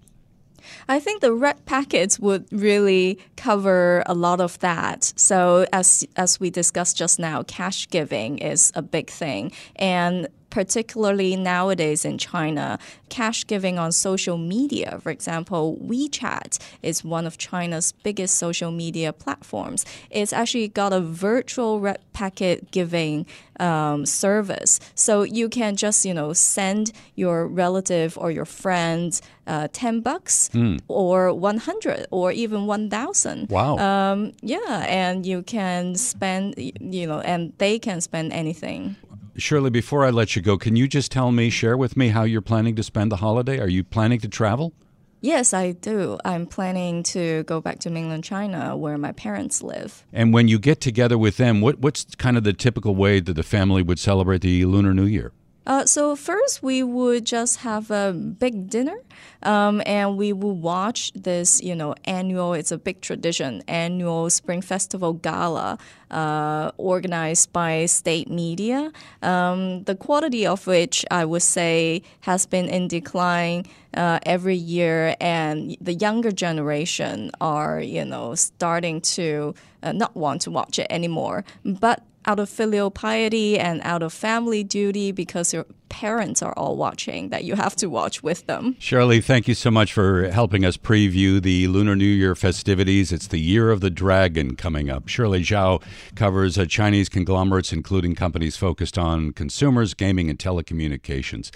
I 0.88 1.00
think 1.00 1.22
the 1.22 1.34
red 1.34 1.66
packets 1.66 2.20
would 2.20 2.46
really 2.52 3.20
cover 3.36 4.04
a 4.06 4.14
lot 4.14 4.42
of 4.42 4.60
that. 4.60 5.14
So 5.16 5.66
as 5.74 6.06
as 6.16 6.40
we 6.40 6.50
discussed 6.50 6.98
just 6.98 7.20
now, 7.20 7.44
cash 7.44 7.88
giving 7.90 8.40
is 8.40 8.72
a 8.76 8.82
big 8.82 9.10
thing, 9.10 9.52
and 9.76 10.28
particularly 10.50 11.36
nowadays 11.36 12.06
in 12.06 12.18
China, 12.18 12.80
cash 13.10 13.46
giving 13.46 13.78
on 13.78 13.92
social 13.92 14.38
media, 14.38 15.00
for 15.02 15.12
example, 15.12 15.78
WeChat 15.84 16.60
is 16.82 17.04
one 17.04 17.26
of 17.26 17.38
China's 17.38 17.92
biggest 18.04 18.38
social 18.38 18.72
media 18.72 19.12
platforms. 19.14 19.86
It's 20.10 20.34
actually 20.34 20.68
got 20.68 20.94
a 20.94 21.02
virtual 21.02 21.80
red 21.80 22.00
packet 22.14 22.72
giving 22.72 23.26
um, 23.60 24.06
service. 24.06 24.80
So 24.96 25.24
you 25.24 25.50
can 25.50 25.76
just, 25.76 26.06
you 26.06 26.14
know, 26.14 26.34
send 26.34 26.92
your 27.16 27.48
relative 27.48 28.18
or 28.18 28.32
your 28.32 28.46
friend 28.46 29.20
uh, 29.48 29.68
10 29.74 30.02
bucks 30.02 30.50
mm. 30.54 30.80
or 30.88 31.34
100 31.34 32.08
or 32.12 32.32
even 32.32 32.68
1,000. 32.68 33.50
Wow. 33.50 33.78
Um, 33.78 34.34
yeah, 34.42 34.86
and 34.88 35.26
you 35.26 35.42
can 35.42 35.96
spend, 35.96 36.56
you 36.58 37.08
know, 37.08 37.20
and 37.22 37.54
they 37.58 37.80
can 37.80 38.00
spend 38.02 38.32
anything 38.32 38.96
Shirley, 39.40 39.70
before 39.70 40.06
I 40.06 40.10
let 40.10 40.36
you 40.36 40.42
go, 40.42 40.58
can 40.58 40.76
you 40.76 40.88
just 40.88 41.12
tell 41.12 41.32
me, 41.32 41.50
share 41.50 41.78
with 41.78 41.98
me 41.98 42.10
how 42.10 42.24
you're 42.24 42.42
planning 42.42 42.76
to 42.76 42.84
spend 42.84 43.12
the 43.12 43.18
holiday? 43.18 43.60
Are 43.60 43.68
you 43.68 43.84
planning 43.84 44.20
to 44.20 44.28
travel? 44.28 44.74
Yes, 45.22 45.54
I 45.54 45.74
do. 45.74 46.18
I'm 46.24 46.46
planning 46.46 47.04
to 47.04 47.44
go 47.44 47.60
back 47.60 47.80
to 47.80 47.90
mainland 47.90 48.24
China 48.24 48.78
where 48.78 48.98
my 48.98 49.12
parents 49.12 49.62
live. 49.62 50.06
And 50.14 50.34
when 50.34 50.48
you 50.48 50.60
get 50.60 50.80
together 50.80 51.18
with 51.18 51.38
them, 51.38 51.60
what, 51.60 51.80
what's 51.80 52.06
kind 52.16 52.38
of 52.38 52.44
the 52.44 52.54
typical 52.54 52.96
way 52.96 53.20
that 53.20 53.34
the 53.34 53.44
family 53.44 53.82
would 53.82 54.00
celebrate 54.00 54.42
the 54.42 54.66
Lunar 54.66 54.94
New 54.94 55.06
Year? 55.06 55.34
Uh, 55.70 55.86
so 55.86 56.16
first, 56.16 56.64
we 56.64 56.82
would 56.82 57.24
just 57.28 57.58
have 57.58 57.92
a 57.92 58.12
big 58.12 58.72
dinner, 58.72 58.98
um, 59.44 59.84
and 59.86 60.18
we 60.18 60.34
will 60.34 60.56
watch 60.56 61.12
this, 61.14 61.62
you 61.62 61.76
know, 61.76 61.94
annual. 62.06 62.56
It's 62.56 62.72
a 62.72 62.78
big 62.80 63.02
tradition, 63.02 63.62
annual 63.68 64.32
Spring 64.32 64.64
Festival 64.64 65.14
gala, 65.14 65.78
uh, 66.10 66.72
organized 66.78 67.54
by 67.54 67.86
state 67.86 68.32
media. 68.32 68.92
Um, 69.22 69.84
the 69.84 69.94
quality 69.94 70.48
of 70.48 70.66
which 70.66 71.06
I 71.12 71.24
would 71.24 71.44
say 71.44 72.02
has 72.22 72.48
been 72.48 72.68
in 72.68 72.88
decline 72.88 73.68
uh, 73.94 74.18
every 74.26 74.56
year, 74.56 75.16
and 75.22 75.78
the 75.80 75.94
younger 75.94 76.32
generation 76.32 77.30
are, 77.42 77.80
you 77.80 78.06
know, 78.06 78.34
starting 78.34 79.02
to 79.02 79.54
uh, 79.84 79.92
not 79.92 80.16
want 80.16 80.42
to 80.42 80.52
watch 80.52 80.80
it 80.80 80.88
anymore. 80.90 81.46
But 81.64 82.02
out 82.26 82.40
of 82.40 82.50
filial 82.50 82.92
piety 82.92 83.58
and 83.58 83.82
out 83.84 84.04
of 84.04 84.14
family 84.14 84.64
duty 84.64 85.12
because 85.12 85.54
your 85.54 85.66
parents 85.90 86.42
are 86.42 86.54
all 86.54 86.78
watching 86.78 87.30
that 87.30 87.44
you 87.44 87.56
have 87.56 87.76
to 87.76 87.88
watch 87.88 88.22
with 88.24 88.46
them. 88.46 88.76
Shirley, 88.80 89.22
thank 89.22 89.48
you 89.48 89.56
so 89.56 89.72
much 89.72 89.92
for 89.92 90.30
helping 90.30 90.64
us 90.64 90.78
preview 90.78 91.42
the 91.42 91.68
Lunar 91.68 91.96
New 91.96 92.06
Year 92.06 92.36
festivities. 92.36 93.12
It's 93.12 93.28
the 93.28 93.40
Year 93.40 93.72
of 93.72 93.82
the 93.82 93.90
Dragon 93.90 94.56
coming 94.56 94.90
up. 94.90 95.08
Shirley 95.08 95.42
Zhao 95.42 95.82
covers 96.16 96.58
uh, 96.58 96.66
Chinese 96.66 97.10
conglomerates, 97.10 97.74
including 97.74 98.16
companies 98.16 98.56
focused 98.56 98.98
on 98.98 99.34
consumers, 99.34 99.94
gaming, 99.94 100.30
and 100.30 100.38
telecommunications. 100.38 101.50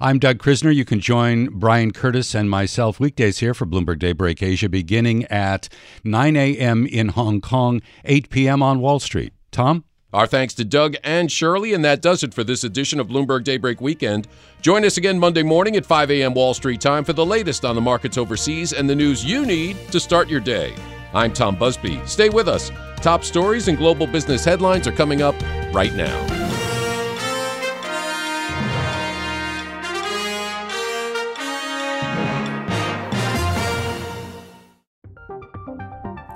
I'm 0.00 0.18
Doug 0.18 0.38
Krisner. 0.38 0.74
You 0.74 0.84
can 0.84 1.00
join 1.00 1.46
Brian 1.46 1.92
Curtis 1.92 2.34
and 2.34 2.48
myself 2.48 3.00
weekdays 3.00 3.38
here 3.38 3.54
for 3.54 3.66
Bloomberg 3.66 3.98
Daybreak 3.98 4.42
Asia 4.42 4.68
beginning 4.68 5.24
at 5.26 5.68
9 6.04 6.36
a.m. 6.36 6.86
in 6.86 7.08
Hong 7.08 7.40
Kong, 7.40 7.82
8 8.04 8.30
p.m. 8.30 8.62
on 8.62 8.80
Wall 8.80 9.00
Street. 9.00 9.32
Tom? 9.50 9.84
Our 10.12 10.26
thanks 10.26 10.54
to 10.54 10.64
Doug 10.64 10.96
and 11.04 11.30
Shirley, 11.30 11.72
and 11.72 11.84
that 11.84 12.02
does 12.02 12.24
it 12.24 12.34
for 12.34 12.42
this 12.42 12.64
edition 12.64 12.98
of 12.98 13.06
Bloomberg 13.06 13.44
Daybreak 13.44 13.80
Weekend. 13.80 14.26
Join 14.60 14.84
us 14.84 14.96
again 14.96 15.20
Monday 15.20 15.44
morning 15.44 15.76
at 15.76 15.86
5 15.86 16.10
a.m. 16.10 16.34
Wall 16.34 16.52
Street 16.52 16.80
time 16.80 17.04
for 17.04 17.12
the 17.12 17.24
latest 17.24 17.64
on 17.64 17.76
the 17.76 17.80
markets 17.80 18.18
overseas 18.18 18.72
and 18.72 18.90
the 18.90 18.94
news 18.94 19.24
you 19.24 19.46
need 19.46 19.76
to 19.92 20.00
start 20.00 20.28
your 20.28 20.40
day. 20.40 20.74
I'm 21.14 21.32
Tom 21.32 21.56
Busby. 21.56 22.00
Stay 22.06 22.28
with 22.28 22.48
us. 22.48 22.72
Top 22.96 23.22
stories 23.22 23.68
and 23.68 23.78
global 23.78 24.06
business 24.06 24.44
headlines 24.44 24.88
are 24.88 24.92
coming 24.92 25.22
up 25.22 25.36
right 25.72 25.94
now. 25.94 26.39